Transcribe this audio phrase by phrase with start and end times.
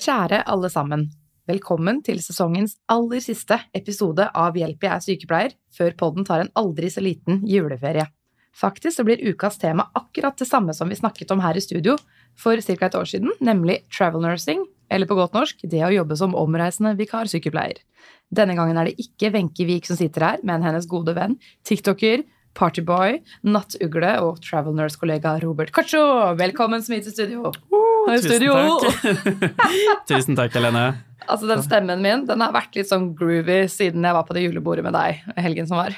[0.00, 1.02] Kjære alle sammen.
[1.50, 6.48] Velkommen til sesongens aller siste episode av Hjelp, jeg er sykepleier, før podden tar en
[6.56, 8.06] aldri så liten juleferie.
[8.56, 11.98] Faktisk så blir ukas tema akkurat det samme som vi snakket om her i studio
[12.32, 12.86] for ca.
[12.86, 16.96] et år siden, nemlig travel nursing, eller på godt norsk det å jobbe som omreisende
[16.96, 17.84] vikarsykepleier.
[18.32, 22.24] Denne gangen er det ikke Wenche Wiik som sitter her, men hennes gode venn, tiktoker,
[22.58, 26.02] partyboy, nattugle og travel nurse-kollega Robert Kacho.
[26.38, 27.52] Velkommen så mye til studio.
[28.08, 28.54] Hei, Tusen studio.
[28.82, 29.56] takk.
[30.10, 30.84] Tusen takk, Helene.
[31.30, 34.42] Altså, den stemmen min den har vært litt sånn groovy siden jeg var på det
[34.48, 35.94] julebordet med deg helgen som var.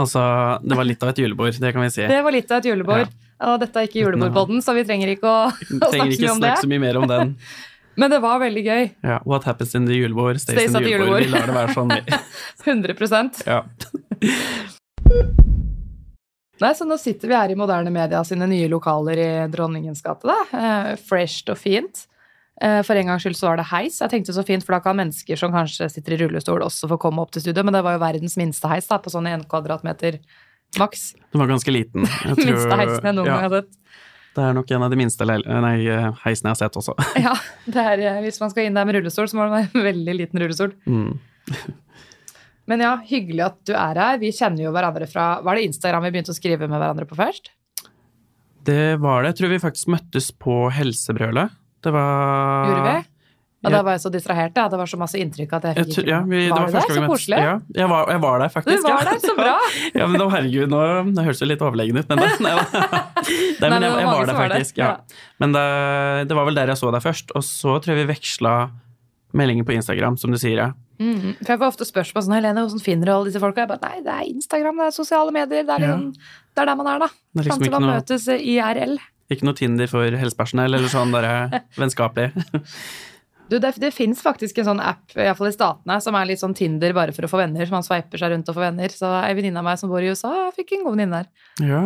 [0.00, 0.22] Altså,
[0.64, 2.02] det var litt av et julebord, det kan vi si.
[2.10, 3.12] Det var litt av et julebord.
[3.44, 5.36] Og dette er ikke julebordpodden, så vi trenger ikke å,
[5.68, 6.34] Trenger snakke ikke det.
[6.40, 7.34] snakke så mye mer om den.
[7.94, 8.88] Men det var veldig gøy.
[9.06, 11.22] Ja, What happens in the julebord, stays, Stays in the julebord.
[11.22, 11.30] julebord.
[11.30, 11.94] Vi lar det være sånn.
[11.94, 12.02] vi.
[12.66, 13.62] 100 Ja.
[16.64, 20.24] Nei, så nå sitter vi her i Moderne Media sine nye lokaler i Dronningens gate.
[20.30, 20.36] da.
[20.56, 22.06] Eh, fresht og fint.
[22.62, 23.98] Eh, for en gangs skyld så var det heis.
[24.00, 26.98] Jeg tenkte så fint, for da kan mennesker som kanskje sitter i rullestol, også få
[27.02, 27.64] komme opp til studio.
[27.66, 30.20] Men det var jo verdens minste heis, da, på sånn en kvadratmeter
[30.78, 31.14] maks.
[31.34, 32.06] Den var ganske liten.
[32.30, 33.72] Jeg tror- Minste heisen jeg noen ja, gang har sett.
[34.34, 35.76] Det er nok en av de minste nei,
[36.24, 36.94] heisene jeg har sett også.
[37.26, 37.34] Ja,
[37.70, 39.86] det er, eh, Hvis man skal inn der med rullestol, så må det være en
[39.92, 40.72] veldig liten rullestol.
[40.90, 41.12] Mm.
[42.70, 44.18] Men ja, hyggelig at du er her.
[44.22, 47.18] Vi kjenner jo hverandre fra Var det Instagram vi begynte å skrive med hverandre på
[47.18, 47.50] først?
[48.64, 49.34] Det var det.
[49.34, 51.52] Jeg tror vi faktisk møttes på Helsebrølet.
[51.84, 53.02] Det var Gjorde vi?
[53.64, 53.76] Og Ja.
[53.78, 54.52] da var jeg så distrahert.
[54.56, 54.68] Ja.
[54.68, 56.66] Det var så masse inntrykk at jeg fikk tror, ikke ja, vi, det Var var
[56.66, 56.96] det første det?
[56.98, 57.38] gang Så koselig.
[57.44, 58.82] Ja, jeg var, jeg var der Du faktisk.
[58.84, 59.04] var ja.
[59.08, 59.54] der, så bra!
[60.00, 60.80] Ja, men da, herregud, nå
[61.16, 62.52] Det høres jo litt overlegen ut, men da, nei.
[63.60, 64.56] Nei, men jeg, var jeg var der var der.
[64.56, 64.76] faktisk.
[64.80, 64.90] Ja.
[65.40, 65.64] Men det,
[66.28, 68.52] det var vel der jeg så deg først, og så tror jeg vi veksla
[69.32, 70.60] meldinger på Instagram, som du sier.
[70.60, 70.70] Ja.
[71.00, 71.36] Mhm.
[71.40, 73.64] For Jeg får ofte spørsmål sånn Helene, hvordan finner du alle disse folka?
[73.64, 75.64] Jeg bare, nei, det er Instagram, det er sosiale medier.
[75.66, 75.96] Det er, Ja.
[75.96, 77.06] det er der man er, da.
[77.34, 78.98] Det er liksom Kanskje man noe, møtes IRL.
[79.30, 82.32] ikke noe Tinder for helsepersonell, eller sånn der vennskapelig.
[83.50, 86.40] Du, det, det fins faktisk en sånn app i, fall i statene, som er litt
[86.40, 87.66] sånn Tinder bare for å få venner.
[87.66, 88.94] Så man sveiper seg rundt og får venner.
[88.94, 91.50] Så ei venninne av meg som bor i USA, fikk en god venninne der.
[91.68, 91.82] Ja.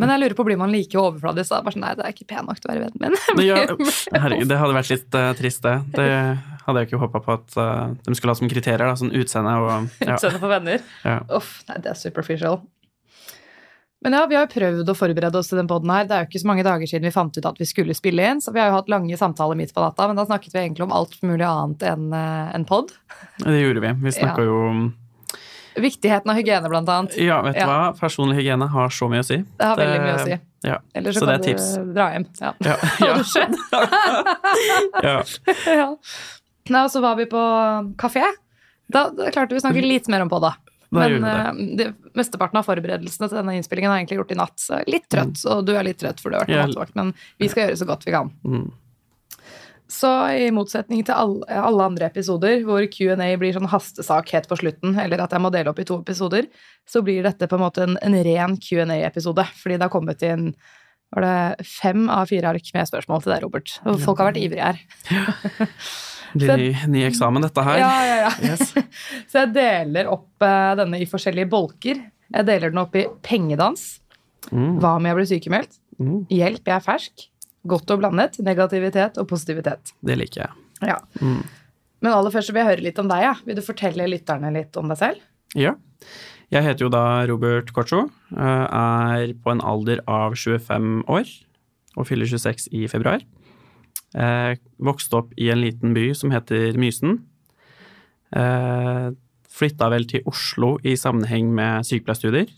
[0.00, 1.52] Men jeg lurer på, blir man like overfladisk?
[1.52, 1.60] da?
[1.66, 3.18] Bare sånn, nei, det er ikke pen nok til å være vennen min.
[3.38, 3.60] Det, ja,
[4.24, 5.76] herregud, det hadde vært litt uh, trist, det.
[5.94, 6.08] Det
[6.64, 8.86] hadde jeg ikke håpa på at uh, de skulle ha som kriterier.
[8.86, 10.16] Da, sånn utseende og ja.
[10.16, 10.88] Utseende for venner.
[11.04, 11.20] Ja.
[11.36, 12.62] Uff, nei, det er superficial.
[14.04, 16.04] Men ja, vi har jo prøvd å forberede oss til den poden her.
[16.04, 18.26] Det er jo ikke så mange dager siden vi fant ut at vi skulle spille
[18.30, 20.60] inn, så vi har jo hatt lange samtaler midt på natta, men da snakket vi
[20.60, 22.92] egentlig om alt mulig annet enn eh, en pod.
[23.40, 23.94] Det gjorde vi.
[24.04, 24.50] Vi snakka Ja.
[24.50, 24.84] jo om
[25.74, 27.16] Viktigheten av hygiene, blant annet.
[27.18, 27.66] Ja, vet du Ja.
[27.66, 27.98] hva?
[27.98, 29.40] Personlig hygiene har så mye å si.
[29.58, 30.36] Det har veldig mye å si.
[30.68, 30.76] Ja.
[30.94, 31.66] Eller så, Så det kan er tips.
[31.74, 32.26] du dra hjem.
[32.40, 32.52] Ja.
[32.62, 32.76] Ja.
[33.00, 33.56] Har det skjedd?
[35.02, 35.16] ja.
[35.80, 35.88] ja.
[36.84, 37.42] Og så var vi på
[38.00, 38.22] kafé.
[38.86, 40.54] Da, da klarte vi å snakke litt mer om på da.
[40.94, 41.32] Men det.
[41.32, 44.56] eh, det, mesteparten av forberedelsene til denne innspillingen er egentlig gjort i natt.
[44.60, 46.66] Så litt trøtt, og du er litt trøtt for du har vært på Ja.
[46.68, 48.30] nattevakt, men vi skal gjøre så godt vi kan.
[48.44, 48.72] Mm.
[49.94, 54.56] Så i motsetning til alle, alle andre episoder hvor Q&A blir sånn hastesak helt på
[54.58, 56.48] slutten, eller at jeg må dele opp i to episoder,
[56.88, 60.54] så blir dette på en måte en, en ren Q&A-episode, fordi det har kommet inn
[61.14, 63.74] var det fem av fire ark med spørsmål til deg, Robert.
[63.86, 64.80] Og folk har vært ivrige her.
[66.34, 67.78] Blir ny, ny eksamen, dette her.
[67.78, 68.32] Ja, ja, ja.
[68.50, 68.72] Yes.
[69.30, 72.00] Så jeg deler opp eh, denne i forskjellige bolker.
[72.34, 73.84] Jeg deler den opp i pengedans.
[74.50, 74.78] Mm.
[74.82, 75.78] Hva om jeg blir sykemeldt?
[76.00, 76.24] Mm.
[76.32, 77.26] Hjelp, jeg er fersk.
[77.70, 78.40] Godt og blandet.
[78.44, 79.94] Negativitet og positivitet.
[80.04, 80.64] Det liker jeg.
[80.90, 80.98] Ja.
[81.22, 81.40] Mm.
[82.04, 83.22] Men aller først så vil jeg høre litt om deg.
[83.24, 83.34] Ja.
[83.46, 85.22] Vil du fortelle lytterne litt om deg selv?
[85.56, 85.76] Ja.
[86.52, 88.02] Jeg heter jo da Robert Corcho.
[88.36, 91.30] eh, Er på en alder av 25 år
[91.96, 93.22] og fyller 26 i februar.
[94.14, 97.18] Eh, vokste opp i en liten by som heter Mysen.
[98.34, 99.10] Eh,
[99.54, 102.50] flytta vel til Oslo i sammenheng med sykepleierstudier.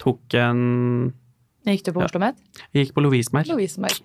[0.00, 1.14] Tok en
[1.66, 2.06] Gikk du på Ja.
[2.06, 2.36] OsloMet?
[2.76, 3.48] Gikk på Lovisenberg.
[3.50, 3.98] Lovisenberg.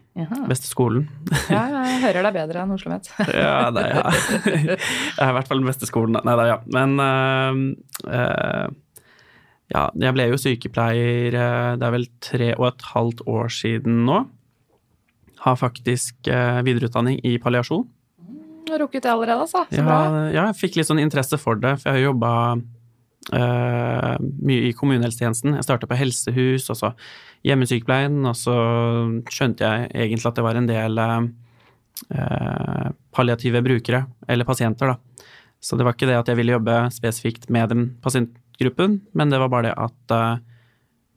[0.49, 1.03] Beste skolen.
[1.45, 3.09] Ja, jeg hører deg bedre enn Oslo Met.
[3.37, 4.13] Ja, det er ja.
[4.79, 4.79] Jeg
[5.21, 6.17] er i hvert fall den beste skolen.
[6.25, 6.57] Nei da, ja.
[6.73, 7.59] Men uh,
[8.09, 8.65] uh,
[9.71, 14.01] ja, jeg ble jo sykepleier uh, det er vel tre og et halvt år siden
[14.09, 14.23] nå.
[15.45, 17.87] Har faktisk eh, videreutdanning i palliasjon.
[18.67, 19.65] Du har rukket det allerede, altså.
[19.71, 20.01] Så Ja, bra.
[20.29, 22.35] ja, jeg fikk litt sånn interesse for det, for jeg har jobba
[23.31, 25.53] mye i kommunehelsetjenesten.
[25.55, 26.89] Jeg starta på helsehus, og så
[27.47, 28.55] hjemmesykepleien, og så
[29.31, 35.25] skjønte jeg egentlig at det var en del uh, palliative brukere, eller pasienter, da.
[35.61, 39.41] Så det var ikke det at jeg ville jobbe spesifikt med den pasientgruppen, men det
[39.41, 40.41] var bare det at uh,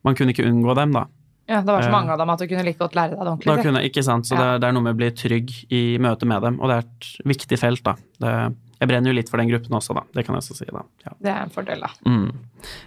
[0.04, 1.06] man kunne ikke unngå dem, da.
[1.48, 1.92] Ja, det var så Eh.
[1.92, 3.62] mange av dem at du kunne like godt lære deg det Da ordentlig.
[3.64, 4.24] kunne, ikke sant?
[4.26, 4.38] Så Ja.
[4.40, 6.76] det, er- det er noe med å bli trygg i møte med dem, og det
[6.76, 7.94] er et viktig felt, da.
[8.18, 10.02] Det, jeg brenner jo litt for den gruppen også, da.
[10.14, 10.82] Det kan jeg også si, da.
[11.04, 11.12] Ja.
[11.20, 11.90] Det er en fordel, da.
[12.06, 12.32] Mm.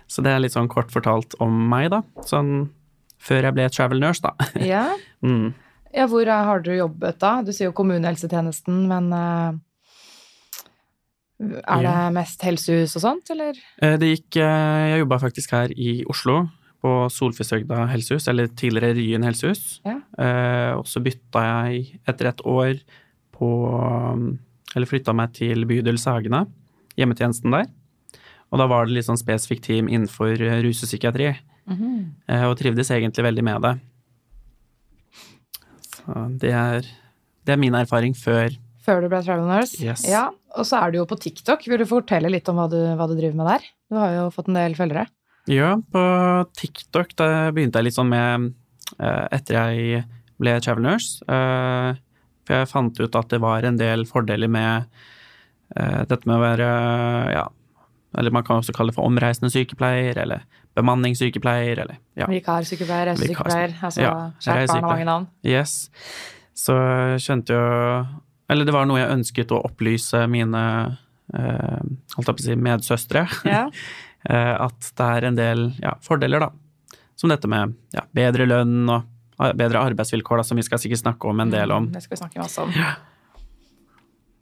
[0.07, 2.01] Så det er litt sånn kort fortalt om meg, da.
[2.23, 2.69] Sånn
[3.19, 4.33] før jeg ble travel nurse, da.
[4.65, 4.95] Ja.
[5.23, 5.53] Mm.
[5.93, 7.41] ja, hvor eh, har du jobbet da?
[7.43, 9.53] Du sier jo kommunehelsetjenesten, men uh...
[11.39, 13.53] er det mest helsehus og sånt, eller?
[13.79, 16.47] Det gikk Jeg jobba faktisk her i Oslo,
[16.83, 19.79] på Solfjøshøgda helsehus, eller tidligere Ryen helsehus.
[19.87, 19.97] Ja.
[20.21, 22.79] Eh, og så bytta jeg etter et år
[23.37, 23.49] på
[24.75, 26.43] Eller flytta meg til bydel Sagene,
[26.99, 27.67] hjemmetjenesten der.
[28.51, 32.57] Og da var det litt sånn spesifikt team innenfor eh, rus og psykiatri, eh, og
[32.59, 33.73] trivdes egentlig veldig med det.
[35.87, 36.89] Så det er,
[37.47, 38.51] det er min erfaring før
[38.85, 39.79] Før du ble travel nurse?
[39.83, 40.05] Yes.
[40.07, 41.65] Ja, og så er du jo på TikTok.
[41.67, 43.65] Vil du fortelle litt om hva du, hva du driver med der?
[43.91, 45.07] Du har jo fått en del følgere.
[45.47, 46.01] Ja, på
[46.59, 48.49] TikTok da begynte jeg litt sånn med
[48.99, 50.03] eh, Etter jeg
[50.37, 51.23] ble travel nurse.
[51.27, 51.95] eh,
[52.47, 54.85] for jeg fant ut at det var en del fordeler med
[55.75, 56.67] eh, dette med å være
[57.33, 57.45] ja,
[58.17, 60.45] Eller man kan også kalle det for omreisende sykepleier, eller
[60.77, 62.27] bemanningssykepleier, eller ja.
[62.31, 65.27] Vikarsykepleier, reisesykepleier, Altså Ja, kjært barn har mange navn.
[65.47, 65.89] Yes.
[66.57, 66.75] Så
[67.21, 67.65] skjønte jo
[68.49, 70.63] Eller det var noe jeg ønsket å opplyse mine
[71.35, 71.81] eh,
[72.15, 73.25] holdt jeg på å si, medsøstre.
[73.47, 73.65] Ja.
[74.27, 76.97] Eh, at det er en del ja, fordeler, da.
[77.17, 81.29] Som dette med ja, bedre lønn og bedre arbeidsvilkår, da, som vi skal sikkert snakke
[81.29, 81.87] om en del om.
[81.87, 82.73] Mm, Det skal vi snakke masse om.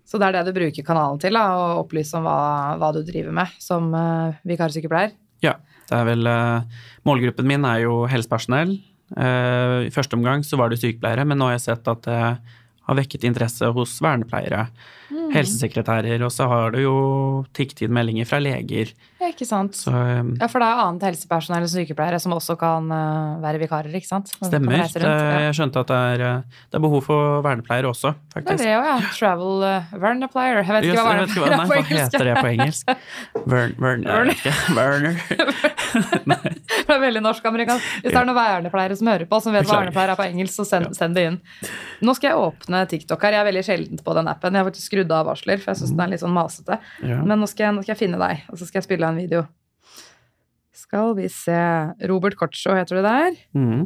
[0.06, 2.40] Så det er det du bruker kanalen til, da, å opplyse om hva,
[2.80, 5.16] hva du driver med som uh, vikarsykepleier?
[5.44, 5.58] Ja,
[5.90, 8.78] det er vel uh, Målgruppen min er jo helsepersonell.
[9.18, 12.22] Uh, I første omgang så var det sykepleiere, men nå har jeg sett at det
[12.86, 14.68] har vekket interesse hos vernepleiere,
[15.06, 15.30] Mm.
[15.36, 16.96] helsesekretærer, og så har du jo
[17.54, 18.94] tikk-tid-meldinger fra leger.
[19.20, 19.78] Ja, ikke sant.
[19.78, 23.62] Så um, Ja, for det er annet helsepersonell og sykepleiere som også kan uh, være
[23.62, 24.32] vikarer, ikke sant?
[24.34, 24.82] Stemmer.
[24.82, 25.40] rundt, ja.
[25.46, 28.64] jeg skjønte at det er, eh, det er behov for vernepleiere også, faktisk.
[28.64, 29.14] Det er det òg, ja.
[29.16, 30.62] Travel uh, vernepleier.
[30.64, 32.94] Jeg vet ikke hva hva, vernepleier hva er på heter det på engelsk?
[33.52, 34.06] Vern, Vern.
[34.76, 35.22] Werner.
[36.86, 37.86] Det er veldig norsk-amerikansk.
[38.04, 40.58] Hvis det er noen vernepleiere som hører på, som vet hva vernepleier er på engelsk,
[40.58, 41.38] så send, send det inn.
[42.06, 43.38] Nå skal jeg åpne TikTok her.
[43.38, 44.56] Jeg er veldig sjelden på den appen.
[44.56, 46.80] Jeg har faktisk skrudd av varsler, for jeg syns den er litt sånn masete.
[47.04, 47.20] Ja.
[47.28, 49.14] Men nå skal, jeg, nå skal jeg finne deg, og så skal jeg spille av
[49.14, 49.44] en video.
[50.76, 51.60] Skal vi se
[52.08, 53.38] Robert Kortsjå heter du der.
[53.58, 53.86] Mm.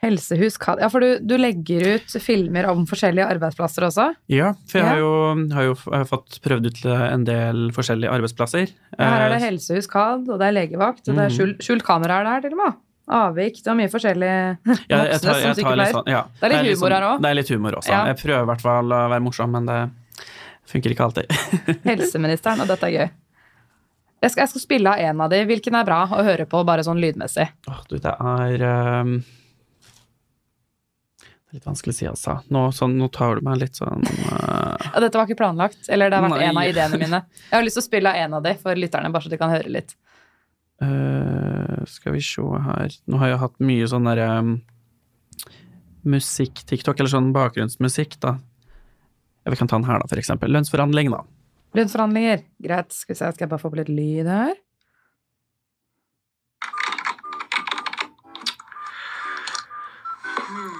[0.00, 4.06] Helsehus Ja, for du, du legger ut filmer om forskjellige arbeidsplasser også?
[4.32, 5.10] Ja, for jeg har jo,
[5.52, 8.72] har jo har fått prøvd ut en del forskjellige arbeidsplasser.
[8.96, 11.36] Her er det Eh, Helsehus CAD, og det er legevakt, og det er Mhm.
[11.36, 12.78] skjult, skjult kamera er her til og med.
[13.10, 13.58] Avvik.
[13.64, 16.20] Det er mye forskjellig ja, jeg tar, jeg tar litt sånn, ja.
[16.38, 17.22] Det er litt litt humor her også.
[17.24, 17.92] Det er litt humor også.
[17.94, 18.02] Ja.
[18.10, 19.80] Jeg prøver i hvert fall å være morsom, men det
[20.70, 21.34] funker ikke alltid.
[21.90, 23.10] Helseministeren, og dette er gøy.
[24.20, 25.40] Jeg skal, jeg skal spille av en av de.
[25.48, 27.46] Hvilken er bra å høre på, bare sånn lydmessig?
[27.70, 28.66] Åh, du, det er
[29.00, 29.14] um...
[31.50, 32.36] Det er litt vanskelig å si, altså.
[32.54, 35.00] Nå, sånn, nå tar du meg litt sånn uh...
[35.00, 36.50] Dette var ikke planlagt, eller det har vært Nei.
[36.50, 37.22] en av ideene mine.
[37.48, 39.40] Jeg har lyst til å spille av en av de for lytterne, bare så de
[39.40, 39.96] kan høre litt.
[40.84, 44.54] Eh, Skal vi se her Nå har jeg hatt mye sånn derre um,
[46.08, 48.38] musikk-TikTok, eller sånn bakgrunnsmusikk, da.
[49.44, 50.52] Vi kan ta den her, da, for eksempel.
[50.54, 51.20] Lønnsforhandling, da.
[51.76, 52.44] Lønnsforhandlinger.
[52.64, 52.94] Greit.
[52.96, 54.54] Skal vi se, skal jeg bare få på litt lyd her?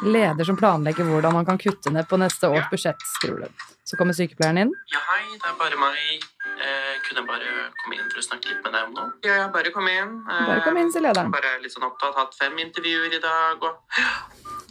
[0.03, 3.65] Leder som planlegger hvordan man kan kutte ned på neste års budsjett, skriver du.
[3.85, 4.71] Så kommer sykepleieren inn.
[4.93, 6.25] Ja, hei, det er bare meg.
[6.47, 7.51] Eh, kunne jeg bare
[7.83, 9.11] komme inn for å snakke litt med deg om noe?
[9.27, 10.15] Ja, ja, bare kom inn.
[10.31, 11.33] Eh, Bare kom inn, sier lederen.
[11.35, 12.17] Bare litt sånn opptatt.
[12.17, 14.01] Hatt fem intervjuer i dag, og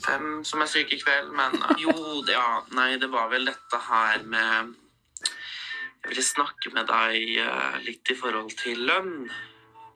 [0.06, 1.94] fem som er syke i kveld, men eh, Jo,
[2.26, 4.74] det, ja, nei, det var vel dette her med
[5.20, 9.14] Jeg ville snakke med deg eh, litt i forhold til lønn.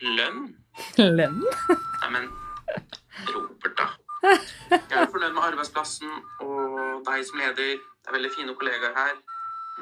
[0.04, 0.46] Lønn?
[1.00, 1.40] Lønn?
[1.72, 2.28] Nei, men
[3.32, 3.88] Robert, da.
[4.24, 6.12] Jeg er fornøyd med arbeidsplassen
[6.46, 7.76] og deg som leder.
[7.76, 9.18] Det er veldig fine kollegaer her,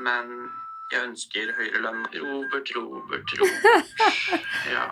[0.07, 0.31] men
[0.91, 2.01] jeg ønsker høyere lønn.
[2.15, 4.49] Robert, Robert, Robert.
[4.73, 4.89] Ja.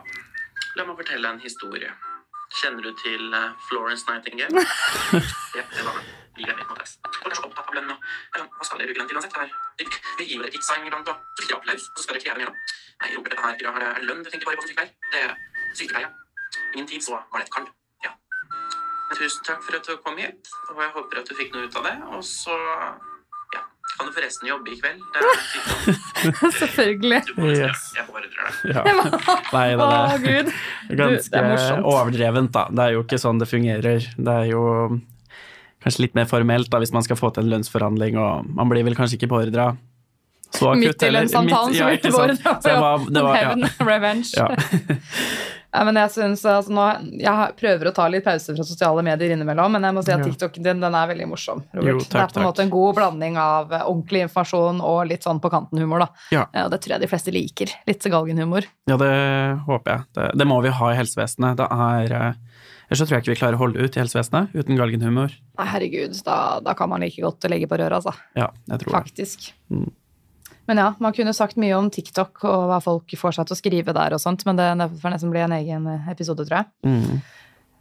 [0.77, 1.89] La meg fortelle en historie.
[2.61, 4.63] Kjenner du til eh, Florence Nightingale?
[5.57, 5.97] Ja, det var
[8.59, 9.35] Hva skal dere bruke lønn til uansett?
[10.19, 12.53] Vi gir dere gang iblant, og så dere applaus, og så skal dere kreve mer.
[13.01, 14.95] Nei, Robert, dette her er lønn du tenker bare på som sykepleier.
[15.13, 15.35] Det er
[15.73, 16.09] sykepleie.
[16.75, 17.69] Ingen tid så var det et kall.
[19.17, 21.77] Tusen takk for at du kom hit, og jeg håper at du fikk noe ut
[21.79, 21.95] av det.
[22.13, 22.55] Og så
[23.55, 23.61] ja,
[23.97, 25.01] kan du forresten jobbe i kveld.
[25.15, 26.53] Det er.
[26.61, 27.21] Selvfølgelig.
[27.29, 27.87] Du bare, Yes.
[27.97, 28.75] Jeg beordrer deg.
[28.75, 28.83] Ja.
[29.57, 30.53] Nei, det Å, er gud.
[31.01, 31.89] ganske det er morsomt.
[31.93, 32.67] overdrevent, da.
[32.69, 34.09] Det er jo ikke sånn det fungerer.
[34.15, 34.63] Det er jo
[35.83, 38.83] kanskje litt mer formelt, da, hvis man skal få til en lønnsforhandling, og man blir
[38.87, 39.71] vel kanskje ikke beordra
[40.49, 42.35] så akutt Midt i lønnsavtalen, så ja, blir bare.
[42.41, 43.69] Så det var, det var, ja.
[43.85, 44.31] Revenge.
[44.33, 44.47] Ja.
[45.69, 46.85] Ja, men jeg synes, altså, nå,
[47.21, 50.23] jeg prøver å ta litt pause fra sosiale medier innimellom, men jeg må si at.
[50.25, 51.61] TikToken din den er veldig morsom.
[51.77, 51.91] Robert.
[51.91, 55.27] Jo, det er på en måte en god blanding av eh, ordentlig informasjon og litt
[55.27, 56.07] sånn på kanten-humor.
[56.07, 56.25] da.
[56.33, 56.47] Ja.
[56.65, 57.75] Og det tror jeg de fleste liker.
[57.89, 58.65] Litt galgenhumor.
[58.89, 59.13] Ja, det
[59.69, 60.07] håper jeg.
[60.17, 61.61] Det, det må vi ha i helsevesenet.
[61.61, 62.45] Det er eh,
[62.89, 65.33] Ellers så tror jeg ikke vi klarer å holde ut i helsevesenet uten galgenhumor.
[65.59, 68.15] Nei, herregud, da, da kan man like godt legge på røret, altså.
[68.33, 68.95] Ja, jeg tror det.
[68.95, 69.51] Faktisk.
[69.69, 69.91] Mm.
[70.69, 73.57] Men ja, man kunne sagt mye om TikTok og hva folk får seg til å
[73.57, 76.59] skrive der og sånt, men det, det får nesten bli en egen eh, episode, tror
[76.59, 76.67] jeg.
[76.85, 77.21] Mm.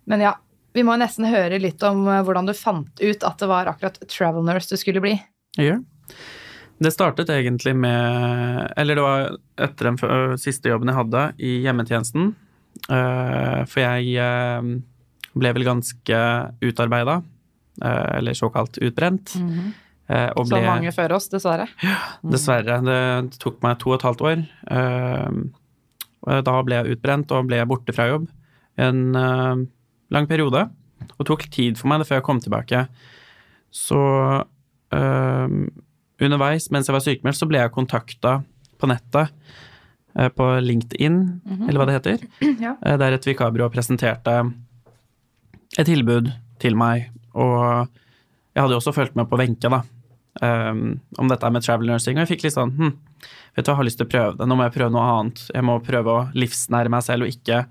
[0.09, 0.31] Men ja,
[0.73, 3.99] vi må nesten høre litt om eh, hvordan du fant ut at det var akkurat
[4.09, 5.13] travel nurse du skulle bli.
[5.61, 5.77] Ja.
[6.81, 12.31] Det startet egentlig med Eller det var etter den siste jobben jeg hadde i hjemmetjenesten.
[12.89, 14.79] Eh, for jeg
[15.37, 16.23] ble vel ganske
[16.65, 17.19] utarbeida,
[17.85, 19.37] eller såkalt utbrent.
[19.37, 21.67] Mm og Som ble- mange før oss, dessverre.
[21.85, 22.79] Ja, Dessverre.
[22.87, 24.45] Det tok meg to og et halvt år.
[24.73, 28.27] Eh, da ble jeg utbrent og ble borte fra jobb
[28.79, 29.61] en eh,
[30.15, 30.65] lang periode.
[31.19, 32.87] Og tok tid for meg det før jeg kom tilbake.
[33.75, 33.99] Så
[34.97, 35.49] eh,
[36.25, 38.39] underveis, mens jeg var sykemeldt, så ble jeg kontakta
[38.81, 39.31] på nettet,
[40.17, 41.19] eh, på LinkedIn,
[41.69, 42.27] eller hva det heter,
[42.65, 42.77] Ja.
[42.81, 44.39] eh, der et vikarbyrå presenterte
[45.79, 47.11] et tilbud til meg.
[47.39, 47.87] Og
[48.55, 49.83] jeg hadde jo også fulgt med på Wenche, da,
[50.43, 52.93] um, om dette med travel nursing, og jeg fikk litt sånn hm,
[53.57, 54.47] vet du, jeg har lyst til å prøve det.
[54.49, 55.45] Nå må jeg prøve noe annet.
[55.55, 57.65] Jeg må prøve å livsnære meg selv, og ikke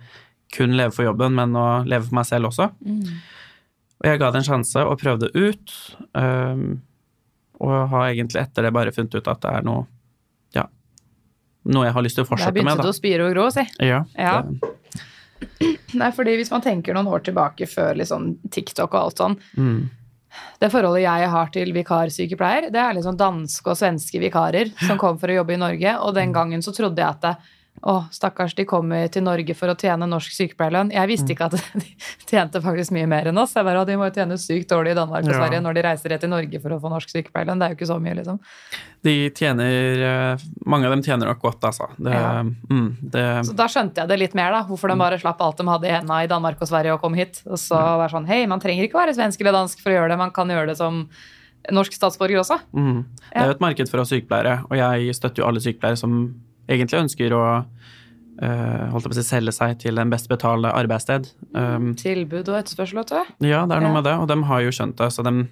[0.56, 2.70] kun leve for jobben, men å leve for meg selv også.
[3.98, 5.74] Og jeg ga det en sjanse og prøvde ut,
[6.14, 6.82] um,
[7.60, 9.88] og har egentlig etter det bare funnet ut at det er noe
[10.54, 10.68] ja,
[11.66, 12.86] noe jeg har lyst til å Der fortsette begynte med.
[12.86, 13.64] det å spire og gro, si.
[13.82, 14.42] Ja, Ja.
[14.42, 14.74] det-
[15.94, 19.90] Nei, fordi hvis man tenker noen år tilbake før liksom TikTok og alt sånn, mm,
[20.62, 25.20] det forholdet jeg har til vikarsykepleier, det er liksom danske og svenske vikarer som kom
[25.22, 27.36] for å jobbe i Norge, og den gangen så trodde jeg at det,
[27.86, 30.90] å, stakkars, de kommer til Norge for å tjene norsk sykepleierlønn.
[30.96, 31.92] Jeg visste ikke at de
[32.26, 33.54] tjente faktisk mye mer enn oss.
[33.54, 35.38] Jeg bare, «Å, de må jo tjene sykt dårlig i Danmark og Ja.
[35.44, 37.60] Sverige når de reiser rett til Norge for å få norsk sykepleierlønn.
[37.62, 38.40] Det er jo ikke så mye, liksom.
[39.06, 41.88] De tjener eh, Mange av dem tjener nok godt, altså.
[42.02, 42.42] Det, Ja.
[42.44, 44.64] mm, det, Så da skjønte jeg det litt mer, da.
[44.68, 47.14] Hvorfor de bare slapp alt de hadde i henda i Danmark og Sverige og kom
[47.14, 47.44] hit.
[47.46, 50.00] Og så var det sånn, hei, man trenger ikke være svensk eller dansk for å
[50.02, 51.06] gjøre det, man kan gjøre det som
[51.74, 52.60] norsk statsborger også.
[52.72, 53.00] mm,
[53.34, 56.14] det er jo et marked for oss sykepleiere, og jeg støtter jo alle sykepleiere som
[56.68, 57.44] egentlig ønsker å
[58.42, 61.30] eh, holdt jeg på å si, selge seg til den best betalte arbeidssted.
[61.58, 63.48] Um, Tilbud og etterspørsel, vet du.
[63.50, 63.94] ja, det er noe Ja.
[64.02, 65.48] med det, og de har jo skjønt det, så de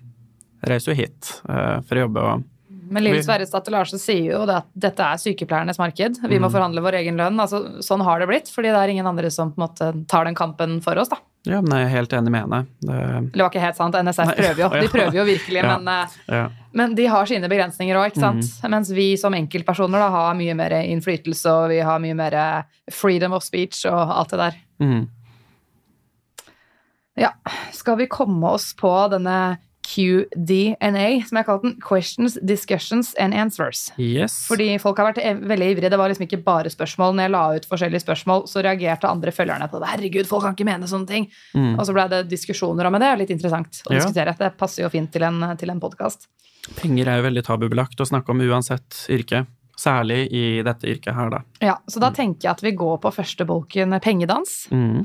[0.65, 2.21] reiser jo hit uh, for å jobbe.
[2.21, 2.43] og
[2.91, 6.19] Men Liv Sverresdatter Larsen sier jo at dette er sykepleiernes marked.
[6.21, 6.41] Vi Mm.
[6.45, 7.39] må forhandle vår egen lønn.
[7.41, 10.81] Altså, sånn har det blitt, fordi det er ingen andre som måte tar den kampen
[10.83, 11.09] for oss.
[11.09, 11.17] da.
[11.45, 12.59] Ja, men jeg er helt enig med henne.
[12.81, 12.99] Det,
[13.35, 14.35] det var ikke helt sant, NSF Nei.
[14.39, 14.69] prøver jo.
[14.81, 15.75] De prøver jo virkelig, Ja.
[15.77, 16.45] men, eh, ja.
[16.73, 18.47] men de har sine begrensninger òg, ikke sant.
[18.63, 18.71] Mm.
[18.75, 22.37] Mens vi som enkeltpersoner da har mye mer innflytelse, og vi har mye mer
[22.91, 24.57] freedom of speech og alt det der.
[24.81, 25.05] Mm.
[27.15, 27.29] Ja,
[27.71, 31.75] skal vi komme oss på denne QDNA, som jeg har kalt den?
[31.83, 33.91] Questions, Discussions and Answers.
[34.01, 34.37] Yes.
[34.49, 35.91] Fordi folk har vært veldig ivrige.
[35.93, 37.15] Det var liksom ikke bare spørsmål.
[37.17, 39.91] Når jeg la ut forskjellige spørsmål, så reagerte andre følgerne på det.
[39.93, 41.27] Herregud, folk kan ikke mene sånne ting.
[41.55, 41.73] Mm.
[41.79, 43.03] Og så ble det diskusjoner om det.
[43.05, 43.99] Det er litt interessant å Ja.
[43.99, 44.35] diskutere.
[44.39, 46.27] Det passer jo fint til en, til en podkast.
[46.79, 49.45] Penger er jo veldig tabubelagt å snakke om uansett yrke.
[49.77, 51.41] Særlig i dette yrket her, da.
[51.61, 54.69] Ja, så da tenker jeg at vi går på første bolken pengedans.
[54.71, 55.03] Mm.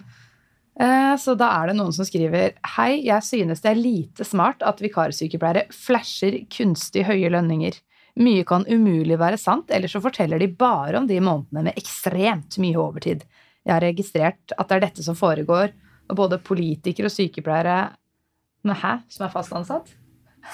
[0.79, 4.63] Eh, Så da er det noen som skriver Hei, jeg synes det er lite smart
[4.63, 7.75] at vikarsykepleiere flasher kunstig høye lønninger.
[8.21, 12.59] Mye kan umulig være sant, ellers så forteller de bare om de månedene med ekstremt
[12.63, 13.23] mye overtid.
[13.65, 15.71] Jeg har registrert at det er dette som foregår,
[16.11, 17.79] og både politikere og sykepleiere
[18.67, 18.97] hæ?
[19.09, 19.95] Som er fast ansatt?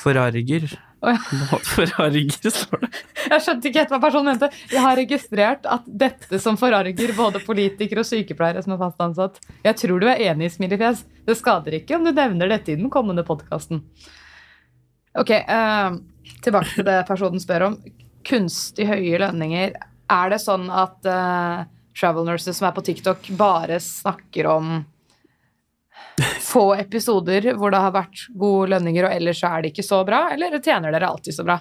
[0.02, 0.76] Forarger.
[1.04, 1.16] Ja.
[1.62, 2.88] Forarger, står det.
[3.28, 4.48] Jeg skjønte ikke helt hva personen mente.
[4.72, 9.40] Jeg har registrert at dette som forarger både politikere og sykepleiere som er fast ansatt.
[9.66, 11.04] Jeg tror du er enig, smilefjes.
[11.28, 13.84] Det skader ikke om du nevner dette i den kommende podkasten.
[15.16, 16.00] Ok, eh,
[16.44, 17.78] tilbake til det personen spør om.
[18.26, 19.76] Kunstig høye lønninger.
[20.10, 21.64] Er det sånn at eh,
[21.96, 24.78] travel nurses som er på TikTok, bare snakker om
[26.40, 30.02] få episoder hvor det har vært gode lønninger, og ellers så er det ikke så
[30.08, 30.26] bra?
[30.32, 31.58] Eller tjener dere alltid så bra?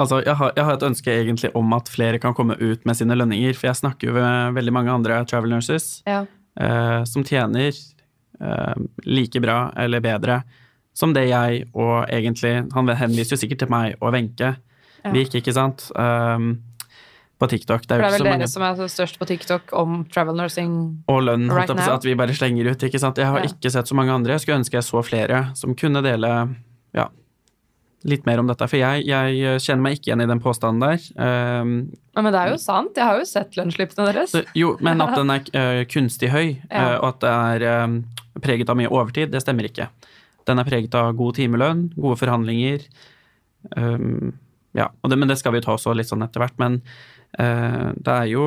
[0.00, 2.96] Altså, jeg har, jeg har et ønske egentlig om at flere kan komme ut med
[2.96, 6.22] sine lønninger, for jeg snakker jo med veldig mange andre travel nurses Ja.
[6.60, 10.42] eh, som tjener eh, like bra eller bedre
[10.96, 14.56] som det jeg og egentlig Han henviser jo sikkert til meg og Wenche.
[15.04, 15.12] Ja.
[15.14, 15.86] Vi gikk, ikke sant?
[15.96, 16.58] Um,
[17.40, 17.86] på TikTok.
[17.88, 20.74] Det er det er vel dere mange som er størst på TikTok om travel nursing.
[21.08, 22.82] Og lønn, Right på at vi bare slenger ut.
[22.84, 23.16] ikke sant?
[23.16, 23.48] Jeg har Ja.
[23.48, 24.34] ikke sett så mange andre.
[24.36, 26.54] Jeg skulle ønske jeg så flere som kunne dele
[26.94, 27.08] ja,
[28.04, 28.68] litt mer om dette.
[28.68, 31.00] For jeg, jeg kjenner meg ikke igjen i den påstanden der.
[31.16, 32.96] Um, Ja, men det er jo sant.
[32.96, 34.32] Jeg har jo sett lønnsslippene deres.
[34.32, 37.30] så, jo, men at den er uh, kunstig høy, eh, og at det
[37.64, 38.04] er um,
[38.42, 39.88] preget av mye overtid, det stemmer ikke.
[40.48, 42.84] Den er preget av god timelønn, gode forhandlinger.
[43.76, 44.34] Um,
[44.76, 46.56] ja, det, men det skal vi ta også litt sånn etter hvert.
[46.58, 46.80] Men
[47.38, 48.44] det er jo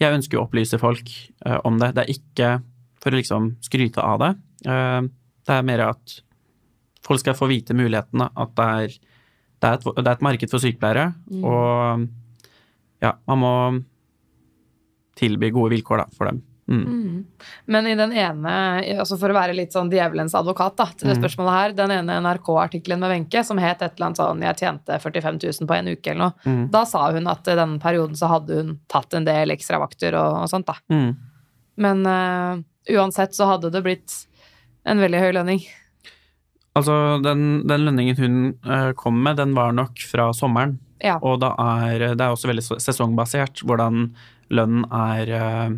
[0.00, 1.10] Jeg ønsker jo å opplyse folk
[1.46, 1.94] eh, om det.
[1.96, 2.48] Det er ikke
[3.00, 4.30] for å liksom skryte av det.
[4.68, 5.00] Eh,
[5.46, 6.16] det er mer at
[7.06, 8.28] folk skal få vite mulighetene.
[8.36, 8.96] At det er,
[9.62, 11.06] det er, et, det er et marked for sykepleiere,
[11.40, 12.08] og
[13.04, 13.52] ja, man må
[15.16, 16.42] tilby gode vilkår da, for dem.
[16.68, 17.24] Mm.
[17.70, 18.52] Men i den ene,
[18.98, 21.22] altså for å være litt sånn djevelens advokat da, til det Mm.
[21.22, 24.98] spørsmålet her, den ene NRK-artikkelen med Wenche som het et eller annet sånn 'jeg tjente
[25.00, 26.70] 45 000 på en uke' eller noe, Mm.
[26.70, 30.42] da sa hun at i den perioden så hadde hun tatt en del ekstravakter og,
[30.42, 30.74] og sånt da.
[30.90, 31.16] Mm.
[31.78, 32.58] Men uh,
[32.90, 34.26] uansett så hadde det blitt
[34.84, 35.60] en veldig høy lønning.
[36.76, 40.78] Altså, den, den lønningen hun uh, kom med, den var nok fra sommeren.
[41.02, 41.18] Ja.
[41.22, 44.14] Og da er, det er også veldig sesongbasert hvordan
[44.50, 45.70] lønnen er eh,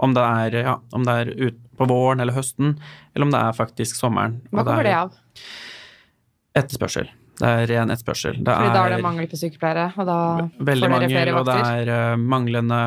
[0.00, 2.76] Om det er, ja, om det er ut på våren eller høsten,
[3.14, 4.38] eller om det er faktisk sommeren.
[4.52, 5.16] Hva kommer det av?
[6.56, 7.10] Etterspørsel.
[7.40, 8.40] Det er ren etterspørsel.
[8.40, 10.18] Det Fordi da er det mangel på sykepleiere, og da
[10.58, 12.80] får dere mangel, flere og det er uh, manglende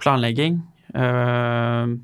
[0.00, 0.62] planlegging.
[0.96, 1.96] Uh,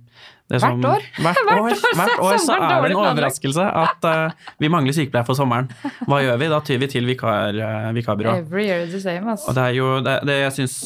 [0.53, 1.07] det Hvert år?
[1.17, 4.97] Hvert Hvert år, år hvert år så er det en overraskelse at uh, vi mangler
[4.97, 5.71] sykepleiere for sommeren.
[6.05, 6.51] Hva gjør vi?
[6.53, 8.37] Da tyr vi til vikar, uh, vikarbyrå.
[8.43, 9.49] Every year the same, ass.
[9.49, 10.77] Og det er jo det, det jeg syns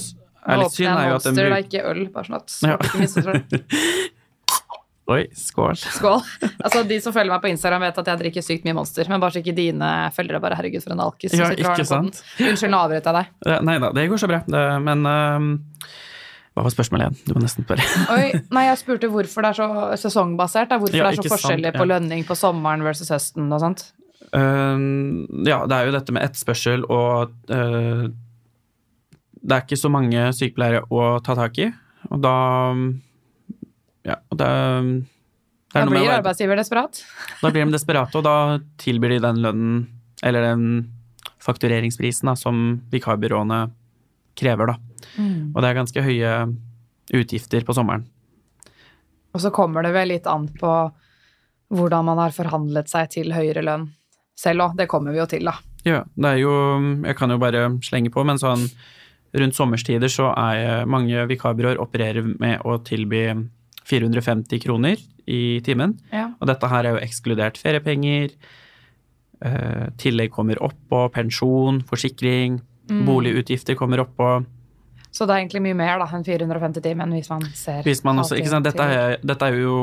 [0.55, 2.49] er litt synd, er jo at den Monster, det er ikke øl, bare sånn at
[2.67, 2.77] Ja.
[2.77, 3.63] ikke.
[5.07, 5.77] Oi, skål.
[5.79, 6.23] Skål.
[6.67, 9.23] Altså, de som følger meg på Instagram, vet at jeg drikker sykt mye Monster, men
[9.23, 11.37] bare så ikke dine følgere bare herregud for en alkis.
[11.39, 12.19] Ja, ikke sant?
[12.43, 13.31] Unnskyld, nå avbrøt jeg deg.
[13.47, 14.41] Ja, Nei da, det går så bra.
[14.51, 15.47] Det, men eh,
[16.57, 17.21] hva var spørsmålet igjen?
[17.29, 17.87] Du må nesten spørre.
[18.17, 19.69] Oi, nei, jeg spurte hvorfor det er så
[20.09, 20.73] sesongbasert.
[20.75, 20.81] Da.
[20.83, 23.63] Hvorfor Ja, det er så forskjellig sant, forskjellig på lønning på sommeren versus høsten og
[23.63, 23.87] sånt.
[24.35, 24.87] Eh,
[25.47, 28.09] ja, det er jo dette med etterspørsel og eh,
[29.47, 31.71] Det er ikke så mange sykepleiere å ta tak i,
[32.11, 32.37] og da
[34.07, 34.49] Ja, og det,
[35.75, 37.01] det Da blir arbeidsgiver desperat.
[37.43, 39.81] Da blir de desperate, og da tilbyr de den lønnen,
[40.23, 40.67] eller den
[41.43, 43.65] faktureringsprisen, da, som vikarbyråene
[44.39, 44.77] krever, da.
[45.55, 46.33] Og det er ganske høye
[47.15, 48.07] utgifter på sommeren.
[49.35, 50.73] Og så kommer det vel litt an på
[51.75, 53.89] hvordan man har forhandlet seg til høyere lønn
[54.39, 54.77] selv òg.
[54.79, 55.57] Det kommer vi jo til, da.
[55.87, 56.53] Ja, det er jo
[57.07, 58.67] Jeg kan jo bare slenge på, men sånn
[59.41, 63.29] rundt sommerstider så er mange vikarbyråer opererer med å tilby
[63.87, 65.97] 450 kroner i timen.
[66.13, 66.31] Ja.
[66.41, 68.35] Og dette her er jo ekskludert feriepenger,
[69.43, 72.61] eh, tillegg kommer oppå, pensjon, forsikring,
[73.07, 74.45] boligutgifter kommer oppå.
[75.11, 78.21] Så det er egentlig mye mer da enn 450 timen hvis man ser Hvis man
[78.21, 79.77] også, ikke sant, dette er, dette er jo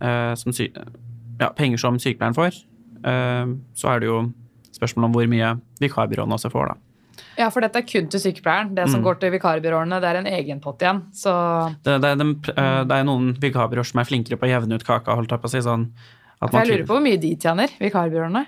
[0.00, 2.60] eh, som ja, penger som sykepleieren får.
[3.04, 4.20] Eh, så er det jo
[4.76, 6.87] spørsmål om hvor mye vikarbyråene også får, da.
[7.38, 8.74] Ja, for dette er kun til sykepleieren.
[8.74, 9.04] Det som Mm.
[9.04, 11.02] går til vikarbyråene, det er en egen pott igjen.
[11.12, 11.32] Så
[11.82, 12.20] Det, det, er
[12.56, 15.40] eh, det er noen vikarbyråer som er flinkere på å jevne ut kaka, holdt jeg
[15.40, 15.58] på å si.
[15.64, 15.92] Sånn,
[16.40, 18.46] at for jeg lurer på hvor mye de tjener, vikarbyråene.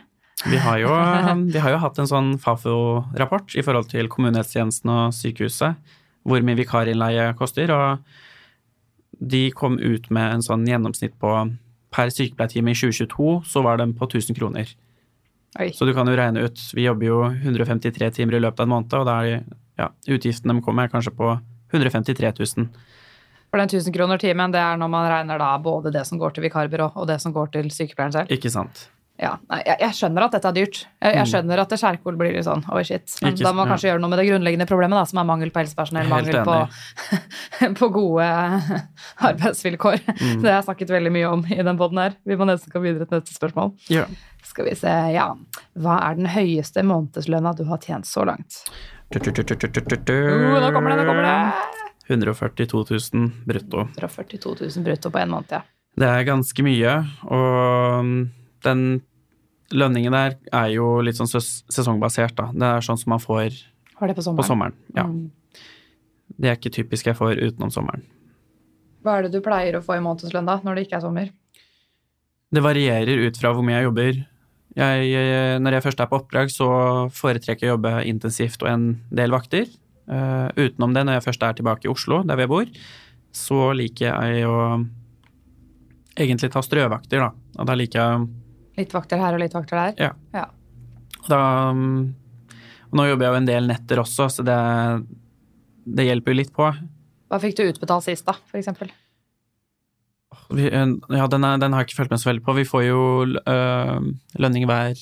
[0.49, 0.89] Vi har jo,
[1.53, 5.77] vi har jo hatt en sånn Fafo-rapport i forhold til kommunehelsetjenesten og sykehuset,
[6.25, 7.99] hvor mye vikarinnleie koster, og
[9.21, 11.35] de kom ut med en sånn gjennomsnitt på
[11.93, 14.71] per sykepleiertime i 2022, så var den på 1000 kroner.
[15.59, 15.73] Oi.
[15.75, 18.75] Så du kan jo regne ut, vi jobber jo 153 timer i løpet av en
[18.77, 19.43] måned, og da er
[19.81, 21.33] ja, utgiftene de kommer kanskje på
[21.73, 22.69] 153 000.
[23.51, 26.37] For den 1000 kroner timen, det er når man regner da både det som går
[26.37, 28.31] til vikarbyrå og det som går til sykepleieren selv.
[28.31, 28.87] Ikke sant?
[29.21, 30.79] Ja, nei, jeg, jeg skjønner at dette er dyrt.
[31.03, 33.05] Jeg, jeg skjønner at det Kjerkol blir litt sånn oi shit.
[33.21, 33.35] Men Mm.
[33.37, 35.27] Ikke da må man kanskje kanskje gjøre noe med det grunnleggende problemet, da, som er
[35.29, 36.57] mangel på helsepersonell, mangel på,
[37.81, 38.29] på gode
[39.29, 39.99] arbeidsvilkår.
[40.09, 40.41] Mm.
[40.43, 42.17] Det har jeg snakket veldig mye om i den poden her.
[42.25, 43.75] Vi må nesten gå videre til neste spørsmål.
[43.93, 44.07] Ja.
[44.47, 45.29] Skal vi se, ja.
[45.77, 48.63] Hva er den høyeste månedslønna du har tjent så langt?
[49.11, 51.37] Uh, Uh, nå kommer det, nå kommer det!
[52.11, 53.87] 142 000 brutto.
[53.99, 55.63] 142 000 brutto på en måned, ja.
[56.01, 56.93] Det er ganske mye,
[57.27, 58.11] og
[58.65, 58.83] den
[59.77, 62.49] lønningen der er jo litt sånn ses- sesongbasert, da.
[62.53, 63.55] Det er sånn som man får
[64.01, 64.41] på sommeren?
[64.41, 64.79] på sommeren.
[64.97, 65.05] Ja.
[65.05, 65.31] Mm.
[66.41, 68.07] Det er ikke typisk jeg får utenom sommeren.
[69.05, 71.31] Hva er det du pleier å få i månedslønn da, når det ikke er sommer?
[72.51, 74.21] Det varierer ut fra hvor mye jeg jobber.
[74.79, 76.69] Jeg, når jeg først er på oppdrag, så
[77.15, 79.71] foretrekker jeg å jobbe intensivt og en del vakter.
[80.11, 82.71] Uh, utenom det, når jeg først er tilbake i Oslo, der vi bor,
[83.35, 84.61] så liker jeg å
[86.19, 87.65] egentlig ta strøvakter, da.
[87.67, 88.29] Da liker jeg
[88.79, 89.95] Litt vakter her og litt vakter der?
[89.99, 90.13] Ja.
[90.37, 90.47] Ja.
[91.29, 92.15] Da, um,
[92.91, 94.57] og nå jobber jeg jo en del netter også, så det,
[95.87, 96.71] det hjelper jo litt på.
[97.31, 98.91] Hva fikk du utbetalt sist, da, for eksempel?
[100.55, 102.55] Vi, ja, den, er, den har jeg ikke følt meg så veldig på.
[102.59, 103.01] Vi får jo
[103.39, 104.09] øh,
[104.43, 104.95] lønning hver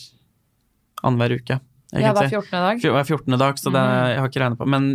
[1.04, 1.59] annenhver uke.
[1.96, 2.50] Ja, hver 14.
[2.52, 2.83] dag.
[2.85, 3.38] Hver 14.
[3.40, 4.09] dag, så det Mm.
[4.11, 4.66] jeg har ikke regnet på.
[4.68, 4.88] Men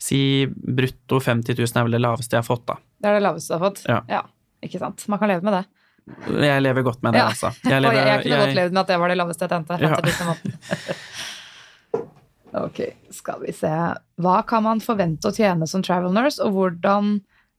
[0.00, 2.78] si brutto 50 000 er vel det laveste jeg har fått, da.
[3.02, 3.82] Det er det laveste du har fått.
[4.08, 4.22] Ja.
[4.64, 5.04] Ikke sant.
[5.12, 5.64] Man kan leve med det.
[6.42, 7.28] Jeg lever godt med det, Ja.
[7.30, 7.52] altså.
[7.64, 9.50] Jeg, lever, jeg, jeg kunne godt jeg, levd med at det var det laveste jeg
[9.52, 9.78] tjente.
[9.82, 9.88] Ja.
[9.96, 10.52] 50 000 i måneden.
[12.52, 13.70] ok, skal vi se.
[14.22, 17.14] Hva kan man forvente å tjene som travel nurse, og hvordan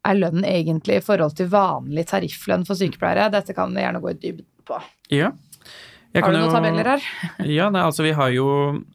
[0.06, 3.30] er lønnen egentlig i forhold til vanlig tarifflønn for sykepleiere?
[3.34, 4.82] Dette kan vi gjerne gå i dybden på.
[5.14, 5.32] ja.
[6.14, 7.06] Jeg Har du noen jo- tabeller her?
[7.58, 8.44] Ja, nei, altså vi har jo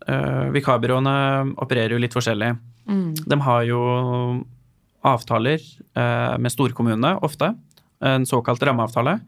[0.06, 1.14] uh, Vikarbyråene
[1.58, 2.52] opererer jo litt forskjellig.
[2.87, 3.08] Mm.
[3.26, 3.80] De har jo
[5.02, 5.58] avtaler
[5.98, 7.48] uh, med storkommunene ofte.
[8.04, 9.18] En såkalt rammeavtale.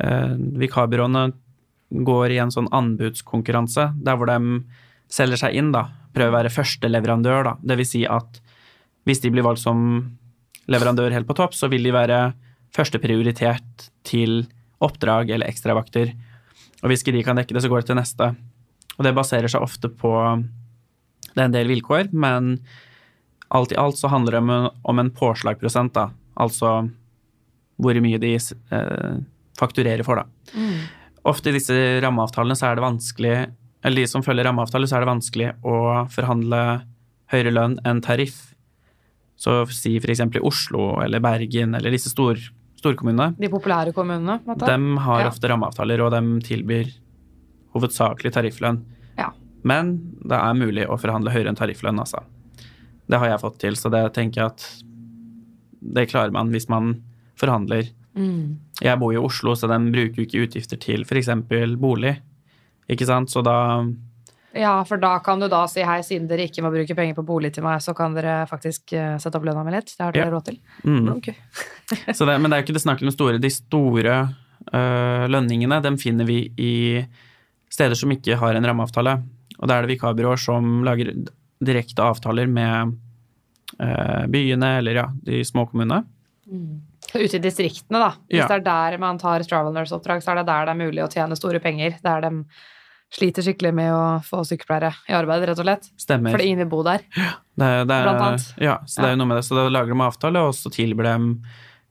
[0.00, 1.28] Eh, vikarbyråene
[2.04, 4.64] går i en sånn anbudskonkurranse der hvor de
[5.12, 5.86] selger seg inn, da.
[6.14, 7.54] Prøver å være førsteleverandør, da.
[7.62, 8.40] Det vil si at
[9.04, 9.78] hvis de blir valgt som
[10.70, 12.20] leverandør helt på topp, så vil de være
[12.74, 14.46] førsteprioritet til
[14.82, 16.14] oppdrag eller ekstravakter.
[16.82, 18.30] Og hvis ikke de kan dekke det, så går det til neste.
[18.96, 20.12] Og det baserer seg ofte på
[21.34, 22.58] Det er en del vilkår, men
[23.54, 26.08] alt i alt så handler det om en, om en påslagprosent, da.
[26.38, 26.88] Altså
[27.80, 29.14] hvor mye de eh,
[29.58, 30.24] fakturerer for, da.
[31.24, 33.34] Ofte i disse rammeavtalene så er det vanskelig
[33.84, 35.74] Eller de som følger rammeavtale, så er det vanskelig å
[36.12, 36.60] forhandle
[37.32, 38.54] høyere lønn enn tariff.
[39.36, 40.20] Så si f.eks.
[40.20, 42.38] i Oslo eller Bergen eller disse stor,
[42.80, 43.34] storkommunene.
[43.36, 44.38] De populære kommunene?
[44.46, 44.64] Måtte.
[44.70, 45.28] De har Ja.
[45.28, 46.94] ofte rammeavtaler, og de tilbyr
[47.74, 48.80] hovedsakelig tarifflønn.
[49.18, 49.32] Ja.
[49.64, 52.22] Men det er mulig å forhandle høyere enn tarifflønn, altså.
[53.10, 54.82] Det har jeg fått til, så det tenker jeg at
[55.94, 57.02] det klarer man hvis man
[57.44, 57.92] forhandler.
[58.16, 58.56] Mm.
[58.82, 61.30] Jeg bor i Oslo, så de bruker jo ikke utgifter til f.eks.
[61.80, 62.16] bolig.
[62.90, 63.30] Ikke sant?
[63.32, 63.84] Så da
[64.54, 67.24] Ja, for da kan du da si hei, siden dere ikke må bruke penger på
[67.26, 69.90] bolig til meg, så kan dere faktisk eh, sette opp lønna mi litt.
[69.96, 70.30] Det har dere Ja.
[70.36, 70.58] råd til.
[70.84, 71.08] mm.
[71.16, 71.34] Okay.
[72.14, 73.40] så det, Men det er jo ikke det snakk om store.
[73.42, 74.14] De store
[74.70, 77.04] øh, lønningene dem finner vi i
[77.68, 79.16] steder som ikke har en rammeavtale.
[79.58, 81.10] Og da er det vikarbyråer som lager
[81.64, 82.94] direkte avtaler med
[83.80, 86.04] øh, byene eller ja, de små kommunene.
[87.14, 88.12] Så ute i distriktene, da.
[88.28, 88.48] Hvis Ja.
[88.50, 91.10] det er der man tar travel nurse-oppdrag, så er det der det er mulig å
[91.12, 92.00] tjene store penger.
[92.02, 92.32] Der de
[93.14, 95.86] sliter skikkelig med å få sykepleiere i arbeid, rett og slett.
[96.00, 96.34] Stemmer.
[96.34, 97.04] Fordi ingen vil bo der.
[97.14, 98.48] Det, det er, Blant annet.
[98.58, 99.46] Ja, så det er jo noe med det.
[99.46, 101.16] Så da lager de avtale, og så tilbyr de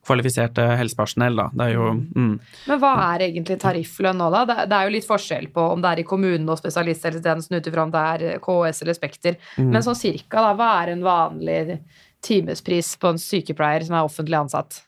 [0.04, 1.46] kvalifiserte helsepersonell, da.
[1.56, 2.32] Det er jo mm.
[2.68, 4.44] Men hva er egentlig tarifflønn nå, da?
[4.50, 7.70] Det, det er jo litt forskjell på om det er i kommunen og spesialisthelsetjenesten ut
[7.72, 9.38] ifra om det er KS eller Spekter.
[9.56, 9.70] Mm.
[9.72, 11.78] Men sånn cirka, da, hva er en vanlig
[12.24, 14.84] timespris på en sykepleier som er offentlig ansatt?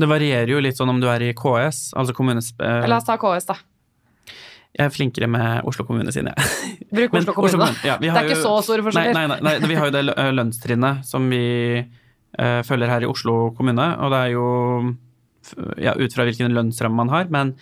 [0.00, 2.50] Det varierer jo litt sånn om du er i KS, altså kommunes...
[2.58, 3.56] eh, La oss ta KS, da.
[4.74, 6.88] Jeg er flinkere med Oslo kommune, sine, jeg.
[6.90, 9.14] Bruk Men Oslo kommune, ja, Det er er ikke så store forskjeller.
[9.14, 10.02] Nei, nei, nei, vi har jo det
[10.34, 11.44] lønnstrinnet som vi
[11.78, 14.46] eh, følger her i Oslo kommune, og det er jo
[15.78, 17.54] ja, ut fra hvilken lønnsramme man har, men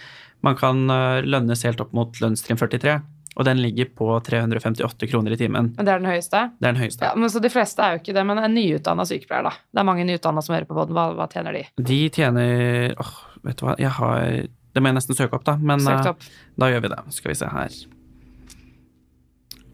[0.43, 2.97] man kan eh, lønnes helt opp mot lønnstrinn 43,
[3.33, 5.71] og den ligger på 358 kroner i timen.
[5.77, 6.43] Men det er den høyeste?
[6.59, 7.09] Det er den høyeste.
[7.09, 9.55] Ja, men så De fleste er jo ikke det, men en nyutdanna sykepleier, da.
[9.73, 10.97] Det er mange nyutdanna som hører på båten.
[10.97, 11.63] Hva, hva tjener de?
[11.93, 13.15] De tjener åh,
[13.47, 14.27] vet du hva, jeg har
[14.73, 16.29] Det må jeg nesten søke opp, da, men eh, opp.
[16.61, 17.01] da gjør vi det.
[17.17, 17.81] Skal vi se her.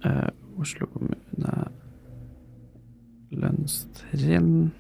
[0.06, 0.30] Uh,
[0.62, 1.54] Oslo kommune
[3.34, 4.70] Lønnstrinn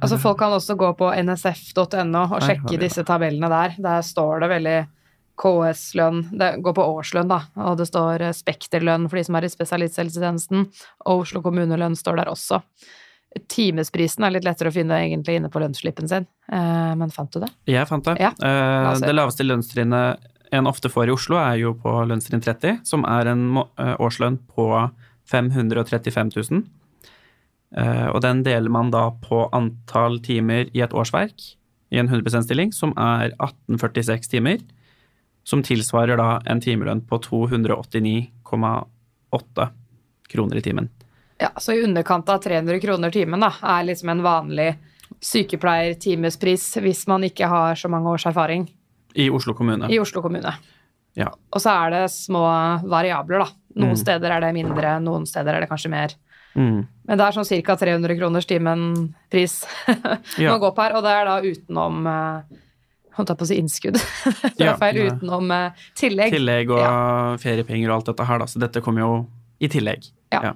[0.00, 3.78] Altså Folk kan også gå på nsf.no og sjekke disse tabellene der.
[3.80, 4.76] Der står det veldig
[5.36, 7.42] KS-lønn Det går på årslønn, da.
[7.68, 10.68] Og det står Spekterlønn for de som er i spesialisthelsetjenesten.
[11.06, 12.62] Og Oslo kommunelønn står der også.
[13.52, 16.24] Timesprisen er litt lettere å finne egentlig inne på lønnsslippen sin.
[16.48, 17.50] Eh, men fant du det?
[17.68, 18.16] Jeg fant det.
[18.22, 22.80] Ja, Eh, det laveste lønnstrinnet en ofte får i Oslo, er jo på lønnstrinn 30,
[22.86, 24.68] som er en eh, årslønn på
[25.30, 26.62] 535 000.
[27.76, 31.36] Eh, og den deler man da på antall timer i et årsverk
[31.92, 34.58] i en 100 %-stilling, som er 1846 timer.
[35.46, 39.68] Som tilsvarer da en timelønn på 289,8
[40.28, 40.88] kroner i timen.
[41.38, 44.70] Ja, så i underkant av 300 kroner timen da, er liksom en vanlig
[45.22, 48.64] sykepleiertimespris hvis man ikke har så mange års erfaring
[49.14, 49.86] I Oslo kommune.
[49.92, 50.54] i Oslo kommune.
[51.16, 51.28] Ja.
[51.52, 52.42] Og så er det små
[52.88, 53.48] variabler, da.
[53.76, 54.02] Noen Mm.
[54.02, 56.08] steder er det mindre, noen steder er det kanskje mer.
[56.56, 56.84] Mm.
[57.06, 57.76] Men det er sånn ca.
[57.78, 58.86] 300 kroners timen
[59.30, 59.58] pris
[60.40, 60.54] Ja.
[60.54, 62.62] man går på her, og det er da utenom eh,
[63.16, 63.96] Holdt jeg på å si innskudd.
[64.58, 64.98] det er feil.
[65.00, 66.34] Ja, Utenom eh, tillegg.
[66.34, 68.48] Tillegg og feriepenger og alt dette her, da.
[68.50, 69.12] Så dette kommer jo
[69.56, 70.10] i tillegg.
[70.34, 70.50] Ja.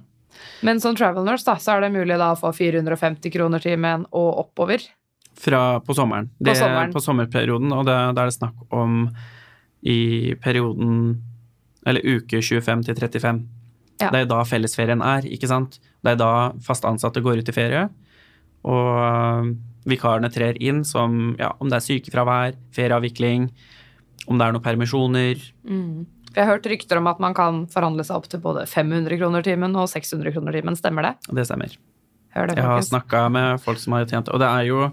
[0.60, 4.04] Men som travel nurse da, så er det mulig da å få 450 kroner timen
[4.12, 4.84] og oppover.
[5.40, 6.28] Fra på sommeren.
[6.36, 6.92] Det, sommeren.
[6.92, 9.06] På sommerperioden, og det, da er det snakk om
[9.80, 11.16] i perioden
[11.88, 13.40] Eller uke 25 til 35.
[14.00, 14.10] Ja.
[14.12, 15.78] Det er da fellesferien er, ikke sant?
[16.00, 16.32] Det er da
[16.64, 17.88] fast ansatte går ut i ferie.
[18.68, 19.50] Og øh,
[19.88, 23.50] vikarene trer inn som ja, om det er sykefravær, ferieavvikling,
[24.26, 25.44] om det er noen permisjoner.
[25.64, 26.08] Mm.
[26.30, 29.44] Jeg har hørt rykter om at man kan forhandle seg opp til både 500 kroner
[29.44, 30.76] timen og 600 kroner timen.
[30.78, 31.14] Stemmer det?
[31.30, 31.72] Det stemmer.
[32.30, 34.28] Det, Jeg har snakka med folk som har tjent.
[34.30, 34.90] Og det er jo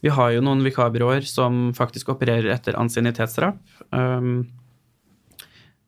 [0.00, 3.58] Vi har jo noen vikarbyråer som faktisk opererer etter ansiennitetsdrap.
[3.90, 4.46] Um,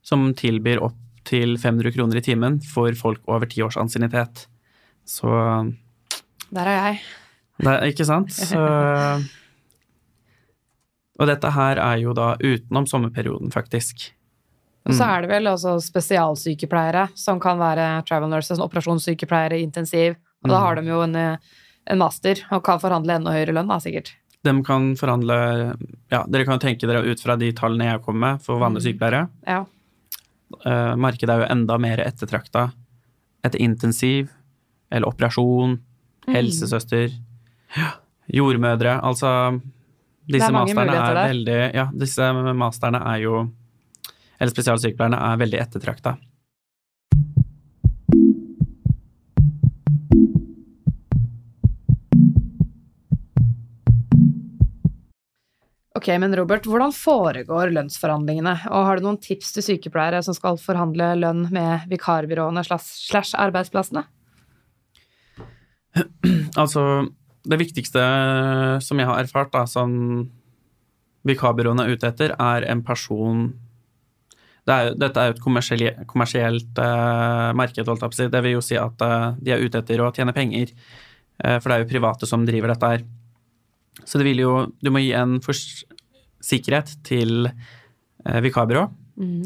[0.02, 0.98] som tilbyr opp
[1.30, 4.46] til 500 kroner i timen for folk over ti års ansiennitet.
[5.06, 5.30] Så
[6.50, 7.00] Der er jeg.
[7.62, 8.32] det ikke sant?
[8.34, 8.58] Så,
[11.20, 14.10] og dette her er jo da utenom sommerperioden, faktisk.
[14.88, 15.10] Og så Mm.
[15.12, 20.16] er det vel altså spesialsykepleiere, som kan være travel nurses, operasjonssykepleiere, intensiv.
[20.42, 20.62] Og da Mm.
[20.64, 21.16] har de jo en,
[21.86, 24.12] en master og kan forhandle enda høyere lønn, da, sikkert.
[24.42, 25.76] De kan forhandle
[26.10, 29.28] Ja, dere kan tenke dere ut fra de tallene jeg kommer med for vanlige sykepleiere.
[29.46, 29.66] Ja.
[30.66, 32.72] Eh, markedet er jo enda mer ettertrakta
[33.44, 34.28] etter intensiv
[34.92, 35.78] eller operasjon,
[36.28, 36.34] Mm.
[36.36, 37.10] helsesøster,
[38.32, 39.00] jordmødre.
[39.02, 39.60] Altså
[40.30, 41.28] Disse er masterne er der.
[41.32, 43.50] veldig Ja, disse masterne er jo
[44.40, 46.14] Eller spesialsykepleierne er veldig ettertrakta.
[56.00, 58.54] Ok, men Robert, hvordan foregår lønnsforhandlingene?
[58.72, 64.06] Og har du noen tips til sykepleiere som skal forhandle lønn med vikarbyråene slash, arbeidsplassene?
[66.56, 66.82] Altså,
[67.44, 68.00] det viktigste
[68.80, 69.92] som jeg har erfart, da, som
[71.28, 73.50] vikarbyråene er ute etter, er en person
[74.64, 78.32] det er, Dette er jo et kommersielt, kommersielt eh, marked, holdt jeg.
[78.32, 80.72] Det vil jo si at eh, de er ute etter å tjene penger.
[81.44, 83.04] Eh, for det er jo private som driver dette her.
[84.04, 85.38] Så det vil jo Du må gi en
[86.40, 88.88] sikkerhet til eh, vikarbyrå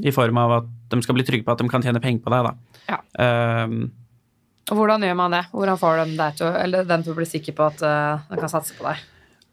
[0.05, 2.31] i form av at de skal bli trygge på at de kan tjene penger på
[2.31, 2.53] deg, da.
[2.93, 3.65] Ja.
[3.65, 3.89] Um,
[4.71, 5.43] Og hvordan gjør man det?
[5.51, 8.39] Hvordan får de deg til, eller den til å bli sikker på at uh, de
[8.39, 9.03] kan satse på deg?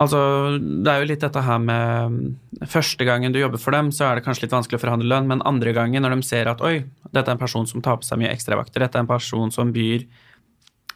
[0.02, 0.20] Altså,
[0.58, 4.18] det er jo litt dette her med Første gangen du jobber for dem, så er
[4.18, 6.84] det kanskje litt vanskelig å forhandle lønn, men andre gangen, når de ser at oi,
[7.10, 9.74] dette er en person som tar på seg mye ekstravakter, dette er en person som
[9.74, 10.06] byr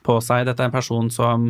[0.05, 1.47] på seg, dette er en person som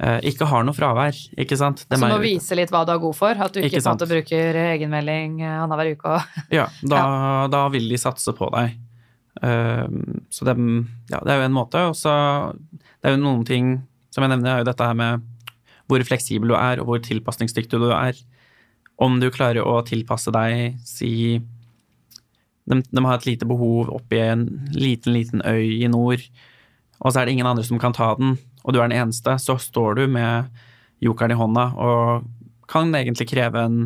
[0.00, 1.82] ikke har noe fravær, ikke sant?
[1.90, 3.36] Dem Så må jo- vise litt hva du er god for.
[3.36, 6.14] At du ikke, Ikke bruker egenmelding uh, annenhver uke.
[6.14, 7.02] Og, Ja, da,
[7.52, 8.78] da vil de satse på deg.
[9.42, 10.56] Ehm, så det,
[11.10, 11.82] ja, det er jo en måte.
[11.90, 12.12] Og så
[13.00, 13.70] det er jo noen ting
[14.10, 15.26] som jeg nevner, er jo dette her med
[15.90, 18.18] hvor fleksibel du er, og hvor tilpasningsdyktig du er.
[19.00, 21.40] Om du klarer å tilpasse deg, si
[22.70, 24.44] de, de har et lite behov oppi en
[24.76, 26.22] liten, liten øy i nord,
[27.00, 28.36] og så er det ingen andre som kan ta den,
[28.70, 30.46] og du er den eneste, så står du med
[31.02, 32.28] jokeren i hånda og
[32.70, 33.80] kan egentlig kreve en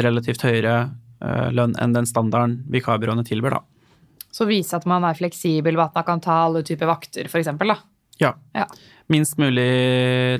[0.00, 0.88] relativt høyere
[1.20, 3.60] uh, lønn enn den standarden vikarbyråene tilbyr, da.
[4.32, 7.74] så vise at man er fleksibel ved at man kan ta alle typer vakter, eksempel,
[7.74, 7.80] da.
[8.20, 8.34] Ja.
[8.56, 8.66] Ja.
[9.12, 9.68] Minst mulig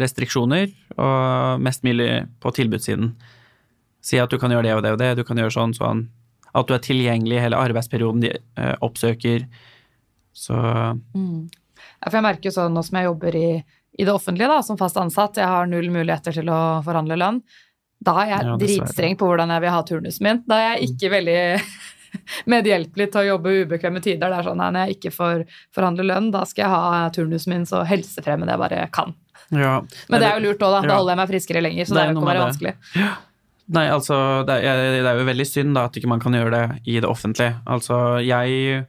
[0.01, 2.09] restriksjoner, og mest mulig
[2.40, 3.14] på tilbudssiden.
[4.05, 6.07] Si at du kan gjøre det og det og det, du kan gjøre sånn, sånn.
[6.57, 9.49] At du er tilgjengelig i hele arbeidsperioden de uh, oppsøker.
[10.37, 11.60] Så Ja,
[12.07, 13.49] for jeg merker jo sånn nå som jeg jobber i,
[14.01, 17.41] i det offentlige da, som fast ansatt, jeg har null muligheter til å forhandle lønn.
[18.01, 20.39] Da er jeg Ja, dritstreng på hvordan jeg vil ha turnusen min.
[20.49, 21.41] Da er jeg ikke veldig
[22.55, 24.31] medhjelpelig til å jobbe ubekvemme tider.
[24.33, 25.43] Det er sånn, nei, Når jeg ikke får
[25.77, 29.13] forhandle lønn, da skal jeg ha turnusen min så helsefremmende jeg bare kan.
[29.53, 29.75] ja.
[30.09, 30.81] Men det er jo lurt òg, da.
[30.89, 31.85] Da holder jeg meg friskere lenger.
[31.91, 32.75] Så Det det er jo ikke bare med vanskelig.
[33.71, 34.17] Nei, altså,
[34.49, 36.97] det er, det er jo veldig synd da at ikke man kan gjøre det i
[36.99, 37.53] det offentlige.
[37.71, 38.81] Altså, jeg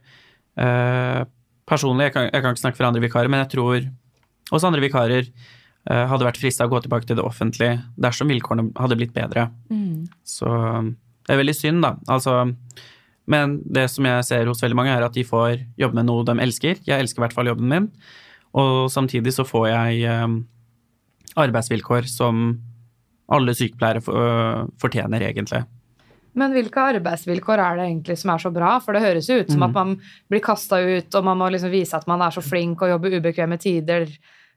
[0.58, 1.20] eh,
[1.68, 3.84] personlig, jeg kan, jeg kan ikke snakke for andre vikarer, men jeg tror
[4.52, 5.28] hos andre vikarer
[5.90, 9.48] uh, hadde vært frista å gå tilbake til det offentlige dersom vilkårene hadde blitt bedre.
[10.24, 10.48] Så
[11.26, 11.94] det er veldig synd, da.
[12.10, 12.34] Altså,
[13.30, 16.24] men det som jeg ser hos veldig mange, er at de får jobbe med noe
[16.26, 16.82] de elsker.
[16.84, 17.86] Jeg elsker i hvert fall jobben min.
[18.58, 20.34] Og samtidig så får jeg eh,
[21.40, 22.42] arbeidsvilkår som
[23.32, 25.62] alle sykepleiere for- øh, fortjener, egentlig.
[26.34, 28.78] Men hvilke arbeidsvilkår er det egentlig som er så bra?
[28.80, 29.68] For det høres jo ut som Mm.
[29.68, 32.80] at man blir kasta ut, og man må liksom vise at man er så flink
[32.82, 34.08] og jobber ubekvemme tider.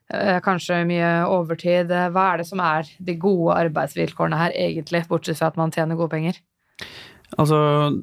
[0.08, 1.90] eh, Kanskje mye overtid.
[1.90, 5.70] Eh, Hva er det som er de gode arbeidsvilkårene her, egentlig, bortsett fra at man
[5.70, 6.38] tjener gode penger?
[7.36, 8.00] Altså,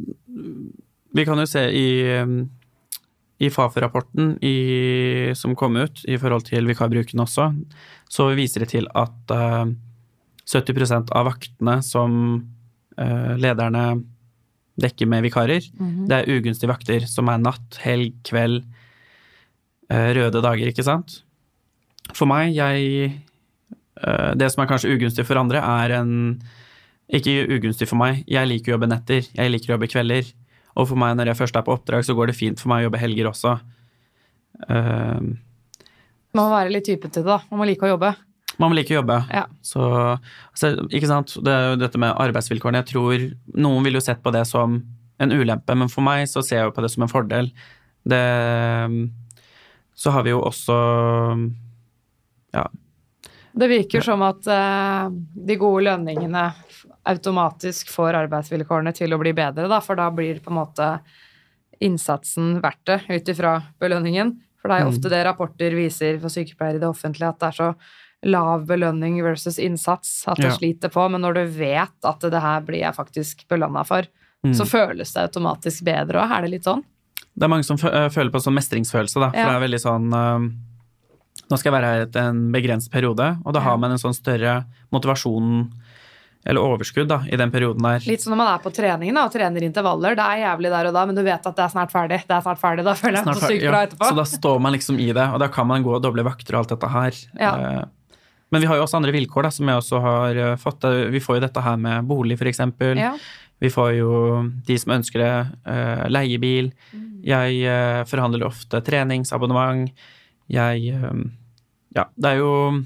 [1.15, 1.87] vi kan jo se i,
[3.39, 4.37] i Fafo-rapporten
[5.35, 7.49] som kom ut i forhold til vikarbruken også,
[8.09, 9.65] så viser det til at uh,
[10.45, 12.43] 70% av vaktene som
[12.97, 14.03] lederne
[14.81, 15.61] dekker med vikarer,
[16.09, 18.63] det er ugunstige vakter, som er natt, helg, kveld,
[19.91, 21.19] uh, røde dager, ikke sant?
[22.13, 23.11] For meg, jeg
[24.01, 26.41] uh, Det som er kanskje ugunstig for andre, er en
[27.13, 28.23] ikke ugunstig for meg.
[28.27, 30.33] Jeg liker å jobbe netter, jeg liker å jobbe kvelder.
[30.73, 32.81] Og for meg, når jeg først er på oppdrag, så går det fint for meg
[32.81, 33.59] å jobbe helger også.
[34.65, 35.21] Uh,
[36.33, 37.43] Man må være litt typete, da.
[37.51, 38.15] Man må like å jobbe.
[38.61, 39.17] Man vil ikke jobbe.
[39.33, 39.45] Ja.
[39.65, 39.81] Så,
[40.53, 42.83] så, ikke sant, det er jo dette med arbeidsvilkårene.
[42.83, 43.23] Jeg tror
[43.57, 44.81] noen ville jo sett på det som
[45.23, 47.51] en ulempe, men for meg så ser jeg jo på det som en fordel.
[48.03, 48.19] Det
[49.95, 50.75] Så har vi jo også
[52.53, 52.67] Ja,
[53.55, 55.09] Det virker som at eh,
[55.47, 56.47] de gode lønningene
[57.05, 60.87] automatisk får arbeidsvilkårene til å bli bedre, da, for da blir på en måte
[61.83, 64.35] innsatsen verdt det ut ifra belønningen.
[64.61, 64.93] For det er jo Mm.
[64.95, 67.75] ofte det rapporter viser for sykepleiere i det offentlige, at det er så
[68.23, 70.51] lav belønning versus innsats at du Ja.
[70.55, 74.03] sliter på, men når du vet at det her blir jeg faktisk belønna for,
[74.45, 74.51] Mm.
[74.53, 76.31] så føles det automatisk bedre òg.
[76.31, 76.83] Er det litt sånn?
[77.33, 79.29] Det er mange som øh, føler på sånn mestringsfølelse, da.
[79.31, 79.45] For Ja.
[79.47, 80.51] det er veldig sånn øh,
[81.49, 84.13] Nå skal jeg være her etter en begrenset periode, og da har man en sånn
[84.13, 85.71] større motivasjon
[86.45, 87.99] eller overskudd da, i den perioden der.
[88.05, 90.15] Litt som når man er på treningen da, og trener intervaller.
[90.15, 92.19] Det er jævlig der og da, men du vet at det er snart ferdig.
[92.27, 93.87] Det er snart ferdig, Da føler jeg meg så sykt bra ja.
[93.87, 94.09] etterpå.
[94.11, 96.53] Så da står man liksom i det, og da kan man gå og doble vakter
[96.55, 97.11] og alt dette her.
[97.39, 97.85] Ja.
[98.53, 100.85] Men vi har jo også andre vilkår, da, som jeg også har eh, fått.
[100.85, 103.01] Eh, Vi får jo dette her med bolig, eksempel.
[103.01, 103.15] Ja.
[103.63, 104.11] Vi får jo
[104.67, 105.33] de som ønsker det,
[105.69, 106.73] uh, leiebil.
[106.91, 107.05] Mm.
[107.23, 109.87] Jeg uh, forhandler ofte treningsabonnement.
[110.51, 111.21] Jeg eh,
[111.95, 112.83] Ja, det er jo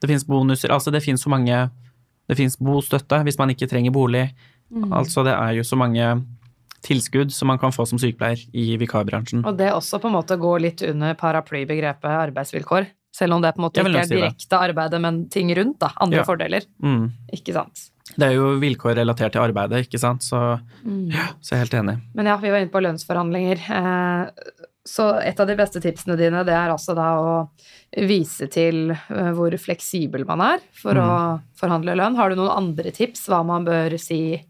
[0.00, 0.72] Det fins bonuser.
[0.74, 1.70] Altså, det fins så mange
[2.26, 4.26] Det fins bostøtte hvis man ikke trenger bolig.
[4.74, 4.90] Mm.
[4.92, 6.08] Altså, det er jo så mange
[6.82, 9.44] tilskudd som man kan få som sykepleier i vikarbransjen.
[9.46, 12.90] Og det også på en måte går litt under paraplybegrepet arbeidsvilkår.
[13.18, 15.90] Selv om det på en måte ikke er direkte arbeidet, men ting rundt, da.
[16.00, 16.26] Andre Ja.
[16.28, 16.66] fordeler.
[16.82, 17.08] Mm.
[17.34, 17.88] Ikke sant.
[18.16, 21.10] Det er jo vilkår relatert til arbeidet, ikke sant, så, Mm.
[21.42, 21.96] så jeg er helt enig.
[22.14, 23.58] Men ja, vi var inne på lønnsforhandlinger.
[23.68, 24.30] Eh,
[24.88, 27.50] Så et av de beste tipsene dine, det er altså da å
[28.08, 32.16] vise til eh, hvor fleksibel man er for å forhandle lønn.
[32.16, 34.40] Har du noen andre tips hva man bør si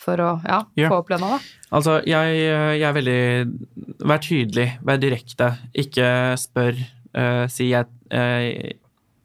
[0.00, 0.88] for å ja, Ja.
[0.88, 1.38] få opp lønna, da?
[1.76, 5.58] Altså, jeg, jeg er veldig Vær tydelig, vær direkte.
[5.76, 6.08] Ikke
[6.40, 6.74] spør,
[7.14, 8.72] eh, si jeg uh,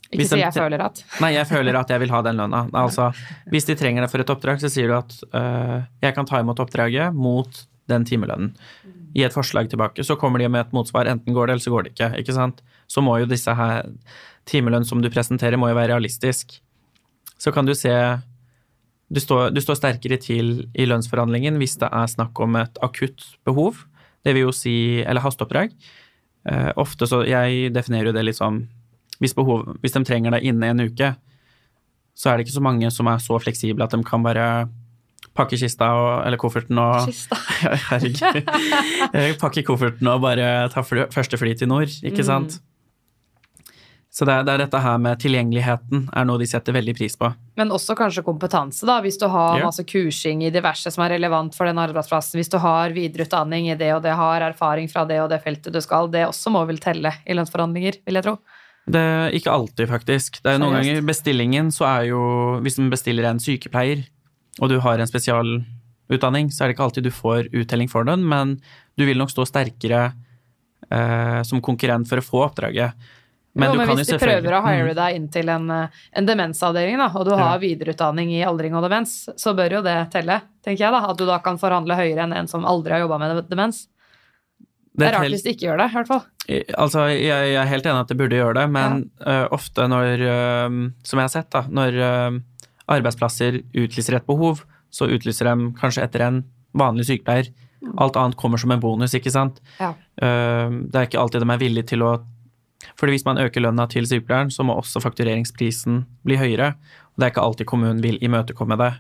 [0.08, 1.04] Ikke si de- 'jeg føler at'.
[1.24, 2.70] Nei, jeg føler at jeg vil ha den lønna.
[2.74, 3.10] Altså,
[3.52, 6.40] hvis de trenger deg for et oppdrag, så sier du at uh, jeg kan ta
[6.40, 8.54] imot oppdraget mot den timelønnen.
[9.16, 11.08] Gi et forslag tilbake, så kommer de med et motsvar.
[11.08, 12.12] Enten går det, eller så går det ikke.
[12.20, 12.62] ikke sant?
[12.88, 13.88] Så må jo disse her
[14.48, 16.60] timelønn som du presenterer, må jo være realistisk.
[17.38, 17.94] Så kan du se
[19.08, 23.24] du står, du står sterkere til i lønnsforhandlingen hvis det er snakk om et akutt
[23.48, 23.86] behov.
[24.26, 25.72] Det vil jo si Eller hasteoppdrag.
[26.48, 28.62] Eh, ofte så Jeg definerer jo det litt sånn
[29.20, 31.16] hvis, behov, hvis de trenger deg inne en uke,
[32.18, 34.46] så er det ikke så mange som er så fleksible at de kan bare
[35.38, 37.38] pakke kista og, eller kofferten og Kista.
[37.90, 38.54] Herregud.
[39.18, 42.58] Eh, Pakke kofferten og bare ta fly, første fly til nord, ikke sant?
[44.18, 47.14] Så det er, det er dette her med tilgjengeligheten er noe de setter veldig pris
[47.22, 47.28] på.
[47.60, 48.96] Men også kanskje kompetanse, da.
[49.04, 52.40] Hvis du har masse kursing i diverse som er relevant for den arbeidsplassen.
[52.40, 55.76] Hvis du har videreutdanning i det og det, har erfaring fra det og det feltet
[55.76, 56.10] du skal.
[56.10, 58.34] Det også må vel telle i lønnsforhandlinger, vil jeg tro.
[58.88, 60.40] Det er ikke alltid, faktisk.
[60.42, 60.90] Det er noen Seriøst?
[60.90, 62.22] ganger bestillingen, så er jo
[62.66, 64.02] Hvis man bestiller en sykepleier,
[64.58, 68.26] og du har en spesialutdanning, så er det ikke alltid du får uttelling for den,
[68.26, 68.58] men
[68.98, 70.08] du vil nok stå sterkere
[70.90, 72.98] eh, som konkurrent for å få oppdraget.
[73.58, 76.02] Men, jo, du men kan hvis de prøver å hire deg inn til en, eh,
[76.20, 79.98] en demensavdeling, da, og du har videreutdanning i aldring og demens, så bør jo det
[80.14, 81.02] telle, tenker jeg da.
[81.10, 83.88] At du da kan forhandle høyere enn en som aldri har jobba med demens.
[84.98, 86.24] Det er rart hvis de ikke gjør det, i hvert fall.
[86.78, 90.24] Altså, jeg, jeg er helt enig at det burde gjøre det, men øh, ofte når,
[90.26, 92.40] uh, som jeg har sett, da, når uh,
[92.96, 96.42] arbeidsplasser utlyser et behov, så utlyser de kanskje etter en
[96.78, 97.52] vanlig sykepleier.
[98.02, 99.60] Alt annet kommer som en bonus, ikke sant.
[99.78, 99.92] Ja.
[100.18, 102.16] Det er ikke alltid de er villige til å
[102.98, 106.74] fordi hvis man øker lønna til sykepleieren, så må også faktureringsprisen bli høyere.
[107.14, 108.92] Og det er ikke alltid kommunen vil imøtekomme det,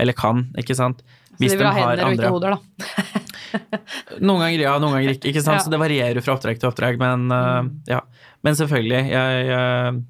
[0.00, 1.02] eller kan, ikke sant.
[1.38, 3.24] Så de vil ha hender og ikke hoder, da.
[4.26, 5.30] Noen ganger ja, noen ganger ikke.
[5.30, 5.60] ikke sant?
[5.60, 5.64] Ja.
[5.64, 6.98] Så det varierer fra oppdrag til oppdrag.
[7.00, 8.02] Men, uh, ja.
[8.44, 10.00] men selvfølgelig, jeg, jeg,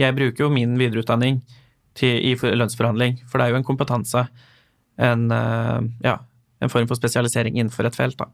[0.00, 1.40] jeg bruker jo min videreutdanning
[1.96, 4.26] til, i lønnsforhandling, for det er jo en kompetanse.
[5.02, 6.18] En, uh, ja,
[6.62, 8.20] en form for spesialisering innenfor et felt.
[8.20, 8.30] Da.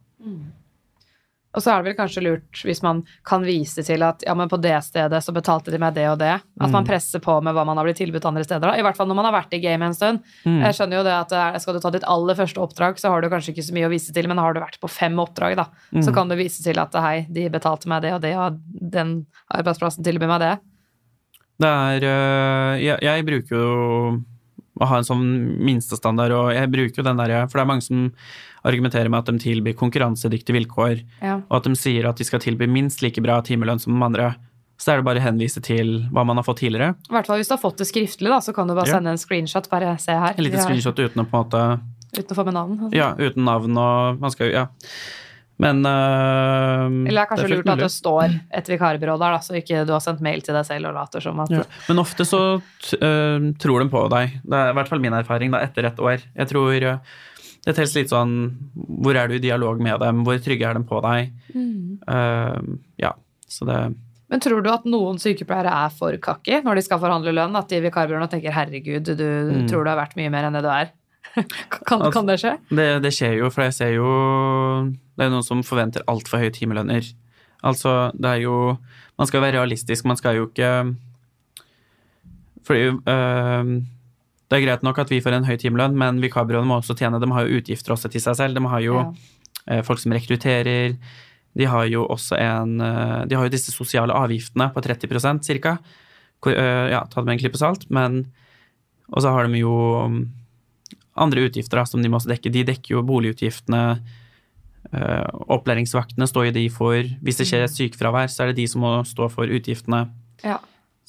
[1.52, 4.48] Og så er det vel kanskje lurt hvis man kan vise til at ja, men
[4.48, 6.38] på det stedet så betalte de meg det og det.
[6.60, 8.70] At man presser på med hva man har blitt tilbudt andre steder.
[8.70, 8.76] da.
[8.78, 10.22] I hvert fall når man har vært i gamet en stund.
[10.64, 13.20] Jeg skjønner jo det at er- skal du ta ditt aller første oppdrag, så har
[13.20, 15.56] du kanskje ikke så mye å vise til, men har du vært på fem oppdrag,
[15.56, 15.66] da,
[16.00, 19.26] så kan du vise til at hei, de betalte meg det og det, og den
[19.52, 20.54] arbeidsplassen tilbyr meg det.
[21.60, 24.22] Det er øh, jeg, jeg bruker jo
[24.80, 25.26] å ha en sånn
[25.62, 28.06] minstestandard, og jeg bruker jo den der For det er mange som
[28.64, 31.40] argumenterer med at de tilbyr konkurransedyktige vilkår, Ja.
[31.50, 34.34] og at de sier at de skal tilby minst like bra timelønn som de andre.
[34.78, 36.94] Så er det bare å henvise til hva man har fått tidligere.
[37.08, 38.94] I hvert fall hvis du har fått det skriftlig, da, så kan du bare Ja.
[38.98, 39.68] sende en screenshot.
[39.70, 40.34] Bare se her.
[40.36, 41.80] En liten har- screenshot uten å på en måte
[42.14, 42.92] Uten å få med navn.
[42.92, 44.66] Ja, uten navn og Man skal jo Ja.
[45.58, 49.38] Men øh, Eller det er kanskje fullt lurt at det står et vikarbyrå der, da,
[49.38, 51.62] så ikke du har sendt mail til deg selv og later som at Ja.
[51.88, 54.40] Men ofte så øh, tror de på deg.
[54.44, 56.22] Det er i hvert fall min erfaring da, etter et år.
[56.36, 56.98] Jeg tror øh,
[57.64, 58.32] det telles litt sånn
[59.02, 60.24] Hvor er du i dialog med dem?
[60.26, 61.30] Hvor trygge er de på deg?
[61.54, 63.12] Øh, ja,
[63.48, 63.76] så det
[64.32, 67.54] Men tror du at noen sykepleiere er for kakki når de skal forhandle lønn?
[67.58, 69.68] At de vikarbyråene tenker 'herregud, du Mm.
[69.68, 70.90] tror du har vært mye mer enn det du er'?
[71.86, 72.58] kan, Altså- kan det skje?
[72.70, 76.50] Det, det skjer jo, for jeg ser jo Det er noen som forventer altfor høye
[76.50, 77.12] timelønner.
[77.62, 78.78] Altså, det er jo
[79.18, 80.96] Man skal være realistisk, man skal jo ikke
[82.64, 83.82] Fordi øh,
[84.52, 87.16] Det er greit nok at vi får en høy timelønn, men vikarbyråene må også tjene.
[87.22, 88.58] De har jo utgifter også til seg selv.
[88.58, 89.06] De har jo Ja.
[89.70, 90.98] eh, folk som rekrutterer.
[91.56, 95.78] De har jo også en eh, De har jo disse sosiale avgiftene på 30% cirka.
[96.42, 97.88] Hvor, eh, ja, ta det med en klype salt.
[97.90, 98.26] Men
[99.12, 99.72] Og så har de jo
[100.08, 100.28] mm,
[101.16, 102.52] andre utgifter da, som de må også dekke.
[102.52, 104.00] De dekker jo boligutgiftene.
[105.48, 107.02] opplæringsvaktene står jo de for.
[107.22, 110.10] Hvis det skjer et sykefravær, så er det de som må stå for utgiftene.
[110.44, 110.58] Ja,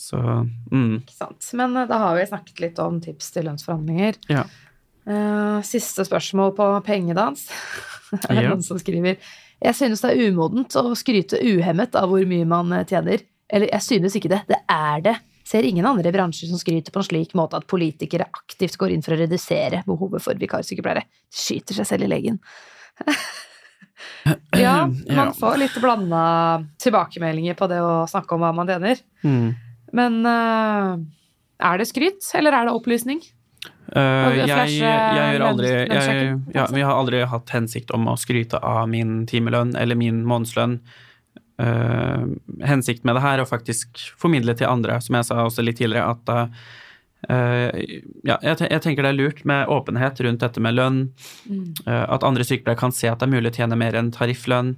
[0.04, 1.50] Så mm, ikke sant.
[1.60, 4.22] Men eh, da har vi snakket litt om tips til lønnsforhandlinger.
[4.34, 4.46] ja.
[5.04, 7.50] Eh, siste spørsmål på pengedans.
[8.14, 12.24] Det er noen som skriver Jeg synes det er umodent å skryte uhemmet av hvor
[12.30, 13.24] mye man eh, tjener.
[13.52, 14.44] Eller jeg synes ikke det.
[14.48, 15.16] Det er det.
[15.48, 19.04] Ser ingen andre bransjer som skryter på en slik måte at politikere aktivt går inn
[19.04, 21.04] for å redusere behovet for vikarsykepleiere.
[21.34, 22.40] Skyter seg selv i leggen.
[24.64, 26.24] ja, man får litt blanda
[26.80, 29.04] tilbakemeldinger på det å snakke om hva man tjener.
[29.26, 29.52] Mm.
[29.94, 30.98] Men uh,
[31.64, 33.22] er det skryt, eller er det opplysning?
[33.94, 36.64] Uh, jeg, jeg gjør aldri jeg, ja.
[36.72, 40.80] Vi har aldri hatt hensikt om å skryte av min timelønn eller min månedslønn.
[41.62, 42.26] Uh,
[42.66, 45.78] hensikt med det her er å faktisk formidle til andre, som jeg sa også litt
[45.78, 46.74] tidligere, at uh,
[47.30, 51.04] ja, jeg, jeg tenker det er lurt med åpenhet rundt dette med lønn.
[51.48, 51.70] Mm.
[51.86, 54.74] eh, at andre sykepleiere kan se at det er mulig å tjene mer enn tarifflønn.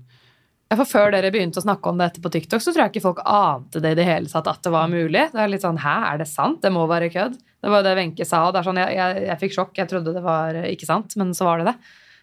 [0.73, 3.19] For Før dere begynte å snakke om dette på TikTok, så tror jeg ikke folk
[3.29, 5.27] ante det i det hele tatt at det var mulig.
[5.31, 6.57] Det er litt sånn Hæ, er det sant?
[6.63, 7.37] Det må være kødd.
[7.37, 8.47] Det var jo det Wenche sa.
[8.47, 9.77] og det er sånn, jeg, jeg, jeg fikk sjokk.
[9.77, 11.75] Jeg trodde det var eh, ikke sant, men så var det det.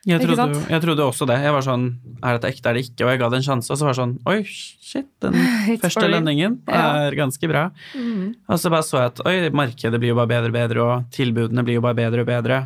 [0.03, 1.37] Jeg trodde, jeg trodde også det.
[1.45, 1.85] Jeg var sånn
[2.19, 3.05] Er dette ekte, er det ikke?
[3.07, 5.39] Og jeg ga det en sjanse, og så var det sånn Oi, shit, den
[5.85, 7.69] første lønningen er ganske bra.
[7.95, 11.07] Og så bare så jeg at oi, markedet blir jo bare bedre og bedre, og
[11.15, 12.61] tilbudene blir jo bare bedre og bedre.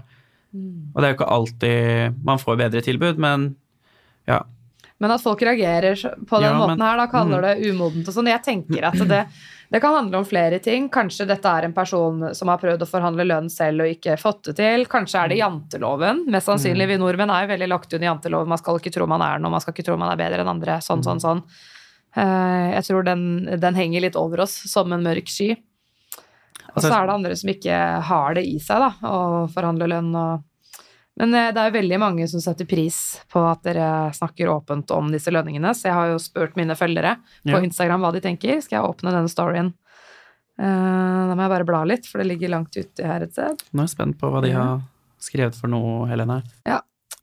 [0.56, 0.94] Mm.
[0.94, 3.50] Og det er jo ikke alltid man får bedre tilbud, men
[4.30, 4.40] ja.
[4.98, 5.94] Men at folk reagerer
[6.26, 8.28] på den Ja, men- måten her, da kaller det umodent og sånn.
[8.32, 9.26] Jeg tenker at det,
[9.70, 10.88] det kan handle om flere ting.
[10.88, 14.42] Kanskje dette er en person som har prøvd å forhandle lønn selv og ikke fått
[14.48, 14.86] det til.
[14.86, 16.24] Kanskje er det janteloven.
[16.32, 18.48] Mest sannsynlig, vi nordmenn er jo veldig lagt under janteloven.
[18.48, 20.48] Man skal ikke tro man er noe, man skal ikke tro man er bedre enn
[20.54, 20.78] andre.
[20.80, 21.42] Sånn, sånn, sånn.
[22.16, 25.50] Eh, Jeg tror den, den henger litt over oss som en mørk sky.
[26.74, 29.88] Og så Altså- er det andre som ikke har det i seg, da, å forhandle
[29.88, 30.42] lønn og
[31.16, 32.98] Men eh, det er jo veldig mange som setter pris
[33.32, 37.16] på at dere snakker åpent om disse lønningene, så jeg har jo spurt mine følgere
[37.42, 37.62] på Ja.
[37.64, 38.60] Instagram hva de tenker.
[38.60, 39.72] Skal jeg åpne denne storyen?
[40.56, 43.64] Uh, da må jeg bare bla litt, for det ligger langt ute her et sted.
[43.72, 44.78] Nå er jeg spent på hva de har
[45.20, 46.42] skrevet for noe, Helene.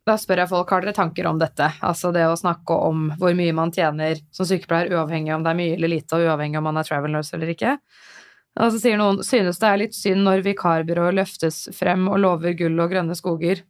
[0.03, 1.69] Da spør jeg folk har dere tanker om dette.
[1.79, 5.59] Altså det å snakke om hvor mye man tjener som sykepleier, uavhengig om det er
[5.61, 7.77] mye eller lite, og uavhengig om man er travel nurse eller ikke.
[8.59, 12.57] Og så sier noen synes det er litt synd når vikarbyrået løftes frem og lover
[12.59, 13.63] gull og grønne skoger.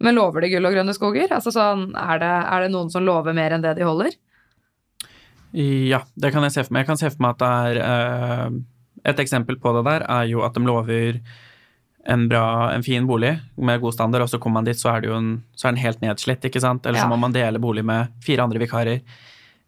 [0.00, 1.32] Men lover de gull og grønne skoger?
[1.34, 4.12] Altså sånn, er det, er det noen som lover mer enn det de holder?
[5.56, 6.84] Ja, det kan jeg se for meg.
[6.84, 8.58] Jeg kan se for meg at det er eh,
[9.08, 11.20] Et eksempel på det der er jo at de lover
[12.08, 15.02] en bra, en fin bolig med god standard, og så kommer man dit, så er,
[15.04, 16.86] det jo en, så er den helt nedslitt, ikke sant?
[16.86, 17.10] Eller så Ja.
[17.10, 19.02] må man dele bolig med fire andre vikarer.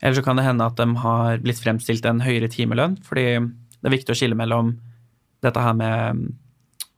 [0.01, 3.85] Eller så kan det hende at de har blitt fremstilt en høyere timelønn, fordi det
[3.91, 4.73] er viktig å skille mellom
[5.45, 6.33] dette her med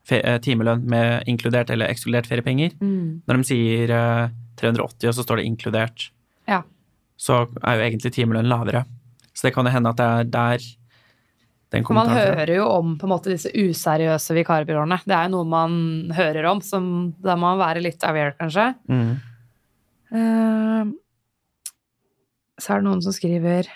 [0.08, 2.74] timelønn med inkludert eller ekskludert feriepenger.
[2.82, 4.28] Når de sier eh,
[4.58, 6.08] 380, og så står det inkludert,
[6.50, 6.62] Ja.
[7.16, 8.84] så er jo egentlig timelønn lavere.
[9.32, 10.64] Så det kan jo hende at det er der
[11.72, 12.34] den kommentaren man fra.
[12.42, 14.98] hører jo om på en måte disse useriøse vikarbyråene.
[15.08, 15.76] Det er jo noe man
[16.12, 18.66] hører om, som da må man være litt aware, kanskje.
[18.92, 19.14] Mm.
[20.12, 20.90] Eh,
[22.60, 23.66] så er det noen som skriver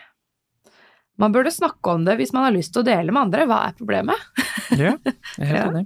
[1.16, 3.46] Man burde snakke om det hvis man har lyst til å dele med andre.
[3.48, 4.26] Hva er problemet?
[4.76, 5.84] Ja, jeg er helt Ja.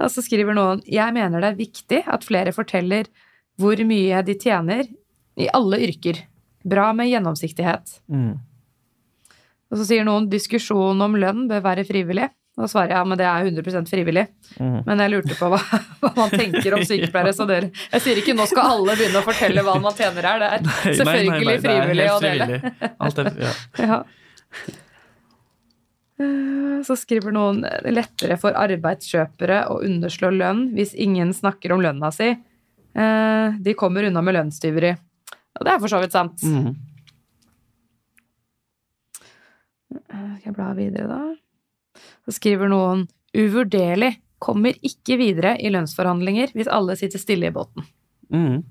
[0.00, 3.10] Og så skriver noen Jeg mener det er viktig at flere forteller
[3.60, 4.88] hvor mye de tjener
[5.38, 6.24] i alle yrker.
[6.66, 8.00] Bra med gjennomsiktighet.
[8.10, 8.34] Mm.
[9.70, 12.30] Og så sier noen diskusjon om lønn bør være frivillig.
[12.54, 14.22] Da svarer jeg ja, men det er 100% frivillig.
[14.62, 14.76] Mm.
[14.86, 15.58] Men jeg lurte på hva,
[16.02, 17.34] hva man tenker om sykepleiere.
[17.34, 20.42] Så dere, jeg sier ikke nå skal alle begynne å fortelle hva man tjener her.
[20.42, 22.74] Det er Nei, selvfølgelig nei, nei, frivillig å dele.
[22.94, 23.54] Alt er, ja.
[23.90, 24.00] Ja.
[26.84, 31.80] Så skriver noen "Det er lettere for arbeidskjøpere å underslå lønn hvis ingen snakker om
[31.82, 32.28] lønna si.
[32.94, 34.92] Eh, De kommer unna med lønnstyveri.
[35.58, 36.42] Og det er for så vidt sant.
[36.42, 36.76] Mhm.
[39.94, 41.34] Eh, Skal jeg bla videre, da?
[42.26, 47.84] Så skriver noen uvurderlig kommer ikke videre i lønnsforhandlinger hvis alle sitter stille i båten.
[48.30, 48.62] Mhm.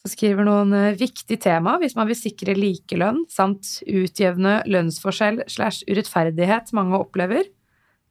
[0.00, 5.84] Så skriver noen eh, viktig tema hvis man vil sikre likelønn samt utjevne lønnsforskjell slash
[5.90, 7.50] urettferdighet mange opplever.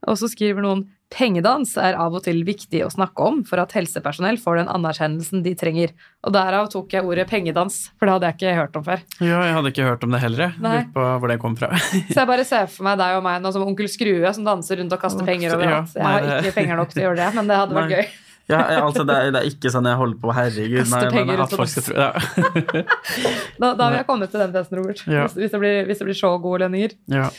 [0.07, 3.73] Og så skriver noen pengedans er av og til viktig å snakke om for at
[3.75, 5.95] helsepersonell får den anerkjennelsen de trenger.
[6.23, 9.03] Og derav tok jeg ordet pengedans, for det hadde jeg ikke hørt om før.
[9.17, 10.45] Ja, jeg hadde ikke hørt om det heller.
[10.45, 10.55] jeg.
[10.61, 11.73] Lurte på hvor det kom fra.
[12.13, 14.83] Så jeg bare ser for meg deg og meg nå som onkel Skrue som danser
[14.83, 15.97] rundt og kaster penger ja, overalt.
[15.97, 18.09] Jeg har ikke penger nok til å gjøre det, men det hadde vært gøy.
[18.49, 20.89] Ja, altså, det, er, det er ikke sånn jeg holder på, herregud.
[20.89, 22.09] Nei, men at folk skal tro ja.
[23.61, 25.03] Da, da vil jeg komme til den festen, Robert.
[25.05, 25.27] Ja.
[25.29, 26.97] Hvis, det blir, hvis det blir så gode lønninger.
[27.13, 27.29] ja.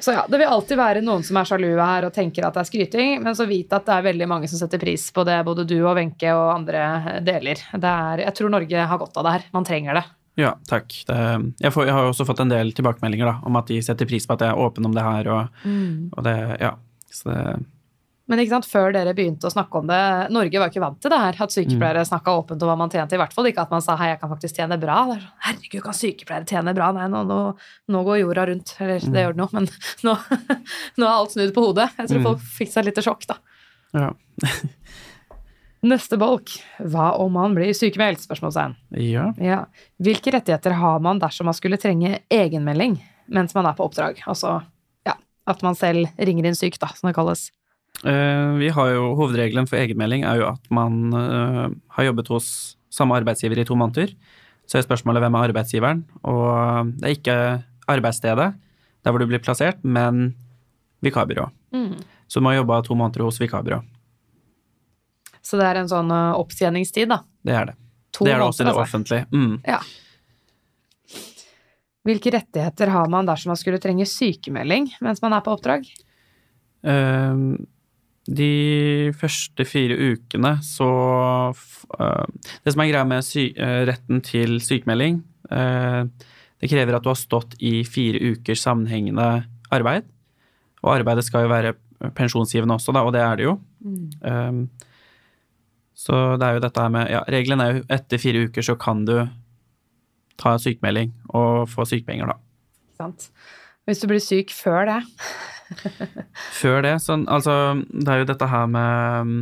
[0.00, 2.62] Så ja, det vil alltid være noen som er sjalue her og tenker at det
[2.62, 5.36] er skryting, men så vite at det er veldig mange som setter pris på det
[5.44, 7.60] både du og Wenche og andre deler.
[7.74, 9.44] Det er, jeg tror Norge har godt av det her.
[9.52, 10.04] Man trenger det.
[10.40, 10.94] Ja, takk.
[11.04, 11.18] Det,
[11.60, 14.24] jeg, får, jeg har også fått en del tilbakemeldinger da, om at de setter pris
[14.24, 15.28] på at jeg er åpen om det her.
[15.34, 15.60] Og,
[16.16, 16.72] og det, ja.
[17.12, 17.44] Så det,
[18.30, 19.98] Men ikke sant, før dere begynte å snakke om det,
[20.30, 23.16] Norge var ikke vant til det her, at sykepleiere snakka åpent om hva man tjente.
[23.16, 25.00] I hvert fall ikke at man sa hei, jeg kan faktisk tjene bra.
[25.10, 26.92] Det sånn, Herregud, kan sykepleiere tjene bra?
[26.94, 27.38] Nei, nå, nå,
[27.90, 28.76] nå går jorda rundt.
[28.78, 29.66] Eller det gjør den jo, men
[30.06, 30.14] nå,
[31.00, 31.90] nå er alt snudd på hodet.
[31.98, 32.28] Jeg tror Mm.
[32.30, 33.40] folk fikk seg litt sjokk, da.
[33.98, 34.12] ja.
[35.80, 36.50] Neste bolk.
[36.92, 38.20] Hva om man blir sykemeldt?
[38.26, 38.74] Spørsmålstegn.
[39.00, 39.30] ja.
[39.40, 39.62] Ja.
[39.98, 42.98] Hvilke rettigheter har man dersom man skulle trenge egenmelding
[43.32, 44.20] mens man er på oppdrag?
[44.28, 44.58] Altså
[45.08, 45.14] ja,
[45.48, 47.46] at man selv ringer inn syk, da, som det kalles.
[48.00, 52.46] Eh, vi har jo, Hovedregelen for egenmelding er jo at man eh, har jobbet hos
[52.90, 54.14] samme arbeidsgiver i to måneder.
[54.70, 57.38] Så er spørsmålet hvem er arbeidsgiveren, og det er ikke
[57.90, 58.52] arbeidsstedet
[59.02, 60.34] der hvor du blir plassert, men
[61.02, 61.48] vikarbyrå.
[62.30, 63.80] Så du må jobbe to måneder hos vikarbyrå.
[65.42, 67.22] Så det er en sånn uh, opptjeningstid, da.
[67.42, 67.76] Det er det.
[68.14, 68.84] To det er det også i det altså.
[68.84, 69.26] offentlige.
[69.32, 69.56] Mm.
[69.66, 69.80] Ja.
[72.06, 75.88] Hvilke rettigheter har man dersom man skulle trenge sykemelding mens man er på oppdrag?
[76.86, 77.42] Eh,
[78.30, 80.88] de første fire ukene så
[81.50, 82.26] eh,
[82.62, 85.20] Det som er greia med eh, retten til sykemelding,
[85.50, 86.04] eh,
[86.60, 90.06] det krever at du har stått i fire ukers sammenhengende arbeid.
[90.84, 91.74] Og arbeidet skal jo være
[92.16, 93.56] pensjonsgivende også, da, og det er det jo.
[94.30, 94.60] Eh,
[96.00, 98.76] så det er jo dette her med Ja, regelen er jo etter fire uker så
[98.80, 99.16] kan du
[100.40, 102.38] ta sykemelding og få sykepenger, da.
[103.00, 103.30] Sant?
[103.88, 105.00] Hvis du blir syk før det
[106.60, 107.54] Før det, så, altså
[107.86, 109.34] Det er jo dette her med um,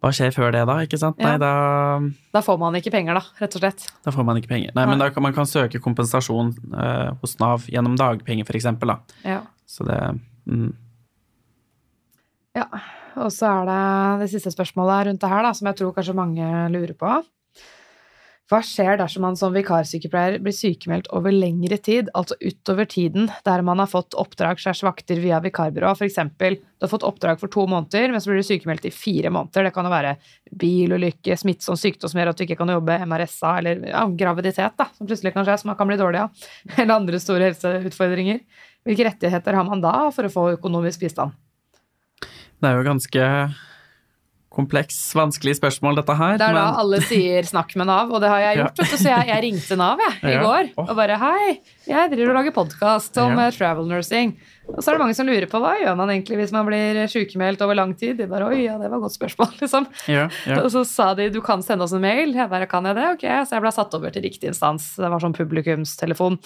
[0.00, 0.78] Hva skjer før det, da?
[0.86, 1.20] Ikke sant?
[1.20, 1.32] Ja.
[1.32, 1.52] Nei, da,
[2.32, 3.88] Da får man ikke penger, da, rett og slett.
[4.06, 4.72] da får man ikke penger.
[4.76, 9.18] Nei, men da kan man kan søke kompensasjon eh, hos Nav gjennom dagpenger, eksempel, da.
[9.36, 9.42] Ja.
[9.68, 9.98] Så det
[10.48, 10.70] mm,
[12.56, 12.66] ja.
[13.20, 13.82] Og så er det
[14.22, 17.18] det siste spørsmålet rundt det her, da, som jeg tror kanskje mange lurer på.
[18.50, 23.62] Hva skjer dersom man som vikarsykepleier blir sykemeldt over lengre tid, altså utover tiden der
[23.62, 25.92] man har fått oppdrag skjærs vakter via vikarbyrå?
[26.02, 29.30] Eksempel, du har fått oppdrag for to måneder, men så blir du sykemeldt i fire
[29.30, 29.68] måneder.
[29.68, 30.16] Det kan jo være
[30.50, 34.90] bilulykke, smittsom sykdom som gjør at du ikke kan jobbe, MRSA, eller ja, graviditet, da,
[34.98, 36.44] som plutselig kan skje, som man kan bli dårlig av,
[36.74, 38.42] eller andre store helseutfordringer.
[38.82, 41.38] Hvilke rettigheter har man da for å få økonomisk bistand?
[42.18, 43.32] Det er jo ganske
[44.50, 46.36] kompleks, vanskelig spørsmål, dette her.
[46.40, 48.64] Det er da alle sier 'snakk med Nav', og det har jeg Ja.
[48.64, 48.74] gjort.
[48.76, 48.82] Du.
[48.82, 50.42] Så jeg, jeg ringte Nav jeg, i Ja.
[50.42, 53.46] går og bare 'hei, jeg driver og lager podkast om Ja.
[53.46, 54.34] eh, travel nursing'.
[54.68, 57.06] Og så er det mange som lurer på hva gjør man egentlig hvis man blir
[57.06, 58.16] sykemeldt over lang tid.
[58.18, 59.86] De bare 'oi, ja, det var et godt spørsmål', liksom.
[60.08, 60.60] ja, ja.
[60.62, 62.34] Og så sa de 'du kan sende oss en mail'.
[62.34, 64.96] Jeg bare 'kan jeg det?' Ok, så jeg ble satt over til riktig instans.
[64.96, 66.38] Det var sånn publikumstelefon.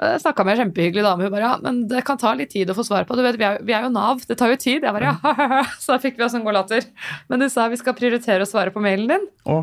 [0.00, 1.26] Jeg snakka med en kjempehyggelig dame.
[1.26, 3.16] Hun bare ja, men det kan ta litt tid å få svar på.
[3.18, 4.82] Du vet, vi er, vi er jo Nav, det tar jo tid.
[4.86, 6.86] Jeg bare ja, Så da fikk vi oss en god latter.
[7.28, 9.26] Men du sa vi skal prioritere å svare på mailen din.
[9.46, 9.62] Å,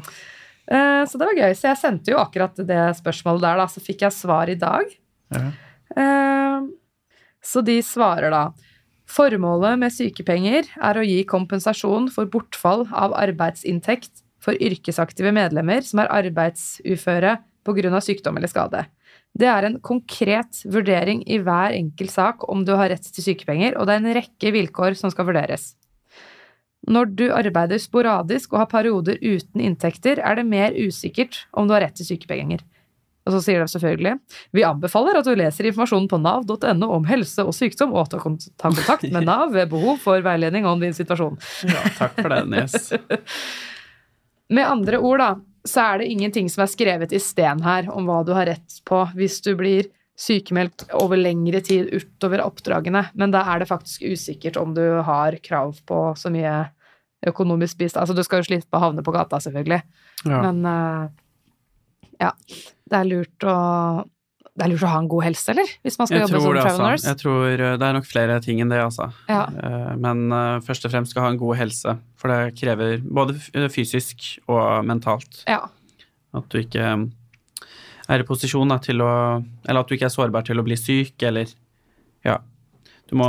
[0.68, 1.54] Eh, Så det var gøy.
[1.56, 3.66] Så jeg sendte jo akkurat det spørsmålet der, da.
[3.72, 4.90] Så fikk jeg svar i dag.
[5.32, 5.46] ja.
[5.96, 6.66] Eh,
[7.42, 8.50] Så de svarer da
[9.08, 16.02] Formålet med sykepenger er å gi kompensasjon for bortfall av arbeidsinntekt for yrkesaktive medlemmer som
[16.04, 18.02] er arbeidsuføre pga.
[18.04, 18.86] sykdom eller skade.
[19.38, 23.78] Det er en konkret vurdering i hver enkelt sak om du har rett til sykepenger,
[23.78, 25.76] og det er en rekke vilkår som skal vurderes.
[26.88, 31.76] Når du arbeider sporadisk og har perioder uten inntekter, er det mer usikkert om du
[31.76, 32.64] har rett til sykepenger.
[33.28, 34.14] Og så sier de selvfølgelig
[34.56, 38.72] vi anbefaler at du leser informasjonen på nav.no om helse og sykdom, og tar ta
[38.72, 41.36] kontakt med Nav ved behov for veiledning om din situasjon.
[41.68, 42.94] ja, takk for det, Nes.
[44.56, 45.30] Med andre ord, da,
[45.70, 48.80] så er det ingenting som er skrevet i sten her om hva du har rett
[48.88, 54.08] på hvis du blir sykemeldt over lengre tid utover oppdragene, men da er det faktisk
[54.08, 56.56] usikkert om du har krav på så mye
[57.28, 58.02] økonomisk bistand.
[58.02, 59.80] Altså, du skal jo slippe å havne på gata, selvfølgelig.
[60.26, 60.42] Ja.
[60.42, 61.06] Men uh,
[62.22, 62.32] ja,
[62.90, 63.58] det er lurt å
[64.58, 65.70] det er lurt å ha en god helse, eller?
[65.86, 66.86] Hvis man skal Jeg jobbe som travel altså.
[66.90, 67.08] nurse.
[67.12, 69.12] Jeg tror eh, det er nok flere ting enn det, altså.
[69.30, 69.44] Ja.
[69.54, 73.38] Eh, Men eh, først og fremst skal ha en god helse, for det krever både
[73.70, 75.44] fysisk og mentalt.
[75.48, 75.62] Ja.
[76.34, 77.06] At du ikke eh,
[78.10, 79.12] er i posisjon da, til å
[79.68, 81.46] Eller at du ikke er sårbar til å bli syk, eller
[82.26, 82.40] Ja.
[83.08, 83.28] Du må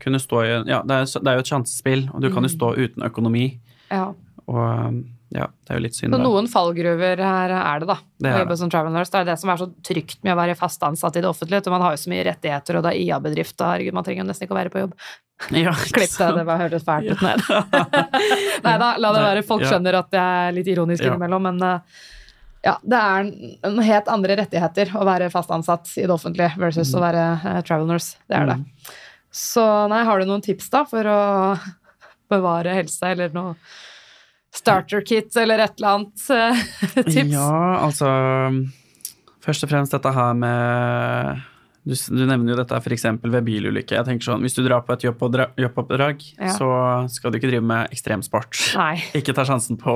[0.00, 2.48] kunne stå i Ja, det er, det er jo et sjansespill, og du kan jo
[2.48, 2.56] Mm.
[2.56, 3.58] stå uten økonomi,
[3.90, 4.12] ja.
[4.48, 5.02] og eh,
[5.34, 7.96] ja, det er jo litt synd, Så noen fallgruver her er det, da.
[8.22, 8.56] Det er det.
[8.60, 9.10] som travel nurse.
[9.10, 11.72] Det er det som er så trygt med å være fast ansatt i det offentlige.
[11.74, 14.26] Man har jo så mye rettigheter, og det er IA-bedrift, og herregud, man trenger jo
[14.28, 14.98] nesten ikke å være på jobb.
[15.50, 17.22] Ja, Klipp det, det bare hørtes fælt ut.
[17.26, 17.32] Nei
[18.64, 19.42] Nei da, la det være.
[19.48, 22.04] Folk skjønner at jeg er litt ironisk innimellom, men eh,
[22.68, 23.32] ja, det er
[23.66, 27.58] en helt andre rettigheter å være fast ansatt i det offentlige versus å være uh,
[27.66, 28.14] travel nurse.
[28.30, 28.56] Det er det.
[28.62, 28.94] Mm.
[29.34, 31.18] Så nei, har du noen tips da for å
[32.30, 33.58] bevare helse, eller noe
[34.54, 36.62] starter kit eller et eller annet eh,
[37.10, 37.32] tips?
[37.34, 37.50] Ja,
[37.84, 38.08] altså
[39.44, 41.42] Først og fremst dette her med
[41.84, 43.02] Du, du nevner jo dette f.eks.
[43.20, 43.92] ved bilulykke.
[43.98, 46.54] Jeg tenker sånn, Hvis du drar på et jobboppdrag, Ja.
[46.56, 46.68] så
[47.12, 48.56] skal du ikke drive med ekstremsport.
[48.80, 49.92] Nei, Ikke ta sjansen på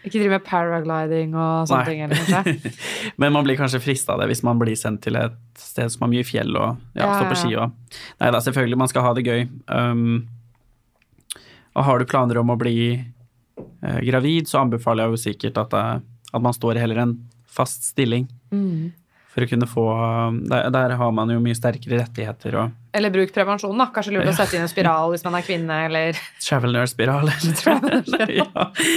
[0.00, 1.90] ikke drive med paragliding og sånne Nei.
[1.92, 2.70] ting Eller.
[3.20, 6.06] Men man blir kanskje frista av det hvis man blir sendt til et sted som
[6.06, 7.74] har mye fjell og ja, Ja, står på ski og
[8.22, 9.42] Nei da, selvfølgelig, man skal ha det gøy.
[9.68, 10.22] Um,
[11.76, 12.78] og har du planer om å bli
[13.82, 15.84] eh, gravid, så anbefaler jeg jo sikkert at, det,
[16.32, 17.16] at man står i heller en
[17.50, 18.28] fast stilling.
[18.54, 18.92] Mm.
[19.30, 19.82] For å kunne få
[20.50, 23.86] der, der har man jo mye sterkere rettigheter og Eller bruk prevensjon, da.
[23.94, 27.30] Kanskje lurt å sette inn en spiral hvis man er kvinne, eller travel nurse-spiral.
[28.40, 28.48] ja.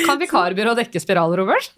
[0.07, 1.70] Kan vikarbyrå dekke spiral, Robert?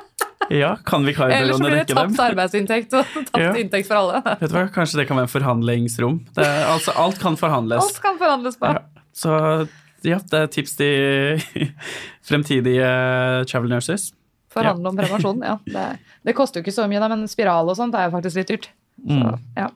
[0.62, 1.42] ja, kan vikarbyråene dekke dem?
[1.42, 3.50] Ellers blir det tapt arbeidsinntekt og tapt Ja.
[3.60, 4.22] inntekt for alle.
[4.40, 6.16] Vet du hva, Kanskje det kan være en forhandlingsrom.
[6.32, 7.84] Det, er- altså, alt kan forhandles.
[7.84, 8.72] Alt kan forhandles på.
[8.72, 9.04] Ja.
[9.12, 9.36] Så
[10.06, 11.40] ja, det er tips til
[12.28, 12.90] fremtidige
[13.50, 14.12] travel nurses.
[14.52, 15.58] Forhandle om prevensjon, ja.
[15.66, 15.86] Det,
[16.24, 18.48] det koster jo ikke så mye, da, men spiral og sånt er jo faktisk litt
[18.54, 18.70] dyrt.
[18.98, 19.38] Så, Mm.
[19.56, 19.68] ja.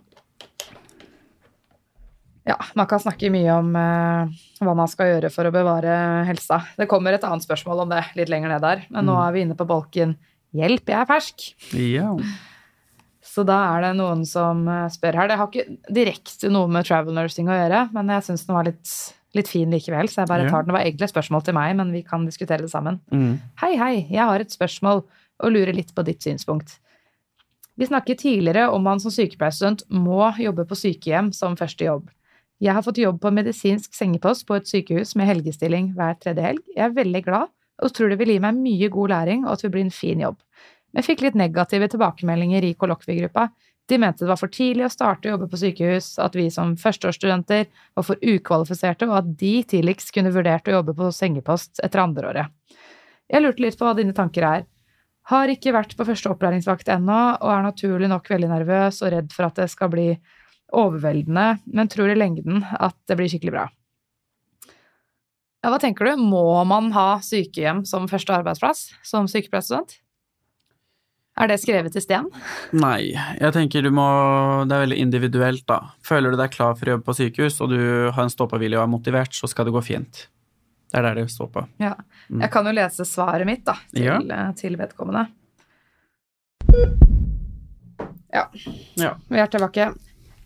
[2.44, 4.32] ja, man kan snakke mye om eh,
[4.64, 5.92] hva man skal gjøre for å bevare
[6.26, 6.58] helsa.
[6.78, 9.22] Det kommer et annet spørsmål om det litt lenger ned der, men nå Mm.
[9.28, 10.16] er vi inne på bolken
[10.52, 11.54] 'Hjelp, jeg er fersk'.
[11.78, 12.10] Ja.
[13.22, 15.28] Så da er det noen som eh, spør her.
[15.28, 18.64] Det har ikke direkte noe med travel nursing å gjøre, men jeg syns den var
[18.64, 20.70] litt, litt fin likevel, så jeg bare tar den.
[20.70, 23.00] Det var egentlig et spørsmål til meg, men vi kan diskutere det sammen.
[23.12, 23.36] Mm.
[23.62, 25.04] Hei, hei, jeg har et spørsmål
[25.42, 26.76] og lurer litt på ditt synspunkt.
[27.80, 32.10] Vi snakket tidligere om man som sykepleierstudent må jobbe på sykehjem som første jobb.
[32.62, 36.62] Jeg har fått jobb på medisinsk sengepost på et sykehus med helgestilling hver tredje helg.
[36.76, 37.50] Jeg er veldig glad
[37.82, 39.96] og tror det vil gi meg mye god læring og at det vil bli en
[39.96, 40.38] fin jobb.
[40.92, 43.48] Men fikk litt negative tilbakemeldinger i kollokviegruppa.
[43.90, 46.76] De mente det var for tidlig å starte å jobbe på sykehus, at vi som
[46.78, 47.64] førsteårsstudenter
[47.98, 52.52] var for ukvalifiserte, og at de tidligst kunne vurdert å jobbe på sengepost etter andreåret.
[53.32, 54.64] Jeg lurte litt på hva dine tanker er.
[55.30, 59.34] Har ikke vært på første opplæringsvakt ennå, og er naturlig nok veldig nervøs og redd
[59.34, 60.08] for at det skal bli
[60.72, 63.66] overveldende, men tror i lengden at det blir skikkelig bra.
[65.62, 66.18] Ja, hva tenker du?
[66.18, 70.01] Må man ha sykehjem som første arbeidsplass som sykepleierstudent?
[71.40, 72.26] Er det skrevet i sten?
[72.76, 74.04] Nei, jeg tenker du må
[74.68, 75.78] Det er veldig individuelt, da.
[76.04, 77.78] Føler du deg klar for å jobbe på sykehus, og du
[78.12, 80.26] har en stå-på-vilje og er motivert, så skal det gå fint.
[80.92, 81.62] Det er der det står på.
[81.80, 81.94] Ja.
[82.28, 82.42] Mm.
[82.44, 84.18] Jeg kan jo lese svaret mitt, da, til, Ja.
[84.20, 85.24] eh, til vedkommende.
[88.32, 88.44] Ja.
[89.00, 89.14] Ja.
[89.28, 89.90] Vi er tilbake.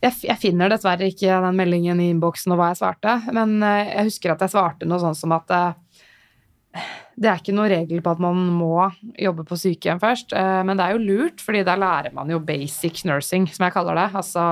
[0.03, 3.93] Jeg, jeg finner dessverre ikke den meldingen i innboksen og hva jeg svarte, men eh,
[3.97, 6.87] jeg husker at jeg svarte noe sånn som at eh,
[7.17, 10.77] det er ikke noen regel på at man må jobbe på sykehjem først, eh, men
[10.77, 14.11] det er jo lurt, fordi der lærer man jo basic nursing, som jeg kaller det.
[14.21, 14.47] Altså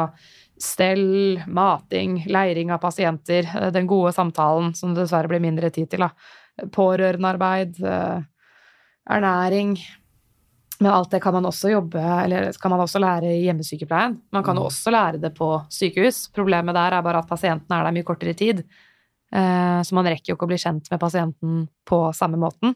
[0.61, 5.91] stell, mating, leiring av pasienter, eh, den gode samtalen som det dessverre blir mindre tid
[5.93, 6.11] til, da.
[6.73, 8.25] Pårørendearbeid, eh,
[9.11, 9.77] ernæring.
[10.81, 14.17] Men alt det kan man også jobbe, eller kan man også lære i hjemmesykepleien.
[14.33, 16.29] Man kan jo også lære det på sykehus.
[16.35, 18.65] Problemet der er bare at pasienten er der mye kortere tid.
[19.35, 22.75] Eh, Så man rekker jo ikke å bli kjent med pasienten på samme måten.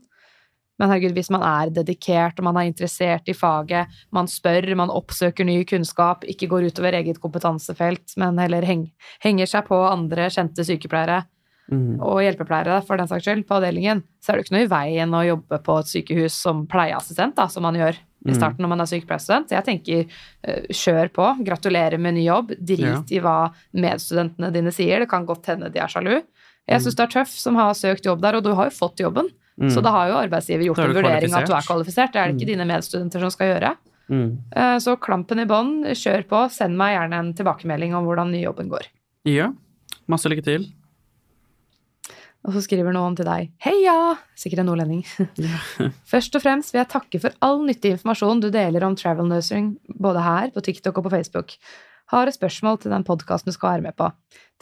[0.78, 4.90] Men herregud, hvis man er dedikert og man er interessert i faget, man spør, man
[4.94, 8.84] oppsøker ny kunnskap, ikke går utover eget kompetansefelt, men heller heng,
[9.24, 11.24] henger seg på andre kjente sykepleiere
[11.70, 12.00] Mm.
[12.00, 15.10] og hjelpepleiere for den saks skyld på avdelingen, så er det ikke noe i veien
[15.12, 18.34] å jobbe på et sykehus som pleieassistent, da, som man gjør i Mm.
[18.38, 19.50] starten når man er sykepleierstudent.
[19.50, 20.06] Jeg tenker
[20.44, 23.02] eh, kjør på, gratulerer med ny jobb, drit Ja.
[23.10, 26.22] i hva medstudentene dine sier, det kan godt hende de er sjalu.
[26.68, 29.00] Jeg syns du er tøff som har søkt jobb der, og du har jo fått
[29.00, 29.30] jobben.
[29.58, 29.70] Mm.
[29.74, 32.12] Så da har jo arbeidsgiver gjort en vurdering av at du er kvalifisert.
[32.14, 33.72] Det er det ikke dine medstudenter som skal gjøre.
[34.08, 34.28] Mm.
[34.54, 36.42] Eh, Så klampen i bånn, kjør på.
[36.52, 38.86] Send meg gjerne en tilbakemelding om hvordan nyjobben går.
[39.28, 39.50] Ja.
[40.08, 40.68] Masse lykke til.
[42.46, 44.14] Og så skriver noen til deg Heia!
[44.38, 45.02] Sikkert en nordlending.
[46.12, 49.74] Først og fremst vil jeg takke for all nyttig informasjon du deler om travel nursing
[49.98, 51.56] både her, på TikTok og på Facebook.
[52.08, 54.08] Har et spørsmål til den podkasten du skal være med på.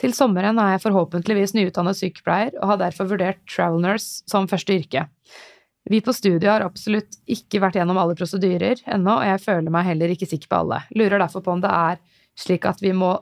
[0.01, 4.75] Til sommeren er jeg forhåpentligvis nyutdannet sykepleier og har derfor vurdert travel nurse som første
[4.75, 5.05] yrke.
[5.87, 9.87] Vi på studiet har absolutt ikke vært gjennom alle prosedyrer ennå, og jeg føler meg
[9.87, 10.81] heller ikke sikker på alle.
[10.99, 12.01] Lurer derfor på om det er
[12.37, 13.13] slik at vi må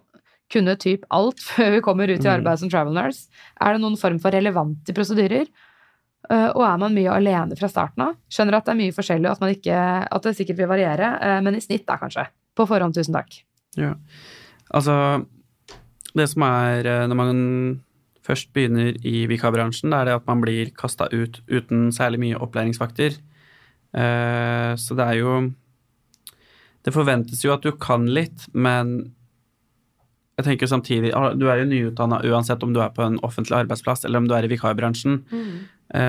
[0.51, 3.29] kunne typ alt før vi kommer ut i arbeid som travel nurse.
[3.61, 5.45] Er det noen form for relevante prosedyrer?
[6.25, 8.15] Uh, Og er man mye alene fra starten av?
[8.33, 11.11] Skjønner at det er mye forskjellig, og at, man ikke, at det sikkert vil variere,
[11.21, 12.25] uh, men i snitt da, kanskje.
[12.57, 13.43] På forhånd, tusen takk.
[13.77, 13.93] Ja.
[14.73, 15.25] Altså,
[16.15, 17.41] det som er eh, når man
[18.25, 22.39] først begynner i vikarbransjen, det er det at man blir kasta ut uten særlig mye
[22.41, 23.19] opplæringsvakter.
[23.95, 25.51] Eh, Så det er jo
[26.85, 29.13] Det forventes jo at du kan litt, men
[30.37, 33.55] jeg tenker samtidig ah, Du er jo nyutdanna uansett om du er på en offentlig
[33.57, 35.23] arbeidsplass eller om du er i vikarbransjen.
[35.31, 35.55] Mm.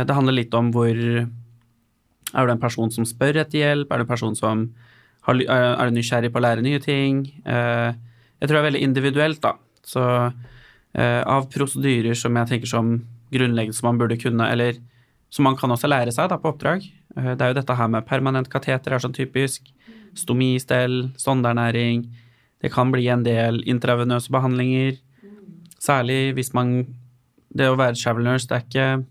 [0.06, 3.92] Det handler litt om hvor Er du en person som spør etter hjelp?
[3.92, 4.74] Er du en person som
[5.34, 7.26] er du nysgjerrig på å lære nye ting?
[7.44, 7.94] Eh,
[8.36, 9.54] Jeg tror det er veldig individuelt, da.
[9.82, 10.02] Så
[10.94, 12.90] eh, av prosedyrer som jeg tenker som
[13.32, 14.76] grunnleggende som man burde kunne, eller
[15.32, 16.84] som man kan også lære seg da på oppdrag,
[17.16, 19.72] eh, det er jo dette her med permanent kateter er sånn typisk.
[20.16, 22.06] Stomistell, sondernæring.
[22.62, 25.00] Det kan bli en del intravenøse behandlinger.
[25.78, 26.86] Særlig hvis man
[27.56, 29.06] Det å være travel det er ikke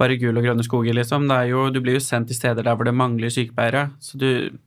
[0.00, 1.28] bare gul og grønne skoger, liksom.
[1.28, 3.90] Det er jo, du blir jo sendt til steder der hvor det mangler sykepleiere.
[4.02, 4.58] Så du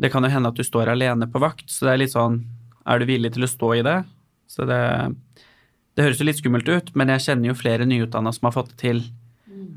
[0.00, 2.42] Det kan jo hende at du står alene på vakt, så det er litt sånn
[2.88, 3.98] Er du villig til å stå i det?
[4.50, 4.82] Så det
[5.94, 8.70] Det høres jo litt skummelt ut, men jeg kjenner jo flere nyutdanna som har fått
[8.72, 9.02] det til.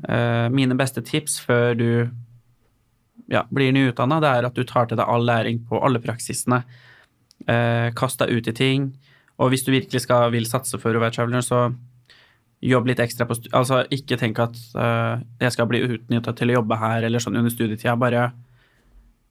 [0.08, 1.88] Uh, mine beste tips før du
[3.28, 6.62] ja, blir nyutdanna, det er at du tar til deg all læring på alle praksisene.
[7.44, 8.88] Uh, kast deg ut i ting.
[9.36, 11.66] Og hvis du virkelig skal, vil satse for å være traveler, så
[12.64, 16.60] jobb litt ekstra på Altså, ikke tenk at uh, jeg skal bli utnytta til å
[16.60, 17.96] jobbe her eller sånn under studietida.
[18.00, 18.30] Bare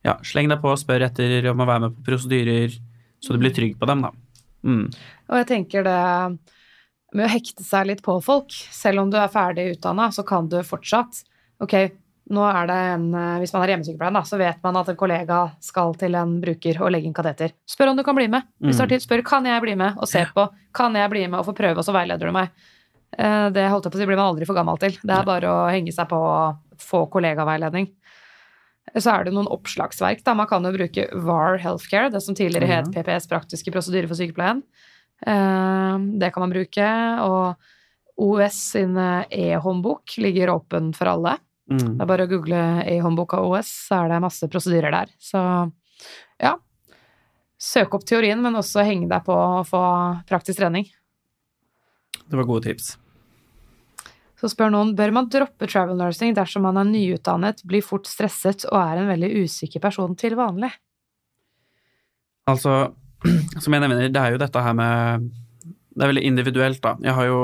[0.05, 2.77] ja, sleng deg på og spør etter om å være med på prosedyrer,
[3.23, 4.13] så du blir trygg på dem, da.
[4.65, 4.87] Mm.
[5.29, 5.99] Og jeg tenker det
[7.15, 10.49] med å hekte seg litt på folk, selv om du er ferdig utdanna, så kan
[10.51, 11.23] du fortsatt
[11.63, 11.71] Ok,
[12.35, 14.97] nå er det en eh, Hvis man er hjemmesykepleier, da, så vet man at en
[14.99, 17.53] kollega skal til en bruker og legge inn kateter.
[17.69, 18.43] Spør om du kan bli med.
[18.59, 20.43] Hvis du har tid, spør kan jeg bli med og se på.
[20.75, 22.51] Kan jeg bli med og få prøve, og så veileder du meg.
[23.15, 24.97] Eh, Det holdt jeg på å si blir man aldri for gammel til.
[24.99, 27.87] Det er bare å henge seg på og få kollegaveiledning.
[28.93, 30.21] Så er det noen oppslagsverk.
[30.23, 30.35] Da.
[30.37, 34.61] Man kan jo bruke VAR Healthcare, det som tidligere het PPS, praktiske prosedyrer for sykepleien.
[35.25, 36.85] Eh, Det kan man bruke.
[37.25, 37.55] Og
[38.17, 41.37] OS sin eh, e-håndbok ligger åpen for alle.
[41.71, 41.97] Mm.
[41.97, 45.09] Det er bare å google e-håndbok av OS, så er det masse prosedyrer der.
[45.19, 45.41] Så
[46.39, 46.53] ja.
[47.57, 49.81] Søk opp teorien, men også heng deg på å få
[50.29, 50.85] praktisk trening.
[52.29, 52.93] Det var gode tips.
[54.39, 58.67] Så spør noen bør man droppe travel nursing dersom man er nyutdannet, blir fort stresset
[58.71, 60.73] og er en veldig usikker person til vanlig.
[62.51, 62.91] Altså,
[63.63, 65.31] som jeg nevner, det er jo dette her med
[65.95, 66.97] Det er veldig individuelt, da.
[67.01, 67.41] Jeg har jo,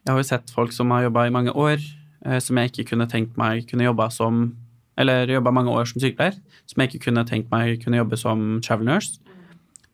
[0.00, 1.76] jeg har jo sett folk som har jobba i mange år,
[2.24, 4.56] eh, som jeg ikke kunne tenkt meg kunne jobba som
[4.96, 6.36] Eller jobba mange år som sykepleier,
[6.70, 9.18] som jeg ikke kunne tenkt meg kunne jobbe som travel nurse.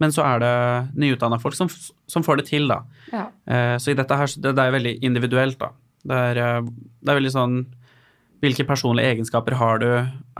[0.00, 0.54] Men så er det
[0.96, 1.68] nyutdanna folk som,
[2.08, 2.80] som får det til, da.
[3.12, 3.26] Ja.
[3.46, 5.70] Eh, Så i dette her, det, det er veldig individuelt, da.
[6.04, 6.60] Det er, eh,
[7.04, 7.58] det er veldig sånn
[8.40, 9.88] Hvilke personlige egenskaper har du?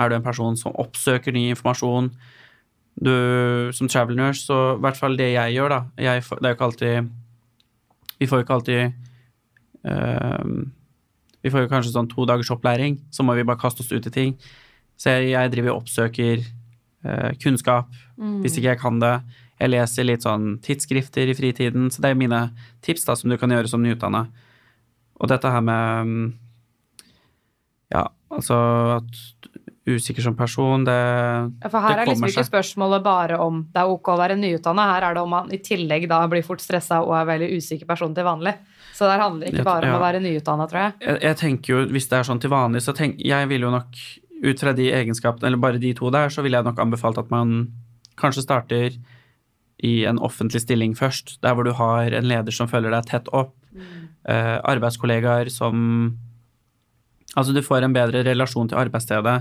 [0.01, 2.07] Er du en person som oppsøker ny informasjon?
[2.97, 6.55] Du, som travel nurse, så i hvert fall det jeg gjør, da jeg, Det er
[6.55, 7.11] jo ikke alltid
[8.21, 8.81] Vi får jo ikke alltid
[9.85, 10.49] eh,
[11.45, 14.09] Vi får jo kanskje sånn to dagers opplæring, så må vi bare kaste oss ut
[14.09, 14.35] i ting.
[15.01, 17.89] Så jeg, jeg driver og oppsøker eh, kunnskap,
[18.45, 19.15] hvis ikke jeg kan det.
[19.61, 22.39] Jeg leser litt sånn tidsskrifter i fritiden, så det er mine
[22.87, 24.25] tips da, som du kan gjøre som nyutdanna.
[25.21, 26.31] Og dette her med mm,
[27.93, 28.57] Ja, altså
[29.01, 29.21] at
[29.91, 31.65] usikker som person, det, kommer seg.
[31.65, 34.37] Ja, For her det er liksom ikke spørsmålet bare om det er ok å være
[34.39, 37.49] nyutdanna, her er det om man i tillegg da blir fort stressa og er veldig
[37.59, 38.55] usikker person til vanlig.
[38.95, 39.99] Så der handler det ikke bare om Ja.
[39.99, 40.93] å være nyutdanna, tror jeg.
[41.01, 43.71] jeg, jeg tenker jo, hvis det er sånn til vanlig, så tenk, jeg vil jo
[43.73, 44.01] nok
[44.45, 47.31] ut fra de egenskapene, eller bare de to der, så ville jeg nok anbefalt at
[47.33, 47.73] man
[48.21, 48.99] kanskje starter
[49.83, 53.29] i en offentlig stilling først, der hvor du har en leder som følger deg tett
[53.33, 53.55] opp,
[54.29, 56.19] eh, arbeidskollegaer som
[57.37, 59.37] Altså, du får en bedre relasjon til arbeidsstedet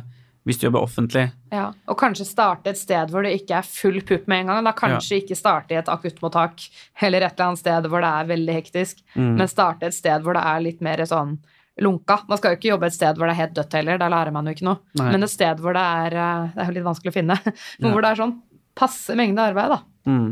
[0.48, 1.24] hvis du jobber offentlig.
[1.52, 4.64] Ja, Og kanskje starte et sted hvor det ikke er full pupp med en gang.
[4.70, 6.64] Da kanskje ikke starte i et akuttmottak
[7.02, 9.36] eller et eller annet sted hvor det er veldig hektisk, Mm.
[9.38, 11.40] men starte et sted hvor det er litt mer sånn
[11.82, 12.20] lunka.
[12.30, 14.32] Man skal jo ikke jobbe et sted hvor det er helt dødt heller, da lærer
[14.32, 14.80] man jo ikke noe.
[14.96, 15.12] Nei.
[15.12, 17.40] Men et sted hvor det er eh, Det er jo litt vanskelig å finne,
[17.80, 17.94] men Ja.
[17.94, 18.36] hvor det er sånn
[18.80, 19.82] passe mengde arbeid, da.
[20.10, 20.30] Mm.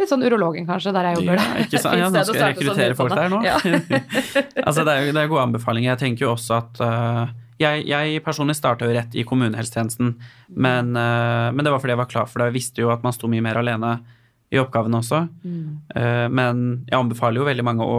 [0.00, 1.38] Litt sånn urologen, kanskje, der jeg jobber.
[1.38, 1.98] Ja, ikke sant?
[2.00, 3.42] Ja, nå skal jeg rekruttere folk der nå.
[4.66, 5.92] altså, det er, det er gode anbefalinger.
[5.92, 7.22] Jeg tenker jo også at uh,
[7.62, 10.16] jeg, jeg personlig starta jo rett i kommunehelsetjenesten,
[10.50, 12.50] men, uh, men det var fordi jeg var klar for det.
[12.50, 13.94] Jeg visste jo at man sto mye mer alene
[14.54, 15.24] i oppgavene også.
[15.96, 17.98] Eh, men jeg anbefaler jo veldig mange å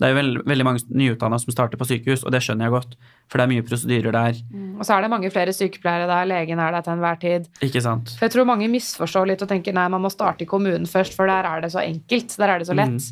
[0.00, 2.72] Det er jo veld, veldig mange nyutdanna som starter på sykehus, og det skjønner jeg
[2.72, 2.94] godt,
[3.28, 4.38] for det er mye prosedyrer der.
[4.48, 7.48] Mm, Og så er det mange flere sykepleiere der, legen er der til enhver tid.
[7.66, 8.14] Ikke sant?
[8.16, 11.12] For jeg tror mange misforstår litt og tenker nei, man må starte i kommunen først,
[11.18, 12.32] for der er det så enkelt.
[12.40, 13.10] Der er det så lett.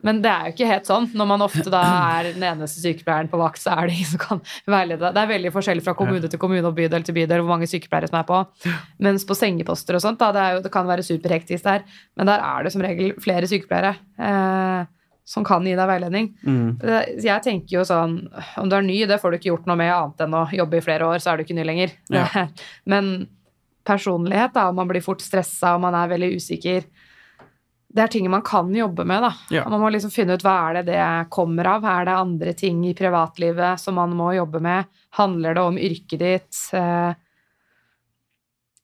[0.00, 1.10] Men det er jo ikke helt sånn.
[1.16, 1.82] Når man ofte da
[2.16, 4.40] er den eneste sykepleieren på vakt, så er det ingen som kan
[4.72, 5.12] veilede deg.
[5.18, 8.08] Det er veldig forskjellig fra kommune til kommune og bydel til bydel hvor mange sykepleiere
[8.08, 8.40] som er på.
[9.04, 11.84] Mens på sengeposter og sånt, da, det, jo, det kan være superhektisk der,
[12.16, 13.94] men der er det som regel flere sykepleiere.
[14.16, 14.90] Eh,
[15.24, 16.32] som kan gi deg veiledning.
[16.42, 16.80] Mm.
[17.22, 18.16] Jeg tenker jo sånn
[18.58, 20.80] Om du er ny, det får du ikke gjort noe med annet enn å jobbe
[20.80, 21.92] i flere år, så er du ikke ny lenger.
[22.10, 22.26] Ja.
[22.90, 23.28] Men
[23.86, 26.84] personlighet, da, om man blir fort stressa og man er veldig usikker
[27.92, 29.32] Det er ting man kan jobbe med, da.
[29.52, 29.64] Ja.
[29.68, 31.00] Man må liksom finne ut hva er det det
[31.34, 31.84] kommer av.
[31.84, 34.86] Er det andre ting i privatlivet som man må jobbe med?
[35.18, 36.60] Handler det om yrket ditt?
[36.72, 37.12] Eh,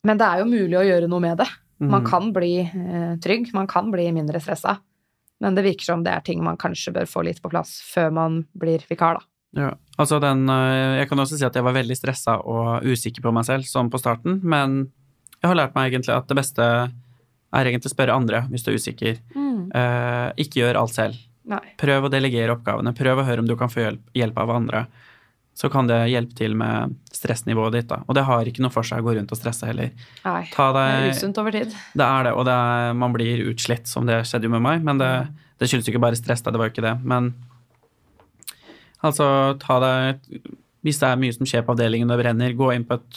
[0.04, 1.48] Men det er jo mulig å gjøre noe med det.
[1.80, 2.10] Man Mm.
[2.10, 4.76] kan bli eh, trygg, man kan bli mindre stressa.
[5.42, 8.10] Men det virker som det er ting man kanskje bør få litt på plass før
[8.14, 9.28] man blir vikar, da.
[9.56, 9.68] Ja.
[9.96, 13.32] Altså den, øh, jeg kan også si at jeg var veldig stressa og usikker på
[13.32, 14.82] meg selv sånn på starten, men
[15.38, 18.72] jeg har lært meg egentlig at det beste er egentlig å spørre andre hvis du
[18.72, 19.20] er usikker.
[19.74, 21.18] Eh, ikke gjør alt selv.
[21.48, 21.62] Nei.
[21.80, 22.92] Prøv å delegere oppgavene.
[22.96, 24.84] Prøv å høre om du kan få hjelp, hjelp av andre.
[25.58, 27.88] Så kan det hjelpe til med stressnivået ditt.
[27.90, 28.04] da.
[28.06, 29.90] Og det har ikke noe for seg å gå rundt og stresse heller.
[30.22, 30.44] Nei.
[30.52, 31.74] Ta Det er usunt over tid.
[31.98, 34.84] det er det, og det er, man blir utslitt, som det skjedde jo med meg.
[34.86, 35.10] Men det,
[35.58, 36.94] det skyldes jo ikke bare stress, da, det var jo ikke det.
[37.02, 37.32] Men
[39.02, 39.26] altså,
[39.62, 40.40] ta deg
[40.86, 43.16] Hvis det er mye som skjer på avdelingen og det brenner, gå inn på et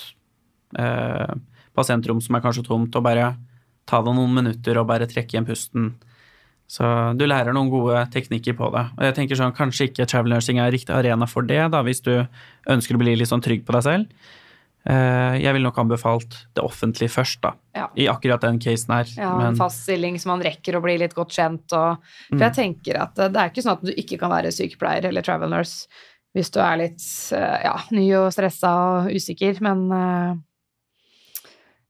[0.82, 1.34] eh,
[1.78, 3.36] pasientrom som er kanskje tomt, og bare
[3.86, 5.92] ta deg noen minutter og bare trekke igjen pusten.
[6.72, 6.88] Så
[7.20, 8.86] du lærer noen gode teknikker på det.
[8.96, 12.00] Og jeg tenker sånn, Kanskje ikke travel nursing er riktig arena for det, da, hvis
[12.06, 12.14] du
[12.72, 14.30] ønsker å bli litt sånn trygg på deg selv.
[14.88, 17.52] Eh, jeg ville nok anbefalt det offentlige først, da.
[17.76, 17.90] Ja.
[18.00, 19.12] I akkurat den casen her.
[19.20, 21.68] Ja, en fast stilling som man rekker å bli litt godt kjent.
[21.76, 25.12] Og, for jeg tenker at det er ikke sånn at du ikke kan være sykepleier
[25.12, 25.92] eller travel nurse
[26.32, 27.04] hvis du er litt
[27.36, 30.38] eh, ja, ny og stressa og usikker, men uh,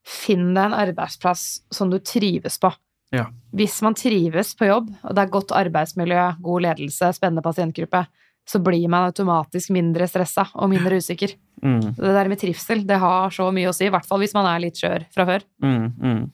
[0.02, 2.72] finn deg en arbeidsplass som du trives på.
[3.12, 3.28] Ja.
[3.52, 8.06] Hvis man trives på jobb, og det er godt arbeidsmiljø, god ledelse, spennende pasientgruppe,
[8.48, 11.36] så blir man automatisk mindre stressa og mindre usikker.
[11.62, 14.34] Mm, Det der med trivsel, det har så mye å si, i hvert fall hvis
[14.34, 15.44] man er litt skjør fra før.
[15.62, 16.30] mm, mm.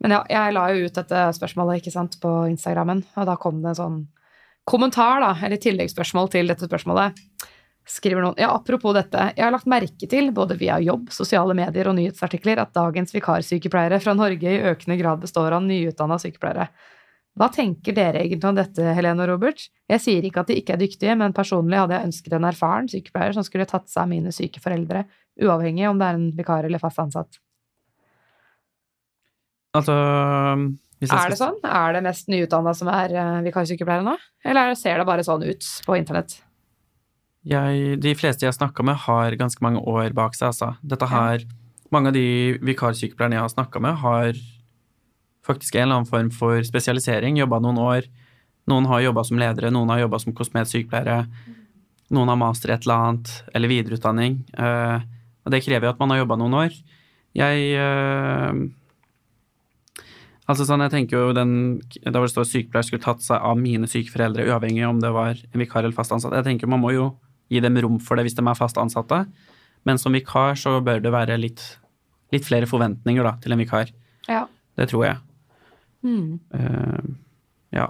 [0.00, 3.58] Men ja, jeg la jo ut dette spørsmålet ikke sant, på Instagrammen, og da kom
[3.64, 3.98] det en sånn
[4.68, 7.18] kommentar, da, eller tilleggsspørsmål til dette spørsmålet.
[7.88, 11.88] Skriver noen Ja, apropos dette, jeg har lagt merke til, både via jobb, sosiale medier
[11.88, 16.68] og nyhetsartikler, at dagens vikarsykepleiere fra Norge i økende grad består av nyutdanna sykepleiere.
[17.38, 19.62] Hva tenker dere egentlig om dette, Helene og Robert?
[19.88, 22.90] Jeg sier ikke at de ikke er dyktige, men personlig hadde jeg ønsket en erfaren
[22.90, 25.04] sykepleier som skulle tatt seg av mine syke foreldre,
[25.40, 27.38] uavhengig om det er en vikar eller fast ansatt.
[29.78, 31.60] Altså Er det sånn?
[31.62, 34.16] Er det mest nyutdanna som er uh, vikarsykepleiere nå?
[34.44, 36.40] Eller er ser det bare sånn ut på internett?
[37.46, 40.50] Jeg, de fleste jeg har snakka med, har ganske mange år bak seg.
[40.50, 40.74] Altså.
[40.82, 41.46] Dette her,
[41.88, 44.36] Mange av de vikarsykepleierne jeg har snakka med, har
[45.48, 47.38] faktisk en eller annen form for spesialisering.
[47.40, 48.08] Jobba noen år.
[48.68, 51.22] Noen har jobba som ledere, noen har jobba som kosmetsykepleiere.
[52.12, 54.36] Noen har master et eller annet, eller videreutdanning.
[54.52, 55.00] Uh,
[55.46, 56.76] og det krever jo at man har jobba noen år.
[57.38, 58.68] Jeg uh,
[60.48, 61.50] Altså sånn, jeg tenker jo den,
[62.00, 65.10] Da hvor det står sykepleier skulle tatt seg av mine syke foreldre, uavhengig om det
[65.12, 66.36] var en vikar eller fast ansatt.
[66.40, 67.10] Jeg tenker Man må jo
[67.48, 69.22] gi dem rom for det hvis de er fast ansatte.
[69.88, 71.62] Men som vikar så bør det være litt,
[72.34, 73.92] litt flere forventninger da, til en vikar.
[74.28, 74.44] Ja.
[74.78, 75.22] Det tror jeg.
[76.06, 76.38] Mm.
[76.54, 77.16] Uh,
[77.74, 77.88] ja.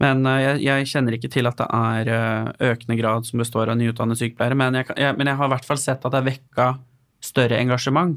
[0.00, 3.68] Men eh, jeg, jeg kjenner ikke til at det er eh, økende grad som består
[3.68, 4.56] av nyutdannede sykepleiere.
[4.56, 6.68] Men jeg, jeg, men jeg har i hvert fall sett at det er vekka
[7.20, 8.16] større engasjement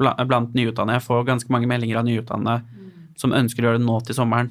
[0.00, 0.96] blant, blant nyutdannede.
[0.96, 2.86] Jeg får ganske mange meldinger av nyutdannede
[3.20, 4.50] som ønsker å gjøre det nå til sommeren.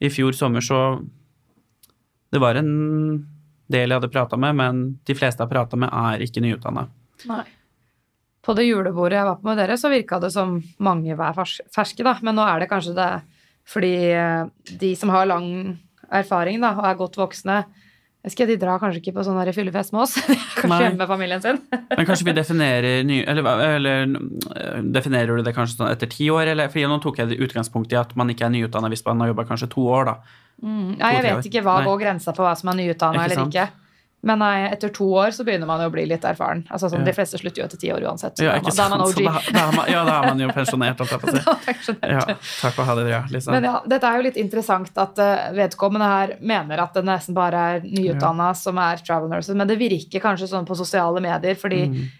[0.00, 1.00] I fjor sommer så
[2.30, 2.70] Det var en
[3.70, 6.86] del jeg hadde prata med, men de fleste jeg har prata med, er ikke nyutdanna.
[8.40, 12.04] På det julebordet jeg var på med dere, så virka det som mange var ferske,
[12.06, 12.16] da.
[12.24, 13.12] Men nå er det kanskje det
[13.70, 14.46] fordi eh,
[14.80, 15.46] de som har lang
[16.10, 17.60] erfaring da, og er godt voksne
[18.20, 20.18] jeg skal, De drar kanskje ikke på sånn fyllefest med oss.
[20.60, 20.80] Kanskje Nei.
[20.84, 21.60] hjemme med familien sin.
[21.96, 26.28] Men kanskje vi definerer ny, eller, eller øh, definerer du det kanskje sånn etter ti
[26.32, 26.68] år, eller?
[26.72, 29.46] Fordi nå tok jeg utgangspunkt i at man ikke er nyutdanna hvis man har jobba
[29.48, 30.40] kanskje to år, da.
[30.60, 30.98] Mm.
[31.00, 31.86] Ja, jeg vet ikke hva Nei.
[31.88, 33.70] går grensa på hva som er nyutdanna eller ikke.
[34.22, 36.66] Men nei, etter to år så begynner man jo å bli litt erfaren.
[36.68, 37.04] Altså sånn, Ja.
[37.08, 38.36] De fleste slutter jo etter ti år uansett.
[38.44, 39.22] Ja, da er man- OG.
[39.24, 41.96] da, da er man, ja, da er man jo pensjonert, holdt jeg på å si.
[42.04, 42.20] Ja,
[42.60, 43.52] takk og ha det ja, liksom.
[43.56, 47.34] Men ja, dette er jo litt interessant at eh, vedkommende her mener at det nesten
[47.34, 51.54] bare er nyutdanna som er travel nurses, men det virker kanskje sånn på sosiale medier,
[51.56, 52.10] fordi Mm.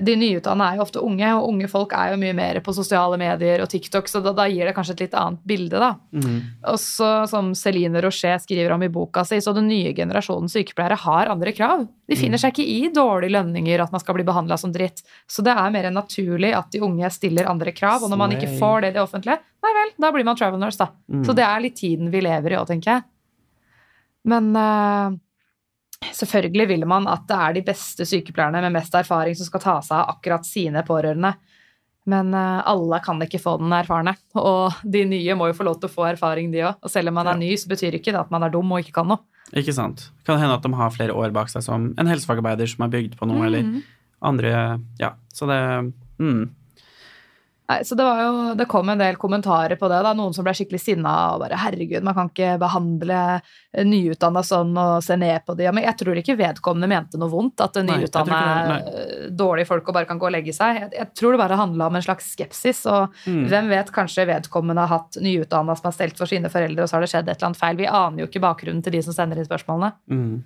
[0.00, 3.18] De nyutdanna er jo ofte unge, og unge folk er jo mye mer på sosiale
[3.20, 5.90] medier og TikTok, så da, da gir det kanskje et litt annet bilde, da.
[6.16, 6.38] Mm.
[6.72, 10.96] Og så, som Celine Rocher skriver om i boka si, så den nye generasjonen sykepleiere
[11.02, 11.84] har andre krav.
[12.08, 15.04] De finner seg ikke i dårlige lønninger, at man skal bli behandla som dritt.
[15.28, 18.36] Så det er mer enn naturlig at de unge stiller andre krav, og når man
[18.36, 20.88] ikke får det i det offentlige, nei vel, da blir man travel nurse, da.
[21.12, 21.26] Mm.
[21.28, 23.06] Så det er litt tiden vi lever i òg, tenker jeg.
[24.32, 25.20] Men eh,
[26.10, 29.74] selvfølgelig vil man at det er de beste sykepleierne med mest erfaring som skal ta
[29.84, 31.34] seg av akkurat sine pårørende.
[32.10, 35.76] Men eh, alle kan ikke få den erfarne, og de nye må jo få lov
[35.78, 36.80] til å få erfaring, de òg.
[36.82, 38.82] Og selv om man er ny, så betyr ikke det at man er dum og
[38.82, 39.22] ikke kan noe.
[39.54, 40.08] Ikke sant.
[40.26, 43.14] Kan hende at de har flere år bak seg som en helsefagarbeider som har bygd
[43.20, 43.82] på noe, eller Mhm.
[44.22, 46.42] andre Ja, så det mm.
[47.70, 50.00] Nei, så det, var jo, det kom en del kommentarer på det.
[50.04, 53.40] da, Noen som ble skikkelig sinna og bare 'herregud, man kan ikke behandle
[53.86, 55.64] nyutdanna sånn og se ned på de'.
[55.68, 59.88] Ja, Men jeg tror ikke vedkommende mente noe vondt, at nyutdanna er eh, dårlige folk
[59.88, 60.80] og bare kan gå og legge seg.
[60.80, 62.84] Jeg, jeg tror det bare handla om en slags skepsis.
[62.86, 63.46] Og Mm.
[63.48, 66.94] hvem vet, kanskje vedkommende har hatt nyutdanna som har stelt for sine foreldre, og så
[66.98, 67.76] har det skjedd et eller annet feil.
[67.76, 69.92] Vi aner jo ikke bakgrunnen til de som sender inn spørsmålene.
[70.10, 70.42] Mm.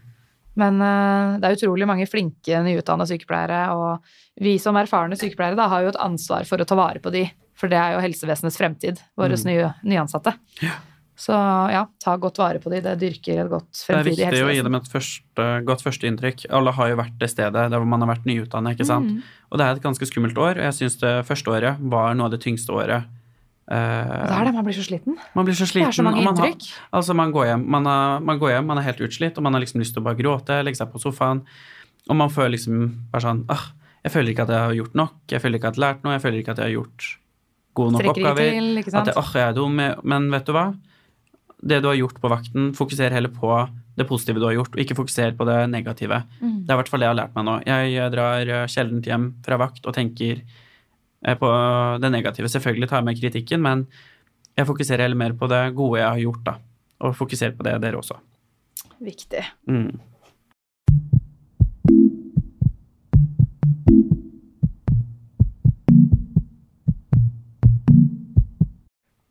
[0.56, 5.68] Men uh, det er utrolig mange flinke nyutdanna sykepleiere, og vi som erfarne sykepleiere da,
[5.72, 7.26] har jo et ansvar for å ta vare på de,
[7.56, 9.48] for det er jo helsevesenets fremtid, våre Mm.
[9.50, 10.36] nye, nyansatte.
[10.64, 10.76] Ja.
[11.16, 11.32] Så
[11.72, 14.64] ja, ta godt vare på de, det dyrker et godt Det er viktig å gi
[14.66, 16.44] dem et første, godt førsteinntrykk.
[16.52, 19.14] Alle har jo vært det stedet der hvor man har vært nyutdannet, ikke sant.
[19.14, 19.22] Mm.
[19.48, 22.28] Og det er et ganske skummelt år, og jeg syns det første året var noe
[22.28, 23.08] av det tyngste året.
[23.66, 25.16] Og det er det, man blir så sliten.
[25.34, 25.88] Man blir så Det sliten.
[25.88, 26.54] er så mange og man har-
[26.92, 29.52] Altså, man går hjem, man, er, man går hjem, man er helt utslitt, og man
[29.54, 31.42] har liksom lyst til å bare gråte, legge seg på sofaen.
[32.08, 33.72] Og man føler liksom bare sånn ah,
[34.04, 36.04] Jeg føler ikke at jeg har gjort nok, jeg føler ikke at jeg har lært
[36.04, 37.18] noe, jeg føler ikke at jeg har gjort
[37.74, 38.50] gode nok Strekker oppgaver.
[38.54, 39.76] til, At jeg, oh, jeg er dum.
[40.04, 40.66] Men vet du hva?
[41.66, 44.78] Det du har gjort på vakten, fokuser heller på det positive du har gjort, og
[44.78, 46.22] ikke fokuser på det negative.
[46.40, 46.62] Mm.
[46.66, 47.54] Det er i hvert fall det jeg har lært meg nå.
[47.66, 50.42] Jeg drar eh, sjelden hjem fra vakt og tenker
[51.34, 51.48] på
[52.00, 52.48] det negative.
[52.48, 53.86] Selvfølgelig tar jeg med kritikken, men
[54.56, 56.54] jeg fokuserer heller mer på det gode jeg har gjort, da.
[57.04, 58.16] Og fokuserer på det, dere også.
[59.02, 59.42] Viktig.
[59.66, 59.98] Mm.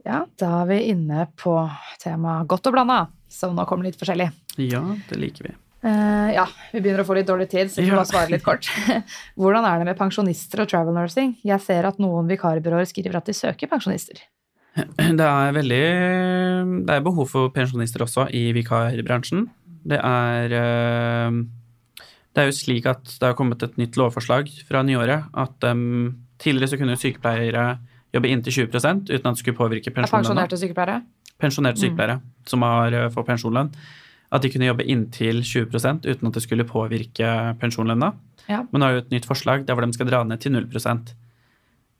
[0.05, 1.57] Ja, da er vi inne på
[2.03, 2.99] temaet godt og blanda,
[3.31, 4.29] som nå kommer litt forskjellig.
[4.61, 5.55] Ja, det liker vi.
[5.85, 8.05] Eh, ja, vi begynner å få litt dårlig tid, så vi må Ja.
[8.09, 8.65] svare litt kort.
[9.37, 11.35] Hvordan er det med pensjonister og travel nursing?
[11.45, 14.23] Jeg ser at noen vikarbyråer skriver at de søker pensjonister.
[14.75, 15.83] Det er veldig
[16.87, 19.45] Det er behov for pensjonister også i vikarbransjen.
[19.85, 21.37] Det er eh,
[22.33, 26.17] Det er jo slik at det har kommet et nytt lovforslag fra nyåret at um,
[26.41, 27.77] tidligere så kunne sykepleiere
[28.11, 30.43] jobbe inntil 20 uten at det skulle påvirke pensjonslønna.
[30.43, 30.97] pensjonerte sykepleiere?
[31.39, 32.21] Pensjonerte Mm.
[32.45, 33.71] som har fått får pensjonslønn.
[34.33, 37.29] At de kunne jobbe inntil 20% uten at det skulle påvirke
[37.61, 38.13] pensjonslønna.
[38.49, 38.63] Ja.
[38.71, 41.13] Men nå det jo et nytt forslag der hvor de skal dra ned til 0%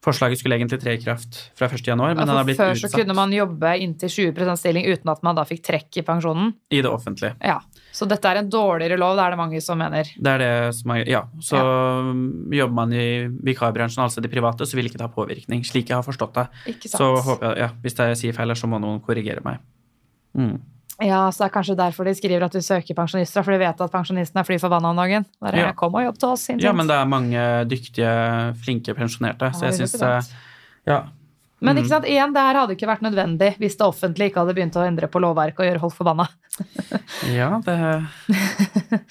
[0.05, 1.81] Forslaget skulle egentlig tre i kraft fra 1.
[1.87, 5.09] januar, men altså, den har blitt før så kunne man jobbe inntil 20 stilling uten
[5.09, 6.51] at man da fikk trekk i pensjonen.
[6.69, 7.33] i det offentlige.
[7.41, 7.57] Ja,
[7.95, 10.03] Så dette er en dårligere lov, det er det mange som mener.
[10.03, 11.23] Det er det som er Ja.
[11.39, 12.13] Så ja.
[12.59, 15.65] jobber man i vikarbransjen, altså de private, så vil ikke det ha påvirkning.
[15.65, 16.47] Slik jeg har forstått det.
[16.75, 16.99] Ikke sant?
[16.99, 19.57] Så håper jeg Ja, hvis jeg sier feil, så må noen korrigere meg.
[20.37, 20.59] Mm.
[21.03, 23.81] Ja, så det er kanskje derfor de skriver at de søker pensjonister, for de vet
[23.83, 25.25] at pensjonistene er fly forbanna om dagen.
[25.43, 25.71] Bare Ja.
[25.73, 26.47] kom og jobb til oss.
[26.55, 30.33] Ja, men det er mange dyktige, flinke pensjonerte, så jeg syns 100%.
[30.87, 31.01] Ja.
[31.61, 31.81] Men Mm.
[31.83, 34.75] ikke sant, igjen, det her hadde ikke vært nødvendig hvis det offentlige ikke hadde begynt
[34.75, 36.27] å endre på lovverket og gjøre folk forbanna.
[37.35, 38.05] Ja, det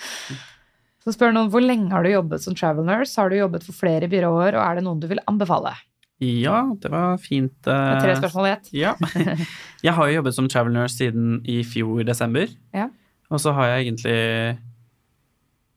[1.04, 3.16] Så spør noen hvor lenge har du jobbet som travel nurse?
[3.20, 5.74] Har du jobbet for flere byråer, og er det noen du vil anbefale?
[6.22, 7.56] Ja, det var fint.
[7.66, 8.68] Det tre eh, spørsmål i ett.
[8.76, 8.92] Ja.
[9.86, 12.46] Jeg har jo jobbet som travel nurse siden i fjor desember.
[12.74, 12.86] Ja.
[13.34, 14.20] Og så har jeg egentlig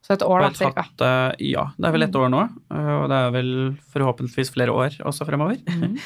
[0.06, 0.84] Så et år, da, cirka.
[0.86, 2.44] hatt eh, Ja, det er vel et år nå.
[2.70, 3.50] eh, Og det er vel
[3.96, 5.58] forhåpentligvis flere år også fremover.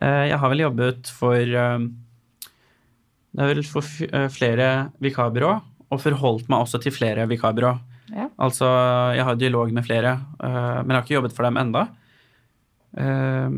[0.00, 3.82] Eh, Jeg har vel jobbet for Det er vel for
[4.30, 4.68] flere
[5.02, 5.50] vikarbyrå,
[5.90, 7.72] og forholdt meg også til flere vikarbyrå.
[8.14, 8.28] Ja.
[8.42, 8.66] Altså,
[9.18, 11.82] jeg har dialog med flere, men jeg har ikke jobbet for dem enda.
[12.96, 13.50] Eh,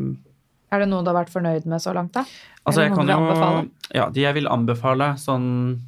[0.73, 2.23] Er det noen du har vært fornøyd med så langt, da?
[2.65, 3.69] Altså, jeg kan jo anbefale?
[3.93, 5.79] Ja, de jeg vil anbefale, sånn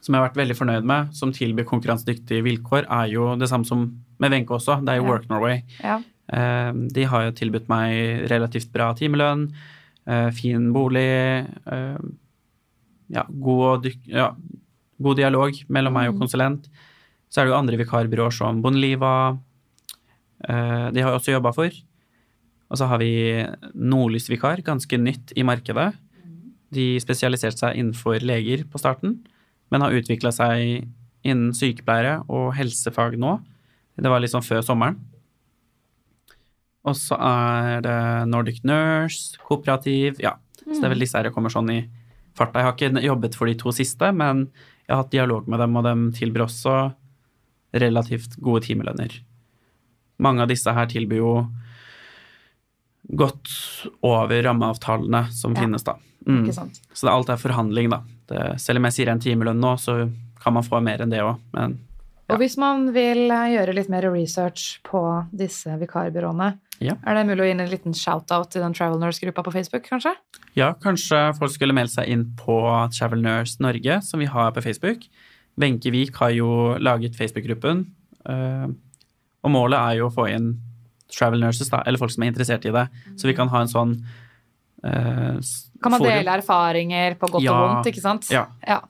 [0.00, 3.66] som jeg har vært veldig fornøyd med, som tilbyr konkurransedyktige vilkår, er jo det samme
[3.66, 3.82] som
[4.20, 4.78] med Wenche også.
[4.84, 5.10] Det er jo Ja.
[5.10, 5.62] Work Norway.
[5.82, 5.98] Ja.
[6.32, 9.52] Eh, De har jo tilbudt meg relativt bra timelønn,
[10.06, 11.98] eh, fin bolig, eh,
[13.10, 14.30] ja, god, ja,
[15.02, 16.20] god dialog mellom meg og Mm.
[16.20, 16.68] konsulent.
[17.30, 19.38] Så er det jo andre vikarbyråer som Bondeliva.
[20.48, 21.68] eh, de har jeg også jobba for.
[22.70, 23.12] Og så har vi
[23.74, 25.90] Nordlysvikar, ganske nytt i markedet.
[26.70, 29.18] De spesialiserte seg innenfor leger på starten,
[29.70, 30.86] men har utvikla seg
[31.26, 33.38] innen sykepleiere og helsefag nå.
[34.00, 35.00] Det var sånn før sommeren.
[36.88, 37.98] Og så er det
[38.30, 40.38] Nordic Nurse, Kooperativ, ja.
[40.62, 41.80] Så det er vel disse her jeg kommer sånn i
[42.38, 42.62] farta.
[42.62, 44.46] Jeg har ikke jobbet for de to siste, men
[44.86, 46.76] jeg har hatt dialog med dem, og de tilbyr også
[47.82, 49.12] relativt gode timelønner.
[50.22, 51.34] Mange av disse her tilbyr jo
[53.16, 53.50] godt
[54.06, 55.60] over rammeavtalene som Ja.
[55.64, 55.96] finnes, da.
[56.26, 56.50] Mm.
[56.52, 58.02] Så det, alt er forhandling, da.
[58.28, 60.10] Det, selv om jeg sier en timelønn nå, så
[60.42, 61.78] kan man få mer enn det òg, men
[62.30, 65.00] Og hvis man vil eh, gjøre litt mer research på
[65.34, 66.94] disse vikarbyråene, Ja.
[67.04, 70.14] er det mulig å gi en liten shout-out til den Travel Nurse-gruppa på Facebook, kanskje?
[70.54, 74.62] Ja, kanskje folk skulle melde seg inn på Travel Nurse Norge, som vi har på
[74.62, 75.08] Facebook.
[75.58, 77.86] Wenche Wiik har jo laget Facebook-gruppen,
[78.26, 78.66] eh,
[79.42, 80.60] og målet er jo å få inn
[81.16, 82.86] Travel Nurses, da, eller folk som er interessert i det,
[83.16, 83.96] så vi kan ha en sånn
[84.84, 85.40] uh,
[85.82, 87.56] Kan man dele erfaringer på godt Ja.
[87.56, 88.30] og vondt, ikke sant?
[88.32, 88.46] Ja.
[88.66, 88.80] ja.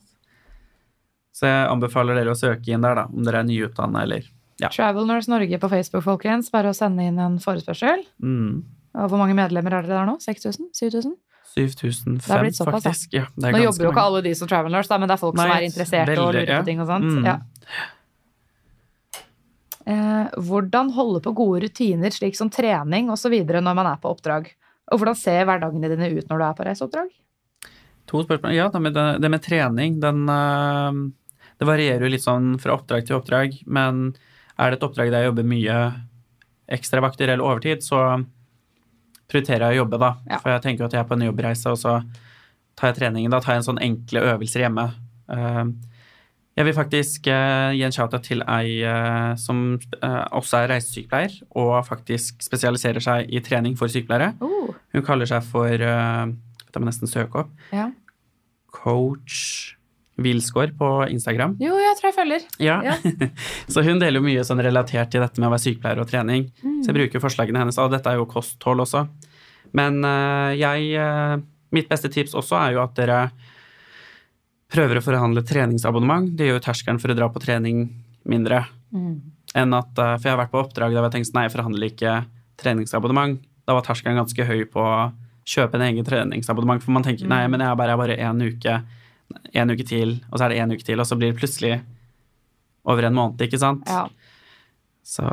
[1.32, 4.28] Så jeg anbefaler dere å søke inn der, da, om dere er nyutdanna eller
[4.60, 4.68] Ja.
[4.68, 6.50] Travel Nurse Norge på Facebook, folkens.
[6.52, 8.04] Bare å sende inn en forespørsel.
[8.20, 8.62] mm,
[9.00, 10.18] Og hvor mange medlemmer er dere der nå?
[10.20, 10.68] 6000?
[10.76, 11.14] 7000?
[11.54, 13.14] 7005, Det er blitt såpass, faktisk.
[13.16, 15.22] Ja, det Nå jobber jo ikke alle de som Travel Nurse, da, men det er
[15.22, 16.60] folk som er interessert og veldig, lurer ja.
[16.60, 17.08] på ting og sånt.
[17.10, 17.24] Mm.
[17.26, 17.38] Ja.
[19.86, 23.36] Eh, hvordan holde på gode rutiner, slik som trening osv.
[23.46, 24.50] når man er på oppdrag?
[24.90, 27.08] Og hvordan ser hverdagene dine ut når du er på reiseoppdrag?
[28.10, 28.54] To spørsmål.
[28.56, 31.00] Ja, det med, det med trening, den øh,
[31.60, 34.14] Det varierer jo litt sånn fra oppdrag til oppdrag, men
[34.56, 35.76] er det et oppdrag der jeg jobber mye
[36.70, 38.22] ekstravakter eller overtid, så
[39.30, 40.10] prioriterer jeg å jobbe, da.
[40.28, 40.40] Ja.
[40.40, 41.98] For jeg tenker at jeg er på en jobbreise, og så
[42.78, 43.32] tar jeg treningen.
[43.32, 44.86] Da tar jeg en sånn enkle øvelser hjemme.
[45.30, 45.62] Eh,
[46.60, 51.38] jeg vil faktisk uh, gi en shout-out til ei uh, som uh, også er reisesykepleier,
[51.56, 54.34] og faktisk spesialiserer seg i trening for sykepleiere.
[54.44, 57.52] Oh, Hun kaller seg for Dette må jeg nesten søke opp.
[57.74, 57.90] ja.
[58.70, 59.74] Coach
[60.20, 61.56] Wilsgård på Instagram.
[61.58, 62.42] Jo, jeg tror jeg følger.
[62.62, 62.76] Ja.
[62.84, 62.94] Ja.
[63.72, 66.44] så hun deler jo mye sånn relatert til dette med å være sykepleier og trening.
[66.60, 66.76] Mm.
[66.84, 69.06] Så jeg bruker forslagene hennes, og dette er jo kosthold også.
[69.74, 69.98] Men
[70.60, 71.40] jeg
[71.74, 73.18] Mitt beste tips også er jo at dere
[74.70, 76.30] prøver å forhandle treningsabonnement.
[76.36, 77.88] Det gjør jo terskelen for å dra på trening
[78.28, 78.64] mindre.
[78.94, 79.14] Mm.
[79.58, 81.90] Enn at, eh, for jeg har vært på oppdrag der jeg tenkte nei, jeg forhandler
[81.90, 82.14] ikke
[82.60, 83.40] treningsabonnement.
[83.66, 85.12] Da var terskelen ganske høy på å
[85.50, 87.28] kjøpe en egen treningsabonnement, for man tenker Mm.
[87.28, 88.82] nei, men jeg er bare, jeg er bare en uke,
[89.54, 91.82] en uke til, og så er det en uke til, og så blir det plutselig
[92.86, 93.82] over en måned, ikke sant?
[93.86, 94.06] Ja.
[95.04, 95.24] Så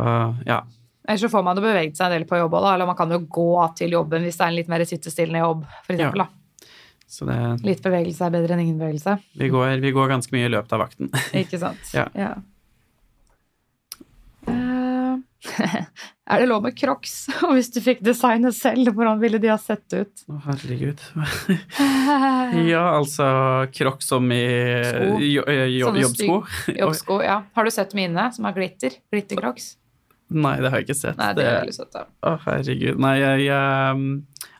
[0.45, 0.61] ja.
[1.07, 2.73] Ellers så får man jo beveget seg en del på jobb òg.
[2.73, 5.65] Eller man kan jo gå til jobben hvis det er en litt mer sittestillende jobb,
[5.85, 6.27] for Ja.
[7.07, 9.17] Det, Litt bevegelse er bedre enn ingen bevegelse.
[9.39, 11.11] vi, går, vi går ganske mye i løpet av vakten.
[11.41, 11.93] Ikke sant?
[11.95, 12.09] Ja.
[14.47, 15.15] Eh,
[16.31, 17.15] er det lov med crocs?
[17.47, 20.25] Og hvis du fikk designet selv, hvordan ville de ha sett ut?
[20.27, 21.03] Å, herregud.
[22.67, 23.27] ja, altså
[23.75, 24.43] crocs som i
[24.91, 25.17] Sko.
[25.23, 26.39] jo, jo, jobbsko.
[26.75, 27.41] Jobbsko, ja.
[27.55, 28.99] Har du sett mine, som har glitter?
[29.13, 29.75] Glittercrocs?
[30.27, 31.19] Nei, det har jeg ikke sett.
[31.19, 31.45] Nei, det
[31.93, 32.03] da.
[32.27, 32.97] Å, herregud.
[32.99, 34.09] Nei, jeg, jeg um,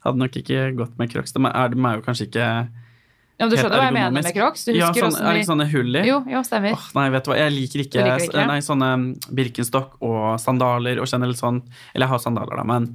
[0.08, 1.36] hadde nok ikke gått med crocs.
[1.36, 4.30] De er, de er jo kanskje ikke Ja, men du skjønner hva jeg mener med
[4.34, 4.66] crocs?
[4.66, 6.04] Du Ja, sånn, er det ikke sånne hull i?
[6.10, 6.76] Jo, jo, stemmer.
[6.78, 8.46] Oh, nei, vet du hva, jeg liker ikke, liker ikke?
[8.50, 8.92] Nei, sånne
[9.40, 11.62] Birkenstock og sandaler og generelt sånn
[11.94, 12.92] Eller jeg har sandaler, da, men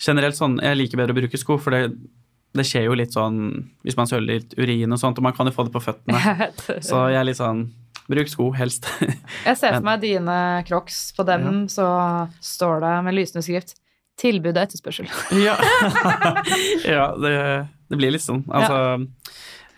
[0.00, 1.96] generelt sånn Jeg liker bedre å bruke sko, for det,
[2.56, 3.38] det skjer jo litt sånn
[3.86, 6.50] hvis man søler litt urin og sånt, og man kan jo få det på føttene.
[6.88, 7.68] Så jeg er litt sånn
[8.10, 8.88] Bruk sko, helst.
[9.46, 10.34] Jeg ser for meg dine
[10.66, 11.12] crocs.
[11.14, 11.86] På dem så
[12.42, 13.76] står det med lysende skrift
[14.20, 15.08] 'Tilbud og etterspørsel'.
[15.40, 15.56] ja,
[16.94, 17.32] ja det,
[17.88, 18.42] det blir litt sånn.
[18.52, 19.00] Altså,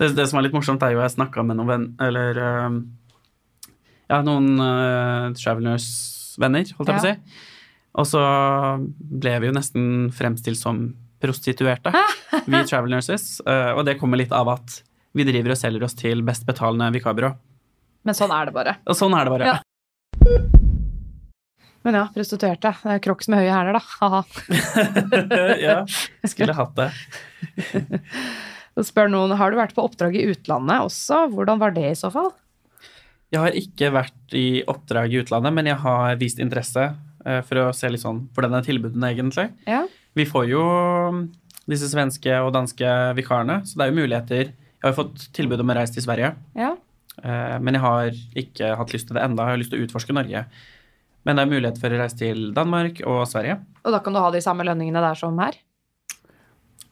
[0.01, 1.86] det, det som er litt morsomt, er jo jeg snakka med noen venn...
[2.02, 2.81] Eller um,
[4.10, 7.43] ja, noen uh, Travelers-venner, holdt jeg på å si.
[8.02, 8.23] Og så
[8.89, 9.85] ble vi jo nesten
[10.16, 10.85] fremstilt som
[11.23, 11.93] prostituerte,
[12.51, 13.36] vi Travel Nurses.
[13.47, 14.81] Uh, og det kommer litt av at
[15.16, 17.35] vi driver og selger oss til best betalende vikarbyrå.
[18.02, 18.81] Men sånn er det bare.
[18.89, 19.55] Og sånn er det bare.
[19.55, 20.59] Ja.
[21.83, 22.73] Men ja, prostituerte.
[22.83, 23.83] Det er crocs med høye hæler, da.
[24.01, 24.23] Haha.
[25.67, 25.77] ja,
[26.31, 26.91] skulle hatt det.
[28.77, 31.27] Så spør noen har du vært på oppdrag i utlandet også.
[31.35, 32.31] Hvordan var det i så fall?
[33.33, 36.87] Jeg har ikke vært i oppdrag i utlandet, men jeg har vist interesse
[37.25, 39.47] eh, for å se litt sånn hvordan er tilbudene egentlig.
[39.69, 39.85] Ja.
[40.17, 40.65] Vi får jo
[41.69, 44.53] disse svenske og danske vikarene, så det er jo muligheter.
[44.53, 46.75] Jeg har jo fått tilbud om å reise til Sverige, ja.
[47.23, 49.47] eh, men jeg har ikke hatt lyst til det enda.
[49.47, 50.45] Jeg har lyst til å utforske Norge.
[51.27, 53.61] Men det er mulighet for å reise til Danmark og Sverige.
[53.86, 55.59] Og da kan du ha de samme lønningene der som her?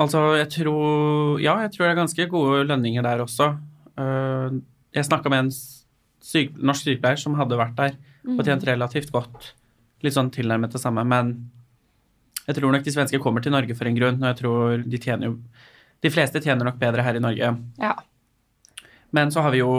[0.00, 3.52] Altså, jeg tror Ja, jeg tror det er ganske gode lønninger der også.
[4.00, 4.60] Eh,
[4.96, 7.98] jeg snakka med en syk, norsk sykepleier som hadde vært der
[8.28, 9.52] og tjent relativt godt.
[10.04, 11.34] Litt sånn tilnærmet det samme, men
[12.46, 15.00] jeg tror nok de svenske kommer til Norge for en grunn, og jeg tror de
[15.00, 15.36] tjener jo
[16.00, 17.48] De fleste tjener nok bedre her i Norge.
[17.76, 17.90] Ja.
[19.12, 19.70] Men så har vi jo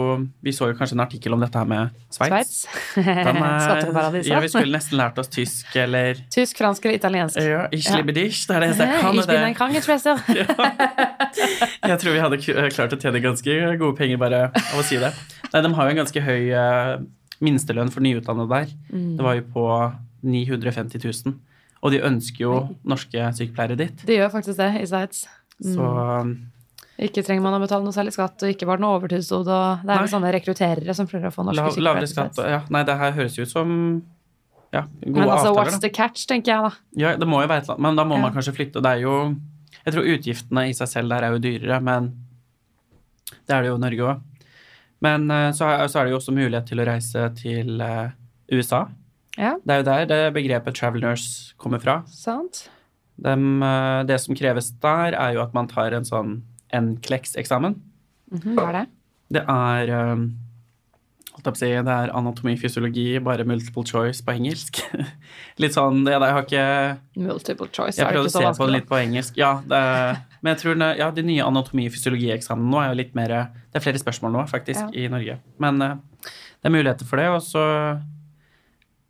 [0.44, 2.66] Vi så jo kanskje en artikkel om dette her med Sveits.
[2.92, 4.28] Skatteparadiset.
[4.28, 7.38] Ja, vi skulle nesten lært oss tysk eller Tysk, fransk eller italiensk.
[7.40, 7.96] Ja, ich Ja.
[7.96, 8.46] liebe dich.
[8.46, 9.14] Det er det eneste jeg kan.
[9.18, 10.20] Ich bin ein en Krankenschwester.
[11.82, 15.12] Jeg tror vi hadde klart å tjene ganske gode penger bare av å si det.
[15.52, 16.92] Nei, de har jo en ganske høy eh,
[17.42, 18.74] minstelønn for nyutdannede der.
[18.92, 19.16] Mm.
[19.18, 19.64] Det var jo på
[20.22, 21.34] 950 000.
[21.82, 22.52] Og de ønsker jo
[22.86, 24.04] norske sykepleiere dit.
[24.06, 25.24] De gjør faktisk det i Sveits.
[25.62, 25.88] Så
[26.98, 29.86] Ikke trenger man å betale noe særlig skatt, og ikke var det noe overtilskudd, og
[29.86, 32.82] det er jo sånne rekrutterere som prøver å få norske La, sykepleiere skatt Ja, nei,
[32.84, 33.72] det her høres ut som
[34.72, 35.56] ja, gode Men altså, avtaler.
[35.58, 35.80] what's Da.
[35.80, 36.70] the catch, tenker jeg da.
[36.96, 37.78] Ja, det må jo være et.
[37.78, 38.22] Men da må Ja.
[38.22, 38.80] man kanskje flytte.
[38.82, 39.36] Det er jo
[39.84, 42.12] Jeg tror utgiftene i seg selv der er jo dyrere, men
[43.48, 44.20] det er det jo i Norge òg.
[45.02, 48.10] Men eh, så så er det jo også mulighet til å reise til uh,
[48.52, 48.86] USA.
[49.36, 52.02] Ja, Det er jo der det begrepet travel nurse kommer fra.
[52.06, 52.68] sant.
[53.20, 56.42] Dem, eh, det som kreves der, er jo at man tar en sånn
[56.72, 57.76] NCLEX-eksamen.
[58.32, 58.86] Mhm, Hva er det?
[59.32, 59.92] Det er
[61.42, 64.82] jeg å si, det er anatomi, fysiologi, bare multiple choice på engelsk.
[65.62, 66.66] litt sånn Jeg, jeg har ikke
[67.24, 69.40] Multiple choice, Jeg er det prøvde å ikke så se på det litt på engelsk.
[69.40, 69.80] Ja, det,
[70.42, 73.28] men jeg tror det- ja, de nye anatomi- og fysiologieksamene nå er jo litt mer
[73.72, 75.06] Det er flere spørsmål nå, faktisk, Ja.
[75.06, 75.38] i Norge.
[75.58, 77.28] Men eh, det er muligheter for det.
[77.32, 77.64] Og så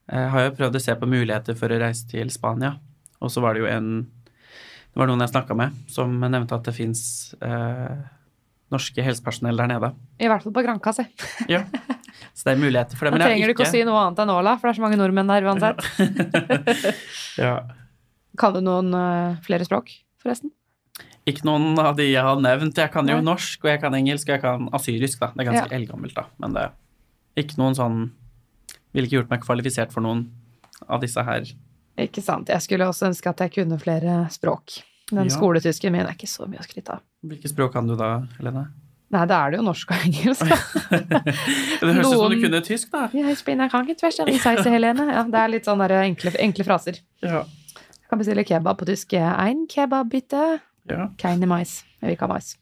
[0.09, 2.76] eh, har jeg prøvd å se på muligheter for å reise til Spania.
[3.20, 4.06] Og så var det jo en
[4.93, 7.02] Det var noen jeg snakka med, som nevnte at det fins
[7.40, 7.94] eh,
[8.73, 9.93] norske helsepersonell der nede.
[10.20, 11.06] I hvert fall på Granka, si.
[11.48, 11.62] Ja.
[12.36, 13.12] Så det er muligheter for det.
[13.12, 14.73] Da Men jeg trenger har du ikke å si noe annet enn Åla, for det
[14.74, 15.81] er så mange nordmenn der uansett.
[17.40, 17.55] ja.
[18.40, 19.90] Kan du noen uh, flere språk,
[20.23, 20.52] forresten?
[21.28, 22.78] Ikke noen av de jeg har nevnt.
[22.81, 23.27] Jeg kan jo Nei.
[23.28, 25.28] norsk, og jeg kan engelsk, og jeg kan asyrisk, da.
[25.35, 25.77] Det er ganske Ja.
[25.78, 26.24] eldgammelt, da.
[26.43, 28.01] Men det er ikke noen sånn
[28.93, 30.27] Ville ikke gjort meg kvalifisert for noen
[30.85, 31.47] av disse her.
[31.98, 32.48] Ikke sant.
[32.48, 34.78] Jeg skulle også ønske at jeg kunne flere språk.
[35.12, 35.35] Den Ja.
[35.35, 37.01] skoletysken min er ikke så mye å skryte av.
[37.27, 38.69] Hvilke språk kan du da, Helene?
[39.12, 40.48] Nei, da er det jo norsk og engelsk.
[40.48, 40.56] da.
[41.82, 43.09] Det høres ut som du kunne tysk, da.
[43.12, 45.05] Jeg spinner ikke tvers, jeg Helene.
[45.12, 46.97] Ja, det er litt sånn der enkle, enkle fraser.
[47.20, 47.43] Ja.
[47.77, 49.12] Jeg kan bestille kebab på tysk.
[49.12, 50.60] Ein kebab, bitte.
[50.89, 51.10] ja.
[51.19, 51.82] Keine mais.
[52.01, 52.56] Jeg vil ikke ha mais.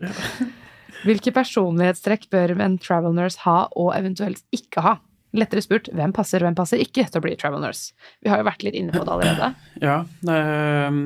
[1.04, 4.94] Hvilke personlighetstrekk bør en travel nurse ha, og eventuelt ikke ha?
[5.34, 7.94] Lettere spurt, hvem passer hvem passer ikke til å bli travel nurse?
[8.22, 9.48] Vi har jo vært litt inne på det allerede.
[9.82, 11.00] ja øh,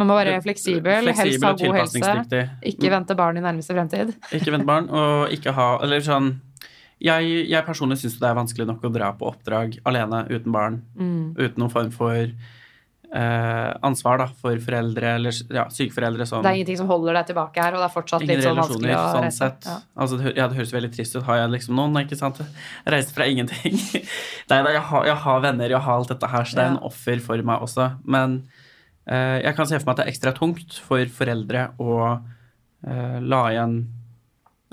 [0.00, 2.42] Man må være fleksibel, helst ha god helse.
[2.66, 4.16] Ikke vente barn i nærmeste fremtid.
[4.36, 6.34] Ikke vente barn, og ikke ha Eller sånn
[7.02, 10.82] Jeg, jeg personlig syns det er vanskelig nok å dra på oppdrag alene uten barn.
[10.98, 11.34] Mm.
[11.38, 12.30] Uten noen form for
[13.14, 16.26] ansvar da, for foreldre eller ja, sykeforeldre.
[16.26, 18.58] som Det er ingenting som holder deg tilbake her, og det er fortsatt litt sånn
[18.58, 19.38] vanskelig å sånn reise.
[19.38, 19.68] sett.
[19.70, 19.76] Ja.
[19.94, 21.22] Altså, det, ja, det høres veldig trist ut.
[21.28, 22.00] Har jeg liksom noen?
[22.02, 22.40] Ikke sant?
[22.42, 23.78] Jeg reiste fra ingenting.
[24.50, 26.82] Nei, da, jeg, jeg har venner, jeg har alt dette her, så det er en
[26.90, 27.90] offer for meg også.
[28.16, 28.40] Men
[29.06, 33.20] eh, jeg kan se for meg at det er ekstra tungt for foreldre å eh,
[33.22, 33.78] la igjen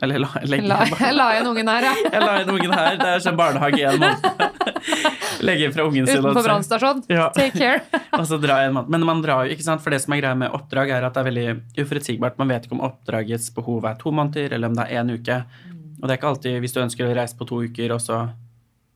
[0.01, 0.79] Eller la, legge La,
[1.13, 1.93] la igjen ungen her, ja.
[2.13, 2.95] Jeg la igjen ungen her.
[2.97, 4.79] Det er sånn barnehage i en måned.
[5.47, 6.17] Legge fra ungen sin.
[6.17, 7.03] Utenfor og så- brannstasjon.
[7.11, 7.27] Ja.
[7.35, 7.83] Take care.
[8.19, 8.89] og så dra en måned.
[8.95, 9.83] Men man drar jo, ikke sant?
[9.85, 12.39] For det som er greia med oppdrag, er at det er veldig uforutsigbart.
[12.41, 15.37] Man vet ikke om oppdragets behov er to måneder, eller om det er én uke.
[16.01, 18.23] Og det er ikke alltid, hvis du ønsker å reise på to uker, og så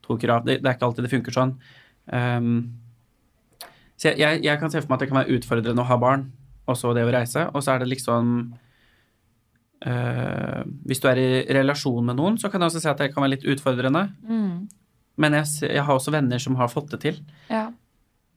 [0.06, 1.53] to uker av Det, det er ikke alltid det funker sånn.
[2.10, 2.52] Um,
[3.98, 5.98] så jeg, jeg, jeg kan se for meg at det kan være utfordrende å ha
[6.02, 6.27] barn,
[6.65, 7.45] og så det å reise.
[7.53, 8.36] Og så er det liksom
[9.84, 13.11] eh, Hvis du er i relasjon med noen, så kan jeg også si at det
[13.14, 14.07] kan være litt utfordrende.
[14.23, 14.68] Mm.
[15.18, 17.19] Men jeg, jeg har også venner som har fått det til.
[17.49, 17.69] Ja.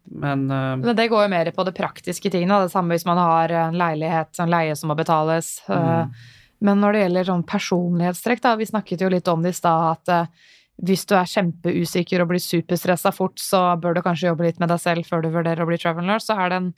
[0.09, 2.63] Men uh, Men det går jo mer på det praktiske tingene.
[2.65, 5.59] Det samme hvis man har en leilighet, en leie som må betales.
[5.69, 5.75] Mm.
[5.75, 9.59] Uh, Men når det gjelder sånn personlighetstrekk, da, vi snakket jo litt om det i
[9.59, 10.49] stad, at eh,
[10.89, 14.73] hvis du er kjempeusikker og blir superstressa fort, så bør du kanskje jobbe litt med
[14.73, 16.19] deg selv før du vurderer å bli traveler.
[16.23, 16.73] Så er det, en,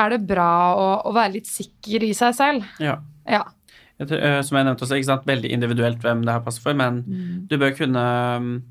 [0.00, 2.70] er det bra å, å være litt sikker i seg selv.
[2.80, 2.96] ja.
[3.28, 3.44] Ja.
[4.00, 5.26] Eh, som jeg nevnte også, ikke sant?
[5.26, 7.46] veldig individuelt hvem det her passer for, men Mm.
[7.48, 8.04] du bør kunne
[8.40, 8.62] mm,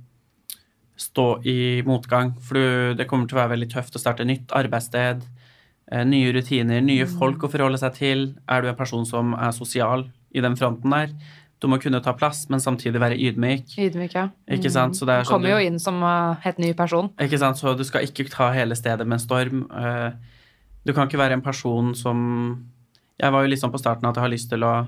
[0.98, 4.52] stå i motgang, for du, det kommer til å være veldig tøft å starte nytt
[4.54, 5.24] arbeidssted,
[5.92, 7.18] eh, nye rutiner, nye Mm.
[7.20, 8.36] folk å forholde seg til.
[8.50, 11.10] Er du en person som er sosial i den fronten der?
[11.62, 13.78] Du må kunne ta plass, men samtidig være ydmyk.
[13.80, 14.30] Ydmyk, ja.
[14.52, 14.96] Ikke sant?
[14.96, 17.10] Så det er Du sånn kommer jo inn som uh, helt ny person.
[17.18, 17.56] Ikke sant?
[17.58, 19.68] Så du skal ikke ta hele stedet med en storm.
[19.72, 20.12] Uh,
[20.86, 22.66] Du kan ikke være en person som
[23.18, 24.86] Jeg var jo litt sånn på starten at jeg har lyst til å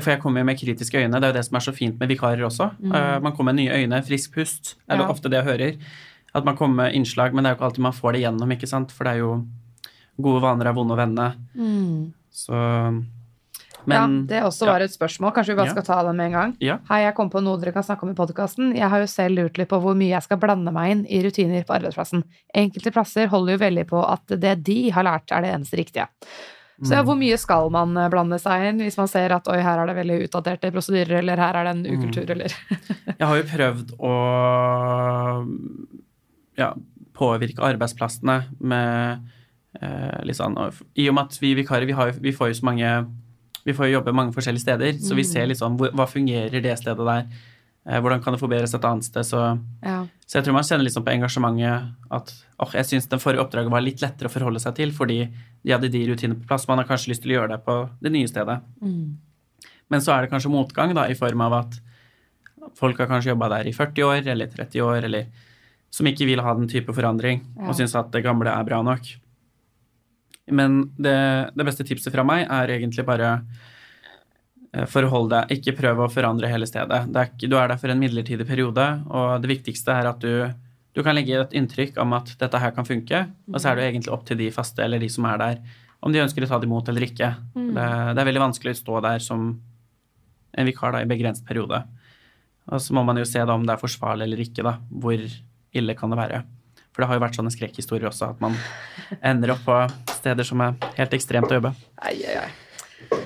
[0.00, 1.20] For jeg kommer jo med kritiske øyne.
[1.20, 2.70] Det er jo det som er så fint med vikarer også.
[2.82, 4.74] Eh, Man kommer med nye øyne, frisk pust.
[4.88, 5.10] Er det Ja.
[5.12, 5.76] ofte det jeg hører.
[6.34, 8.50] At man kommer med innslag, men det er jo ikke alltid man får det gjennom,
[8.50, 8.90] ikke sant.
[8.90, 9.44] For det er jo
[10.20, 11.34] Gode vaner er vonde å vende.
[11.56, 12.12] Mm.
[12.32, 13.04] Så
[13.86, 14.76] Men ja, det også ja.
[14.78, 15.32] et spørsmål.
[15.34, 15.72] Kanskje vi bare Ja.
[15.72, 16.56] skal ta det med en gang.
[16.60, 16.78] Ja.
[16.88, 18.74] Hei, jeg kom på noe dere kan snakke om i podkasten.
[18.74, 21.20] Jeg har jo selv lurt litt på hvor mye jeg skal blande meg inn i
[21.22, 22.22] rutiner på arbeidsplassen.
[22.54, 26.08] Enkelte plasser holder jo veldig på at det de har lært, er det eneste riktige.
[26.82, 27.04] Så Mm.
[27.06, 29.86] hvor mye skal man eh, blande seg inn hvis man ser at oi, her er
[29.86, 32.00] det veldig utdaterte prosedyrer, eller her er det en Mm.
[32.00, 32.50] ukultur, eller
[33.20, 34.14] Jeg har jo prøvd å
[36.58, 36.72] ja,
[37.14, 39.22] påvirke arbeidsplassene med
[39.82, 40.56] eh, litt sånn
[40.96, 42.90] I og med at vi vikarer, vi, har, vi får jo så mange
[43.64, 46.60] Vi får jo jobbe mange forskjellige steder, så vi ser ser sånn hvor, hva fungerer
[46.60, 47.24] det stedet der.
[47.84, 49.26] Eh, hvordan kan det forbedres et annet sted.
[49.28, 49.40] Så,
[49.84, 49.98] ja.
[50.24, 53.72] så jeg tror man kjenner liksom på engasjementet at oh, jeg syns den forrige oppdraget
[53.74, 56.64] var litt lettere å forholde seg til, fordi de hadde de rutinene på plass.
[56.70, 58.60] Man har kanskje lyst til å gjøre det på det nye stedet.
[58.80, 59.18] Mm.
[59.92, 61.76] Men så er det kanskje motgang da, i form av at
[62.78, 65.28] folk har kanskje jobba der i 40 år eller 30 år, eller
[65.92, 67.68] som ikke vil ha den type forandring, Ja.
[67.68, 69.12] og syns at det gamle er bra nok.
[70.50, 73.36] Men det, det beste tipset fra meg er egentlig bare
[74.90, 77.04] forhold deg, ikke prøv å forandre hele stedet.
[77.10, 80.24] Det er ikke, du er der for en midlertidig periode, og det viktigste er at
[80.24, 80.48] du,
[80.94, 83.88] du kan legge et inntrykk om at dette her kan funke, og så er det
[83.90, 85.60] egentlig opp til de faste eller de som er der,
[86.04, 87.30] om de ønsker å ta det imot eller ikke.
[87.54, 87.70] Mm.
[87.76, 89.46] Det, det er veldig vanskelig å stå der som
[90.54, 91.80] en vikar da, i begrenset periode.
[92.70, 94.76] Og så må man jo se da om det er forsvarlig eller ikke, da.
[94.88, 95.24] Hvor
[95.74, 96.42] ille kan det være.
[96.94, 98.54] For det har jo vært sånne skrekkhistorier også, at man
[99.18, 99.78] ender opp på
[100.14, 101.74] steder som er helt ekstremt å jobbe.
[101.98, 102.50] Ai, ai, ai.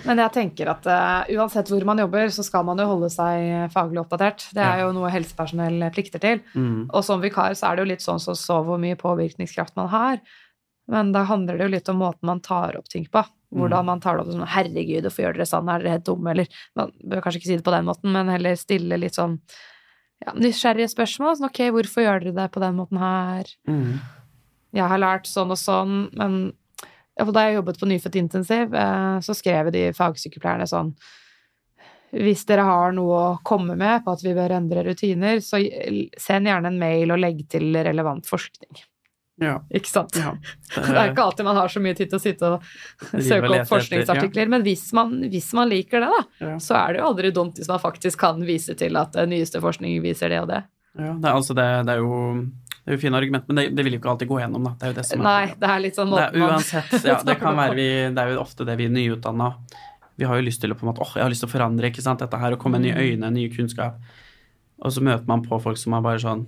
[0.07, 3.71] Men jeg tenker at uh, uansett hvor man jobber, så skal man jo holde seg
[3.75, 4.49] faglig oppdatert.
[4.57, 6.43] Det er jo noe helsepersonell plikter til.
[6.55, 6.89] Mm.
[6.89, 9.91] Og som vikar så er det jo litt sånn som så, hvor mye påvirkningskraft man
[9.93, 10.21] har.
[10.89, 13.23] Men da handler det jo litt om måten man tar opp ting på.
[13.55, 16.31] Hvordan man tar det opp sånn 'herregud, hvorfor gjør dere sånn, er dere helt dumme',
[16.33, 19.39] eller Man bør kanskje ikke si det på den måten, men heller stille litt sånn
[20.25, 21.37] ja, nysgjerrige spørsmål.
[21.37, 23.55] Sånn 'ok, hvorfor gjør dere det på den måten her'?
[23.69, 24.01] Mm.
[24.75, 26.53] Jeg har lært sånn og sånn, men
[27.35, 30.93] da jeg jobbet på Nyfødt intensiv, eh, så skrev de fagsykepleierne sånn
[32.15, 35.59] Hvis dere har noe å komme med på at vi bør endre rutiner, så
[36.17, 38.81] send gjerne en mail og legg til relevant forskning.
[39.39, 39.59] Ja.
[39.71, 40.17] Ikke sant?
[40.19, 40.33] ja.
[40.75, 42.65] Det er ikke alltid man har så mye tid til å sitte og
[43.13, 46.55] søke opp opp etter, forskningsartikler, men hvis man, hvis man liker det, da, Ja.
[46.63, 50.01] så er det jo aldri dumt hvis man faktisk kan vise til at nyeste forskning
[50.03, 50.63] viser det og det.
[50.99, 52.19] Ja, det er, altså det, det er jo
[52.89, 54.71] det er jo fine argument, men det, det vil jo ikke alltid gå gjennom, da.
[54.81, 57.17] Det er jo det som er Nei, det er litt sånn måten man uansett, ja,
[57.29, 59.49] det kan være vi, det er jo ofte det vi nyutdanna
[60.17, 61.53] Vi har jo lyst til å på en måte, åh, jeg har lyst til å
[61.53, 64.01] forandre ikke sant, dette her, og komme med nye øyne, nye kunnskap.
[64.81, 66.47] Og så møter man på folk som er bare sånn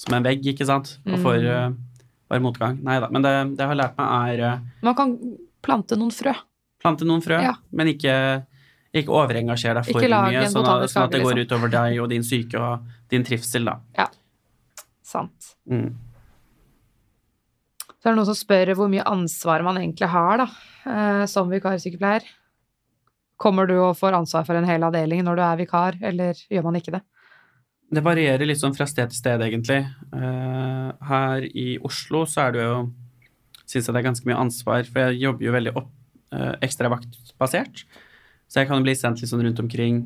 [0.00, 1.70] som en vegg, ikke sant, og får uh,
[2.32, 2.76] bare motgang.
[2.82, 3.08] Nei da.
[3.14, 5.14] Men det, det jeg har lært meg, er uh, Man kan
[5.62, 6.34] plante noen frø.
[6.82, 7.54] plante noen frø, Ja.
[7.76, 8.14] men ikke,
[8.96, 11.46] ikke overengasjer deg for mye, sånn at, sånn at det går liksom.
[11.46, 14.08] utover deg og din syke og din trivsel, da.
[15.10, 15.54] Sant.
[15.70, 15.92] Mm.
[18.00, 20.46] Så er det noen som spør hvor mye ansvar man egentlig har da,
[20.88, 22.24] eh, som vikarsykepleier.
[23.40, 26.66] Kommer du og får ansvar for en hel avdeling når du er vikar, eller gjør
[26.68, 27.02] man ikke det?
[27.90, 29.82] Det varierer litt sånn fra sted til sted, egentlig.
[30.14, 32.74] Eh, her i Oslo så er det jo
[33.70, 35.90] Syns jeg det er ganske mye ansvar, for jeg jobber jo veldig opp,
[36.58, 37.84] ekstra vaktbasert.
[38.50, 40.00] Så jeg kan jo bli sendt litt sånn rundt omkring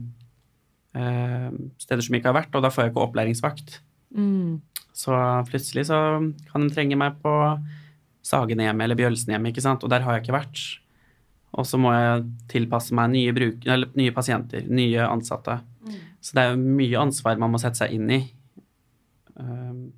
[0.92, 1.50] eh,
[1.80, 3.78] steder som ikke har vært, og da får jeg ikke opplæringsvakt.
[4.14, 4.60] Mm.
[4.94, 5.14] Så
[5.48, 5.98] plutselig så
[6.52, 7.34] kan de trenge meg på
[8.24, 10.62] Sagenhjemmet eller Bjølsenhjemmet, ikke sant, og der har jeg ikke vært.
[11.54, 15.58] Og så må jeg tilpasse meg nye, bruk, eller nye pasienter, nye ansatte.
[16.24, 18.22] Så det er jo mye ansvar man må sette seg inn i.
[19.34, 19.92] Um,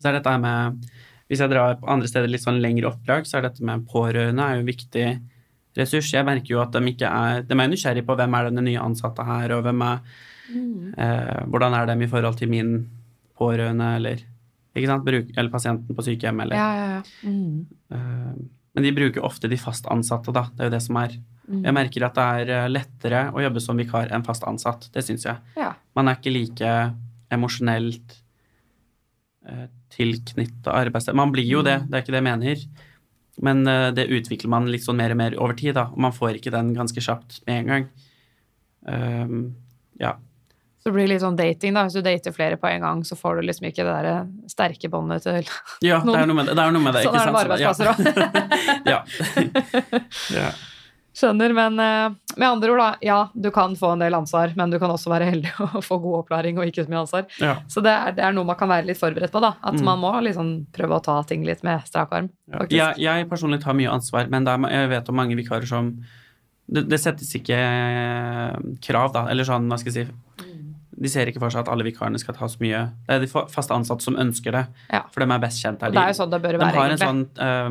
[0.00, 0.86] så er dette med
[1.26, 4.42] Hvis jeg drar på andre steder litt sånn lengre oppdrag, så er dette med pårørende
[4.42, 5.04] er jo en viktig
[5.78, 6.08] ressurs.
[6.10, 8.82] Jeg merker jo at de ikke er De er nysgjerrige på hvem er denne nye
[8.82, 10.00] ansatte her, og hvem er
[10.96, 12.72] eh, Hvordan er dem i forhold til min
[13.40, 14.26] pårørende, eller
[14.70, 17.28] Bruk, eller pasienten på sykehjem, eller Ja, ja, ja.
[17.28, 17.66] Mm.
[17.90, 18.34] eh,
[18.76, 20.44] Men de bruker ofte de fast ansatte, da.
[20.54, 21.16] Det er jo det som er
[21.50, 21.64] Mm.
[21.64, 24.84] jeg merker at det er eh, lettere å jobbe som vikar enn fast ansatt.
[24.94, 25.36] Det syns jeg.
[25.56, 25.72] Ja.
[25.96, 26.94] Man er ikke like
[27.34, 28.14] emosjonelt
[29.48, 31.16] eh, tilknytta arbeidsstedet.
[31.18, 32.62] Man blir jo det, det er ikke det jeg mener.
[33.42, 33.64] Men
[33.96, 35.88] det utvikler man litt sånn mer og mer over tid, da.
[35.90, 37.86] Og man får ikke den ganske kjapt med en gang.
[38.86, 39.54] Um,
[39.98, 40.14] ja.
[40.80, 41.82] Så det blir litt sånn dating, da.
[41.84, 44.88] Hvis du dater flere på en gang, så får du liksom ikke det der sterke
[44.88, 45.44] båndet til
[45.90, 46.54] ja, det er noe med det.
[46.56, 48.88] det, er noe med det Sånn er det med arbeidsplasser òg.
[48.88, 49.00] Ja.
[50.40, 50.50] ja.
[51.20, 52.90] Skjønner, men eh, med andre ord, da.
[53.04, 55.98] Ja, du kan få en del ansvar, men du kan også være heldig og få
[56.00, 57.26] god opplæring og ikke så mye ansvar.
[57.42, 57.56] ja.
[57.68, 59.50] Så det er, det er noe man kan være litt forberedt på, da.
[59.60, 59.84] At Mm.
[59.90, 62.30] man må liksom prøve å ta ting litt med strak arm.
[62.70, 62.92] Ja.
[62.96, 65.92] Jeg, personlig tar mye ansvar, men det er, jeg vet om mange vikarer som
[66.70, 69.26] det, det settes ikke eh, krav, da.
[69.34, 70.46] Eller sånn, hva skal jeg si
[71.00, 72.80] De ser ikke for seg at alle vikarene skal ta så mye.
[73.08, 75.00] Det er de fast ansatte som ønsker det, Ja.
[75.10, 75.90] for de er best kjent her.
[75.90, 77.70] De, det er jo sånn det bør de være, har en sånn uh,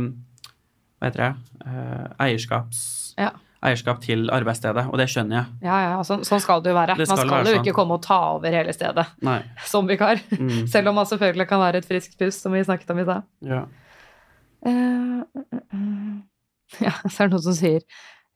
[1.00, 1.36] Hva heter det?
[1.68, 2.82] uh, eierskaps...
[3.20, 3.30] Ja.
[3.62, 5.46] eierskap til arbeidsstedet, og det skjønner jeg.
[5.68, 6.96] Ja, ja, sånn, sånn skal det jo være.
[6.98, 7.66] Det Man skal skal være jo sånn.
[7.68, 9.42] ikke komme og ta over hele stedet Nei.
[9.74, 10.22] som vikar.
[10.32, 10.66] Mm.
[10.72, 13.28] Selv om man selvfølgelig kan være et friskt pust, som vi snakket om i stad.
[13.46, 13.62] Ja.
[14.66, 15.24] Uh,
[16.80, 17.82] Ja, så er det noen som sier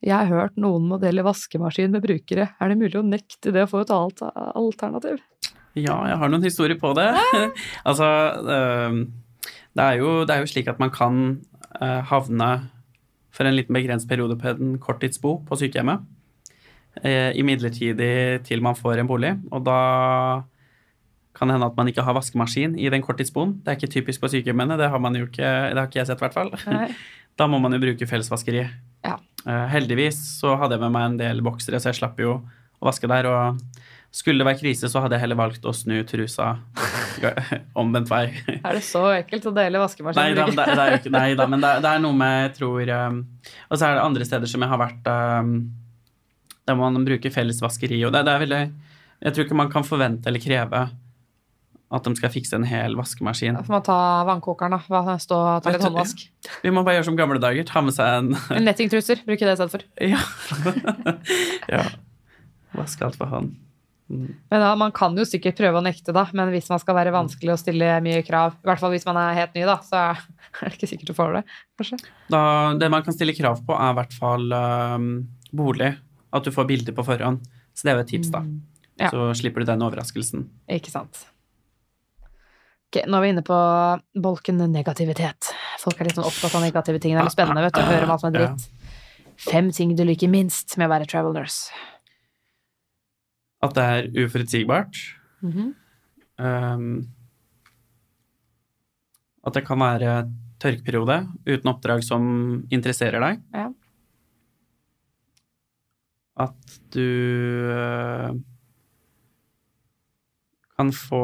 [0.03, 2.49] Jeg har hørt noen modeller vaskemaskin med brukere.
[2.59, 5.21] Er det mulig å nekte det å få et alternativ?
[5.79, 7.07] Ja, jeg har noen historier på det.
[7.89, 8.09] altså,
[8.43, 11.21] det er, jo, det er jo slik at man kan
[11.79, 12.49] øh, havne
[13.33, 16.03] for en liten begrenset periode på en korttidsbo på sykehjemmet.
[17.01, 19.33] eh, Imidlertidig til man får en bolig.
[19.55, 19.79] Og da
[21.33, 23.61] kan det hende at man ikke har vaskemaskin i den korttidsboen.
[23.63, 26.11] Det er ikke typisk på sykehjemmene, det har, man jo ikke, det har ikke jeg
[26.11, 26.53] sett i hvert fall.
[27.33, 28.75] Da må man jo bruke fellesvaskeriet.
[29.01, 29.15] Ja.
[29.43, 32.87] Eh, heldigvis så hadde jeg med meg en del boksere, så jeg slapp jo å
[32.87, 33.27] vaske der.
[33.27, 33.59] Og
[34.13, 36.53] skulle det være krise, så hadde jeg heller valgt å snu trusa
[37.81, 38.25] omvendt vei.
[38.59, 40.21] Er det så ekkelt å dele vaskemaskin?
[40.21, 42.91] Nei da, men det, det nei da, men det, det er noe med jeg tror
[42.93, 43.21] um,
[43.69, 45.55] Og så er det andre steder som jeg har vært um,
[46.63, 48.61] der man bruker felles vaskeri, og det, det er veldig
[49.25, 50.85] Jeg tror ikke man kan forvente eller kreve
[51.93, 53.57] at de skal fikse en hel vaskemaskin.
[53.57, 55.17] Da får man ta vannkokeren, da.
[55.21, 56.23] Stå og ta litt håndvask.
[56.63, 59.53] Vi må bare gjøre som gamle dager, ta med seg en En Nettingtruser, bruke det
[59.53, 59.85] istedenfor.
[59.85, 60.73] for.
[61.69, 61.77] Ja.
[61.77, 61.83] ja.
[62.73, 63.53] Vaske alt for hånd.
[64.13, 67.13] Men da, Man kan jo sikkert prøve å nekte, da, men hvis man skal være
[67.15, 70.01] vanskelig og stille mye krav, i hvert fall hvis man er helt ny, da, så
[70.61, 71.43] er det ikke sikkert du får det,
[71.79, 72.01] kanskje.
[72.33, 72.43] Da,
[72.81, 74.57] det man kan stille krav på, er i hvert fall
[74.97, 75.11] um,
[75.53, 75.93] bolig.
[76.33, 77.43] At du får bilder på forhånd.
[77.77, 78.41] Så det er jo et tips, da.
[78.41, 78.57] Mm.
[79.01, 79.09] Ja.
[79.13, 80.47] Så slipper du den overraskelsen.
[80.73, 81.27] Ikke sant.
[82.93, 83.59] Ok, nå er vi inne på
[84.21, 85.47] bolken negativitet.
[85.81, 87.15] Folk er litt sånn opptatt av negative ting.
[87.15, 88.91] Det er litt spennende vet du, å høre om alt som er dritt.
[89.41, 91.73] Fem ting du liker minst med å være travel nurse.
[93.65, 95.01] At det er uforutsigbart.
[95.41, 95.73] Mhm.
[96.37, 96.85] Um,
[99.41, 100.13] at det kan være
[100.61, 101.17] tørkeperiode
[101.49, 102.23] uten oppdrag som
[102.69, 103.41] interesserer deg.
[103.57, 103.67] Ja.
[106.45, 107.01] At du
[107.73, 108.37] øh,
[110.77, 111.19] kan få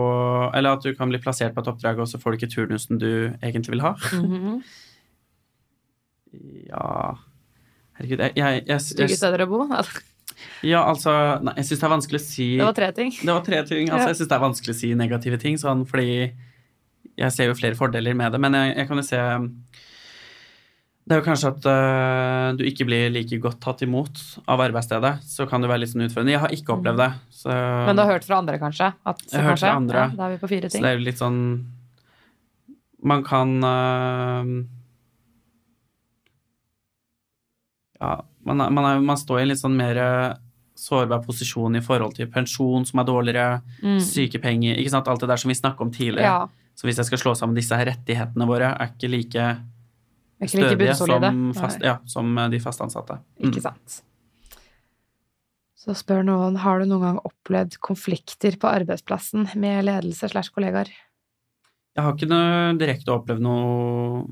[0.53, 3.01] Eller at du kan bli plassert på et oppdrag, og så får du ikke turnusen
[3.01, 3.09] du
[3.41, 3.95] egentlig vil ha.
[4.19, 4.61] Mhm.
[6.69, 7.17] Ja
[7.97, 9.63] Herregud, jeg, jeg, jeg, jeg steder å bo.
[10.63, 11.11] Ja, altså
[11.43, 13.09] Nei, jeg syns det er vanskelig å si Det var tre ting.
[13.17, 13.89] Det var tre ting.
[13.89, 14.11] Altså.
[14.11, 16.11] Jeg syns det er vanskelig å si negative ting, sånn, fordi
[17.19, 18.39] jeg ser jo flere fordeler med det.
[18.39, 19.19] Men jeg, jeg kan jo se
[21.09, 25.15] Det er jo kanskje at uh, du ikke blir like godt tatt imot av arbeidsstedet.
[25.25, 26.35] Så kan det være litt sånn utfordrende.
[26.35, 27.07] Jeg har ikke opplevd det.
[27.33, 28.91] Så, Men du har hørt fra andre, kanskje?
[29.09, 30.03] At, Jeg har hørt fra andre.
[30.03, 30.77] Ja, da er vi på fire ting.
[30.77, 31.39] så det er jo litt sånn
[33.09, 34.51] Man kan uh,
[37.99, 38.11] Ja,
[38.45, 40.37] man, man, er, man står i en litt sånn mer øh,
[40.79, 43.47] sårbar posisjon i forhold til pensjon som er dårligere,
[43.83, 43.97] Mm.
[44.03, 46.23] sykepenger, ikke sant, alt det der som vi snakket om tidligere.
[46.23, 46.71] Ja.
[46.79, 49.49] Så hvis jeg skal slå sammen disse rettighetene våre, er Ikke like
[50.47, 53.19] stødige som, fast, ja, som eh, de fast ansatte.
[53.39, 53.49] Mm.
[53.49, 53.99] Ikke sant.
[55.79, 60.91] Så spør noen har du noen gang opplevd konflikter på arbeidsplassen med ledelse slash kollegaer.
[61.95, 64.27] Jeg har ikke noe direkte opplevd noen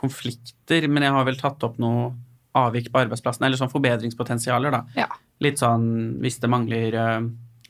[0.00, 2.10] konflikter, men jeg har vel tatt opp noe
[2.56, 4.82] avvik på arbeidsplassen, eller sånn forbedringspotensialer, da.
[4.98, 5.08] Ja.
[5.44, 7.20] Litt sånn hvis det mangler eh,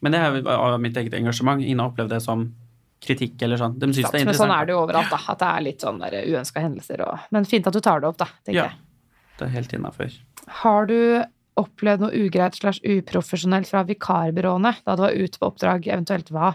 [0.00, 1.60] Men det er av mitt eget engasjement.
[1.60, 2.46] Ingen har opplevd det som
[3.00, 3.78] kritikk eller sånn.
[3.80, 4.26] De syns det er interessant.
[4.28, 5.18] Men sånn er det jo overalt, da.
[5.32, 8.18] At det er litt sånn uønska hendelser og Men fint at du tar det opp,
[8.20, 8.64] da, tenker Ja.
[8.70, 8.78] jeg.
[9.38, 10.16] Det er helt innafor.
[10.60, 11.24] Har du
[11.60, 16.54] opplevd noe ugreit slash uprofesjonelt fra vikarbyråene da du var ute på oppdrag, eventuelt hva?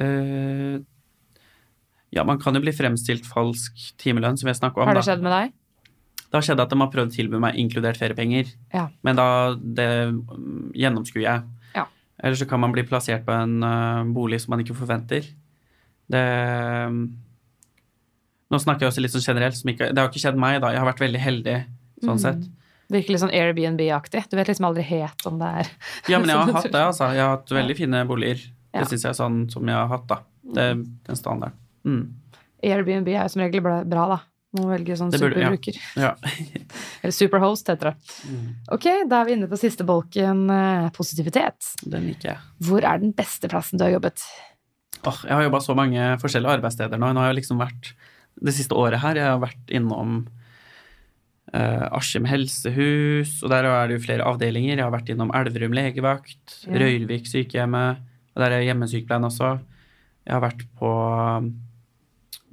[0.00, 0.80] Uh,
[2.14, 4.88] ja, man kan jo bli fremstilt falsk timelønn, som jeg har snakket om.
[4.88, 5.52] Har det skjedd med deg?
[6.28, 8.88] Det har skjedd at de har prøvd å tilby meg inkludert feriepenger, Ja.
[9.02, 11.42] men da det mm, gjennomskuer jeg.
[12.22, 15.26] Eller så kan man bli plassert på en uh, bolig som man ikke forventer.
[16.10, 16.22] Det
[16.88, 17.02] um,
[18.48, 20.70] Nå snakker jeg også litt sånn generelt, som ikke, det har ikke skjedd meg, da.
[20.72, 21.56] Jeg har vært veldig heldig
[22.00, 22.22] sånn Mm.
[22.22, 22.46] sett.
[22.88, 24.22] Virker litt sånn Airbnb-aktig.
[24.30, 25.68] Du vet liksom aldri helt om det er
[26.08, 27.10] Ja, men jeg har hatt det, altså.
[27.12, 28.40] Jeg har hatt veldig fine boliger.
[28.72, 28.80] Ja.
[28.80, 30.22] Det syns jeg er sånn som jeg har hatt, da.
[30.54, 31.58] Det er den standarden.
[31.84, 32.00] Mm.
[32.64, 34.18] Airbnb er jo som regel bra, da.
[34.56, 35.76] Må velge sånn burde- superbruker.
[36.00, 36.14] Ja.
[37.02, 38.14] Eller superhost, heter det.
[38.30, 38.46] Mm.
[38.72, 41.74] Ok, da er vi inne på siste bolken, eh, positivitet.
[41.84, 42.38] Den liker jeg.
[42.64, 44.24] Hvor er den beste plassen du har jobbet?
[45.04, 47.12] Åh, jeg har jobba så mange forskjellige arbeidssteder nå.
[47.12, 47.92] Nå har jeg liksom vært
[48.40, 50.12] Det siste året her jeg har vært innom
[51.54, 54.76] uh, Askim helsehus, og der er det jo flere avdelinger.
[54.78, 56.76] Jeg har vært innom Elverum legevakt, Ja.
[56.78, 57.98] Røyrvik sykehjemmet,
[58.36, 59.58] og der er hjemmesykepleien også.
[60.24, 60.92] Jeg har vært på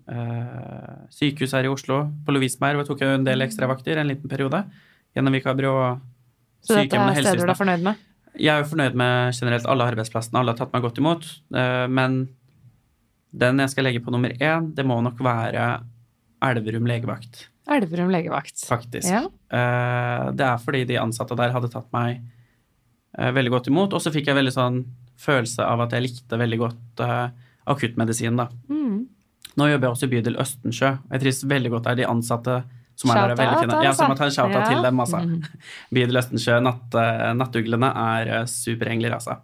[0.09, 4.29] uh, sykehus her i Oslo, på Lovisenberg, hvor jeg tok en del ekstravakter en liten
[4.31, 4.63] periode.
[5.15, 6.03] Gjennom vikarbyrå og
[6.65, 8.01] Så dette er steder du er fornøyd med?
[8.35, 10.39] Jeg er jo fornøyd med generelt alle arbeidsplassene.
[10.41, 11.27] Alle har tatt meg godt imot.
[11.55, 12.17] eh, Men
[13.31, 15.83] den jeg skal legge på nummer én, det må nok være
[16.43, 17.47] Elverum legevakt.
[17.67, 18.59] Elverum legevakt.
[18.67, 19.07] faktisk.
[19.07, 19.23] Ja.
[19.49, 22.21] Eh, det er fordi de ansatte der hadde tatt meg
[23.17, 24.83] eh, veldig godt imot, og så fikk jeg veldig sånn
[25.17, 27.03] følelse av at jeg likte veldig godt
[27.71, 28.49] akuttmedisin, da.
[28.69, 28.84] Mm.
[29.55, 30.89] Nå jobber jeg også i bydel Østensjø.
[30.99, 31.99] og Jeg trives veldig godt der.
[32.01, 32.55] De ansatte
[32.95, 33.81] som er der, er veldig fine.
[33.83, 34.21] Ja, så må altså.
[34.21, 34.69] ta en shout-out Ja.
[34.69, 35.19] til dem, altså.
[35.23, 35.43] Mm.
[35.97, 39.37] Bydel Østensjø, natt, eh, nattuglene er eh, superengler, altså.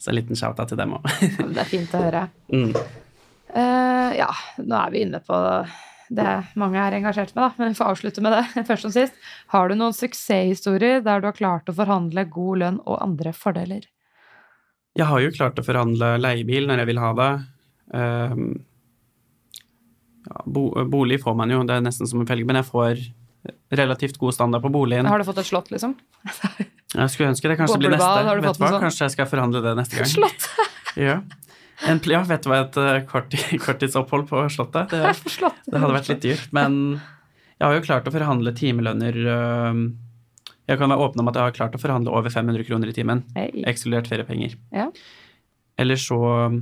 [0.00, 1.06] Så en liten shout-out til dem òg.
[1.54, 2.26] Det er fint å høre.
[2.52, 2.72] mm.
[3.50, 4.28] Uh, ja,
[4.62, 5.34] nå er vi inne på
[6.10, 6.26] det
[6.58, 7.50] mange er engasjert med, da.
[7.58, 9.16] Men vi får avslutte med det først som sist.
[9.54, 13.86] Har du noen suksesshistorier der du har klart å forhandle god lønn og andre fordeler?
[14.98, 17.30] Jeg har jo klart å forhandle leiebil når jeg vil ha det.
[17.94, 18.48] Ehm,
[20.30, 23.02] ja, bo, bolig får man jo, det er nesten som en felg, men jeg får
[23.70, 25.06] relativt god standard på boligen.
[25.06, 25.96] Har du fått et slott, liksom?
[26.90, 28.06] Jeg skulle ønske det kanskje blir neste.
[28.26, 28.70] Vet du hva?
[28.72, 28.82] sånn?
[28.82, 30.10] Kanskje jeg skal forhandle det neste gang.
[30.10, 30.48] Slott!
[30.98, 31.20] Ja.
[31.86, 33.30] En, ja, vet du hva et eh, kort,
[33.64, 34.90] korttidsopphold på Slottet?
[34.90, 35.12] Det,
[35.70, 40.90] det hadde vært litt dyrt, men jeg har jo klart å forhandle timelønner Jeg kan
[40.90, 43.22] være åpen om at jeg har klart å forhandle over 500 kroner i timen,
[43.70, 44.58] ekskludert feriepenger.
[44.74, 44.88] Ja.
[45.80, 46.18] Eller så
[46.50, 46.58] um,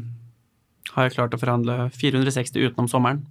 [0.93, 3.25] har jeg klart å forhandle 460 utenom sommeren.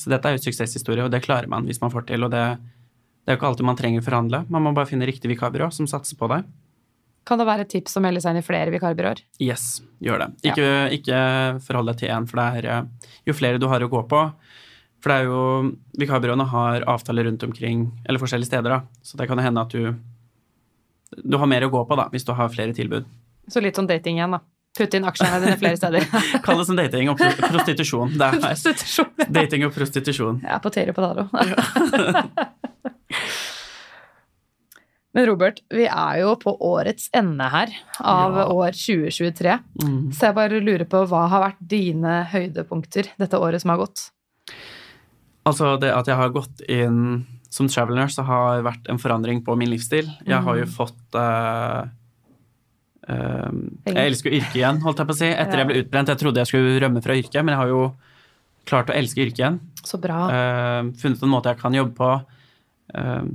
[0.00, 2.24] Så dette er jo suksesshistorie, og det klarer man hvis man får til.
[2.24, 4.42] Og det, det er jo ikke alltid man trenger å forhandle.
[4.48, 6.48] Man må bare finne riktig vikarbyrå som satser på deg.
[7.28, 9.20] Kan det være et tips å melde seg inn i flere vikarbyråer?
[9.44, 10.28] Yes, gjør det.
[10.50, 11.18] Ikke, ikke
[11.66, 14.22] forhold deg til én, for det er eh, jo flere du har å gå på.
[15.00, 15.42] For det er jo
[16.00, 19.04] Vikarbyråene har avtaler rundt omkring, eller forskjellige steder, da.
[19.04, 19.94] Så det kan hende at du
[21.10, 23.06] Du har mer å gå på, da, hvis du har flere tilbud.
[23.50, 24.40] Så litt sånn dating igjen, da.
[24.78, 26.04] Putte inn aksjene dine flere steder.
[26.46, 28.12] Kall det som dating og pro- prostitusjon.
[28.20, 29.10] Det Prostitusjon.
[29.34, 30.38] dating og prostitusjon.
[30.44, 31.26] Jeg er på Terje Podaro.
[35.12, 38.44] Men Robert, vi er jo på årets ende her av Ja.
[38.54, 39.56] år 2023.
[39.82, 40.12] Mm.
[40.14, 44.04] Så jeg bare lurer på hva har vært dine høydepunkter dette året som har gått?
[45.50, 49.56] Altså, det at jeg har gått inn som travel nurse, har vært en forandring på
[49.58, 50.06] min livsstil.
[50.24, 50.74] Jeg har jo Mm.
[50.78, 51.88] fått eh.
[53.10, 55.28] Jeg elsker yrket igjen, holdt jeg på å si.
[55.30, 55.64] Etter Ja.
[55.64, 56.12] jeg ble utbrent.
[56.12, 57.82] Jeg trodde jeg skulle rømme fra yrket, men jeg har jo
[58.68, 59.60] klart å elske yrket igjen.
[59.82, 60.18] Så bra.
[60.28, 62.10] Uh, funnet en måte jeg kan jobbe på.
[62.94, 63.26] Uh,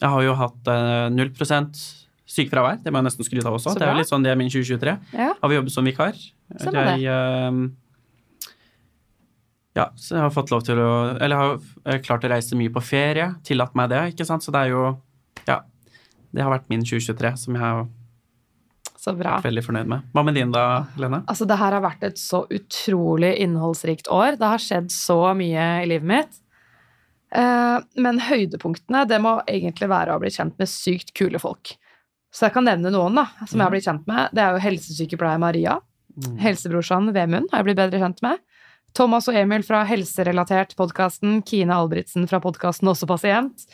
[0.00, 1.32] jeg har jo hatt uh, 0
[2.26, 3.74] sykefravær, det må jeg nesten skryte av også.
[3.78, 4.94] Det er jo litt sånn det er min 2023.
[5.14, 5.32] Ja.
[5.40, 6.16] Har vi jobbet som vikar.
[6.50, 6.72] Det.
[6.74, 7.68] Jeg, uh,
[9.76, 12.56] ja, så jeg har fått lov til å Eller jeg har eh, klart å reise
[12.56, 13.28] mye på ferie.
[13.44, 14.44] Tillatt meg det, ikke sant.
[14.44, 14.84] Så det er jo
[15.46, 15.60] Ja.
[16.32, 17.86] Det har vært min 2023, som jeg har
[19.06, 19.36] Så bra.
[19.44, 20.06] veldig fornøyd med.
[20.10, 20.64] Hva med din da,
[20.98, 21.20] Lene?
[21.30, 24.34] Altså, det her har vært et så utrolig innholdsrikt år.
[24.40, 26.40] Det har skjedd så mye i livet mitt.
[27.30, 31.76] Eh, men høydepunktene, det må egentlig være å blitt kjent med sykt kule folk.
[32.34, 34.34] Så jeg kan nevne noen da, som jeg har blitt kjent med.
[34.34, 35.78] Det er jo helsesykepleier Maria.
[36.16, 36.34] Mm.
[36.42, 38.42] Helsebrorsan Vemund har jeg blitt bedre kjent med.
[38.96, 41.42] Thomas og Emil fra Helserelatert-podkasten.
[41.46, 43.66] Kine Albrigtsen fra podkasten Også pasient.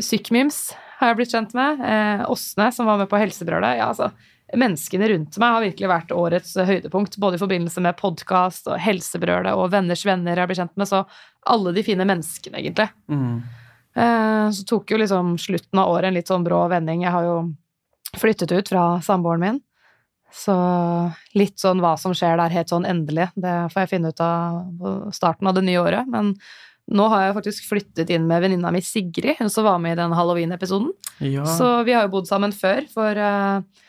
[0.00, 1.80] Sykmims har jeg blitt kjent med.
[1.84, 3.78] Eh, Åsne, som var med på Helsebrølet.
[3.80, 4.10] Ja, altså,
[4.56, 9.54] menneskene rundt meg har virkelig vært årets høydepunkt, både i forbindelse med podkast og Helsebrølet
[9.54, 10.90] og Venners venner jeg har blitt kjent med.
[10.90, 11.04] Så
[11.54, 12.88] alle de fine menneskene, egentlig.
[13.10, 13.42] Mm.
[13.94, 17.04] Eh, Så tok jo liksom slutten av året en litt sånn brå vending.
[17.06, 17.36] Jeg har jo
[18.18, 19.60] flyttet ut fra samboeren min.
[20.30, 20.54] Så
[21.34, 25.10] litt sånn hva som skjer der helt sånn endelig, det får jeg finne ut av
[25.14, 26.06] starten av det nye året.
[26.10, 26.36] Men
[26.90, 30.00] nå har jeg faktisk flyttet inn med venninna mi Sigrid, hun som var med i
[30.00, 30.90] den halloween-episoden.
[31.18, 31.46] Ja.
[31.46, 32.86] Så vi har jo bodd sammen før.
[32.94, 33.86] For eh,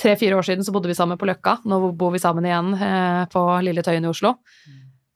[0.00, 1.58] tre-fire år siden så bodde vi sammen på Løkka.
[1.70, 4.36] Nå bor vi sammen igjen eh, på Lille Tøyen i Oslo.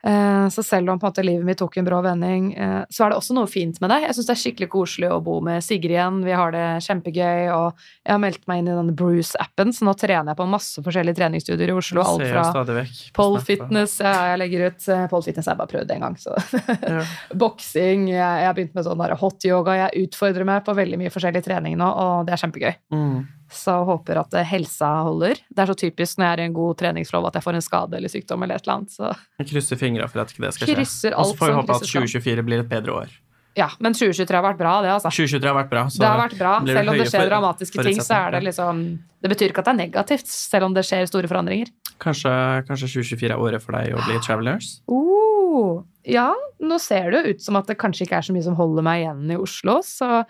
[0.05, 3.05] Eh, så selv om på en måte livet mitt tok en brå vending, eh, så
[3.05, 3.99] er det også noe fint med det.
[4.05, 6.21] Jeg syns det er skikkelig koselig å bo med Sigrid igjen.
[6.25, 9.97] Vi har det kjempegøy, og jeg har meldt meg inn i denne Bruce-appen, så nå
[9.99, 12.05] trener jeg på masse forskjellige treningsstudier i Oslo.
[12.07, 12.79] Alt fra
[13.19, 16.21] Pole fitness, ja, jeg legger ut Pole fitness jeg har bare prøvd det en gang,
[16.21, 16.39] så
[16.99, 17.03] Ja.
[17.43, 21.43] Boksing, jeg har begynt med sånn hot yoga, jeg utfordrer meg på veldig mye forskjellig
[21.45, 22.73] trening nå, og det er kjempegøy.
[22.95, 23.19] Mm.
[23.53, 25.41] Så håper at eh, helsa holder.
[25.49, 27.65] Det er så typisk når jeg er i en god treningsflov at jeg får en
[27.65, 30.53] skade eller sykdom eller et eller annet, så Jeg krysser fingra for at ikke det
[30.57, 31.15] skal skje.
[31.15, 33.17] Og så får vi håpe at 2024 blir et bedre år.
[33.59, 35.11] Ja, men 2023 har vært bra, det, altså.
[35.11, 35.85] 2023 har vært bra.
[35.91, 38.83] Så Det har vært bra, selv om det skjer dramatiske ting, så er det liksom
[39.19, 41.73] Det betyr ikke at det er negativt, selv om det skjer store forandringer.
[41.99, 42.31] Kanskje,
[42.69, 44.77] kanskje 2024 er året for deg å bli travelers?
[44.87, 46.29] Uh, ja,
[46.63, 48.87] nå ser det jo ut som at det kanskje ikke er så mye som holder
[48.87, 50.23] meg igjen i Oslo, så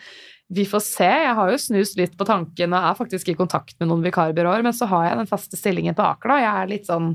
[0.49, 1.09] vi får se.
[1.09, 4.65] Jeg har jo snust litt på tanken og er faktisk i kontakt med noen vikarbyråer,
[4.65, 6.39] men så har jeg den faste stillingen på Aker, da.
[6.41, 7.13] Jeg er litt sånn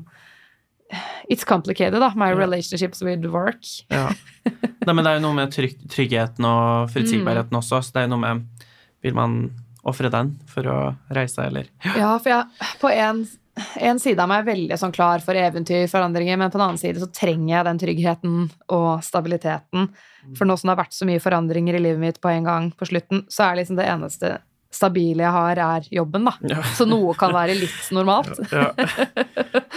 [1.26, 2.11] It's complicated, da.
[2.19, 3.65] My relationships with work.
[3.89, 4.11] Ja.
[4.85, 8.10] Nei, men det er jo noe med trygg, tryggheten og forutsigbarheten også, så det er
[8.10, 8.68] jo noe med
[9.03, 9.39] Vil man
[9.84, 10.77] ofre den for å
[11.15, 11.72] reise, eller?
[11.97, 15.85] Ja, for jeg på en en side av meg er veldig sånn klar for eventyr,
[15.91, 18.39] forandringer, men på den annen side så trenger jeg den tryggheten
[18.73, 19.91] og stabiliteten.
[20.38, 22.71] For nå som det har vært så mye forandringer i livet mitt på en gang
[22.73, 24.39] på slutten, så er liksom det eneste
[24.73, 26.34] stabile jeg har, er jobben, da.
[26.49, 26.63] Ja.
[26.73, 28.41] Så noe kan være litt normalt.
[28.53, 28.71] Ja.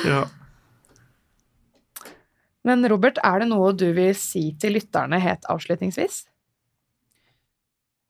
[0.06, 0.24] ja.
[2.66, 6.24] Men Robert, er det noe du vil si til lytterne helt avslutningsvis?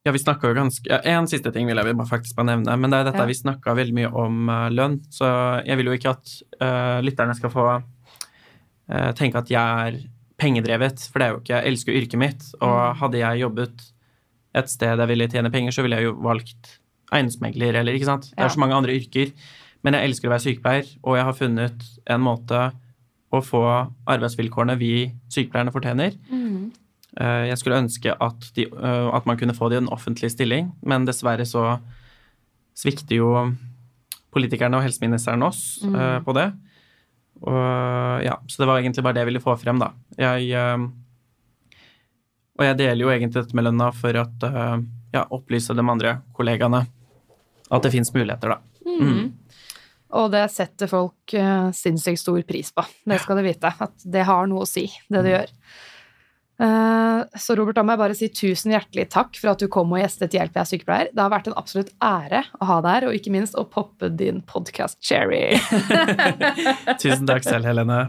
[0.07, 2.77] Ja, vi snakka jo ganske ja, En siste ting vil jeg bare faktisk bare nevne.
[2.79, 3.27] Men det er dette Ja.
[3.27, 5.01] vi snakka veldig mye om uh, lønn.
[5.11, 5.27] Så
[5.67, 6.31] jeg vil jo ikke at
[6.61, 9.99] uh, lytterne skal få uh, tenke at jeg er
[10.39, 12.97] pengedrevet, for det er jo ikke Jeg elsker jo yrket mitt, og Mm.
[13.01, 13.85] hadde jeg jobbet
[14.55, 16.79] et sted jeg ville tjene penger, så ville jeg jo valgt
[17.11, 18.29] eiendomsmegler, eller ikke sant.
[18.35, 19.31] Det er så mange andre yrker.
[19.83, 22.61] Men jeg elsker å være sykepleier, og jeg har funnet en måte
[23.33, 23.61] å få
[24.07, 26.15] arbeidsvilkårene vi sykepleierne fortjener.
[26.31, 26.69] Eh,
[27.17, 30.71] Jeg skulle ønske at, de, eh, at man kunne få det i en offentlig stilling,
[30.85, 31.79] men dessverre så
[32.77, 33.31] svikter jo
[34.35, 35.95] politikerne og helseministeren oss Mm.
[35.95, 36.51] eh, på det.
[37.41, 39.91] Og ja, Så det var egentlig bare det jeg ville få frem, da.
[40.17, 40.77] Jeg, eh,
[42.59, 44.77] og jeg deler jo egentlig dette med lønna for å eh,
[45.13, 46.85] ja, opplyse de andre kollegaene
[47.71, 48.59] at det fins muligheter, da.
[48.87, 49.33] Mm.
[50.17, 51.33] Og det setter folk
[51.75, 52.85] sinnssykt stor pris på.
[53.05, 53.73] Det skal du vite.
[53.83, 55.51] At det har noe å si, det du gjør.
[56.59, 59.91] Eh, så Robert, da må jeg bare si tusen hjertelig takk for at du kom
[59.93, 61.11] og gjestet Hjelp, jeg er sykepleier.
[61.13, 64.09] Det har vært en absolutt ære å ha deg her, og ikke minst å poppe
[64.09, 65.59] din podkast-cherry.
[67.03, 68.07] Tusen takk selv, Helene.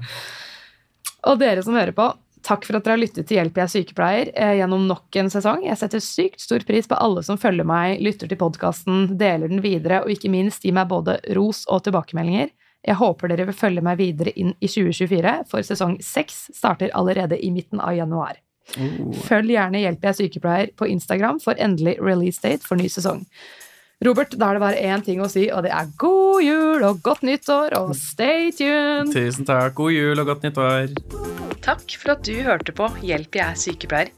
[1.29, 2.09] og dere som hører på,
[2.47, 5.29] takk for at dere har lyttet til Hjelp, jeg er sykepleier eh, gjennom nok en
[5.33, 5.67] sesong.
[5.69, 9.61] Jeg setter sykt stor pris på alle som følger meg, lytter til podkasten, deler den
[9.65, 12.55] videre, og ikke minst gir meg både ros og tilbakemeldinger.
[12.87, 17.39] Jeg håper dere vil følge meg videre inn i 2024, for sesong seks starter allerede
[17.43, 18.39] i midten av januar.
[18.77, 19.15] Oh.
[19.25, 23.25] Følg gjerne Hjelp jeg er sykepleier på Instagram for endelig release date for ny sesong.
[24.05, 27.01] Robert, da er det bare én ting å si, og det er god jul og
[27.03, 29.11] godt nyttår, og stay tuned!
[29.11, 29.75] Tusen takk.
[29.81, 30.95] God jul og godt nyttår.
[31.65, 34.18] Takk for at du hørte på Hjelp, jeg er sykepleier.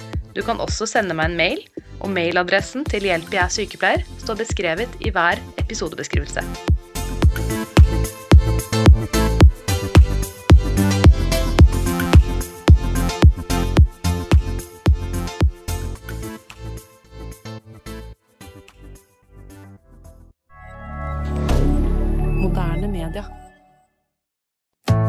[0.35, 1.63] Du kan også sende meg en mail,
[1.99, 6.45] og mailadressen til Hjelp jeg er sykepleier står beskrevet i hver episodebeskrivelse.
[22.41, 23.40] Moderne media.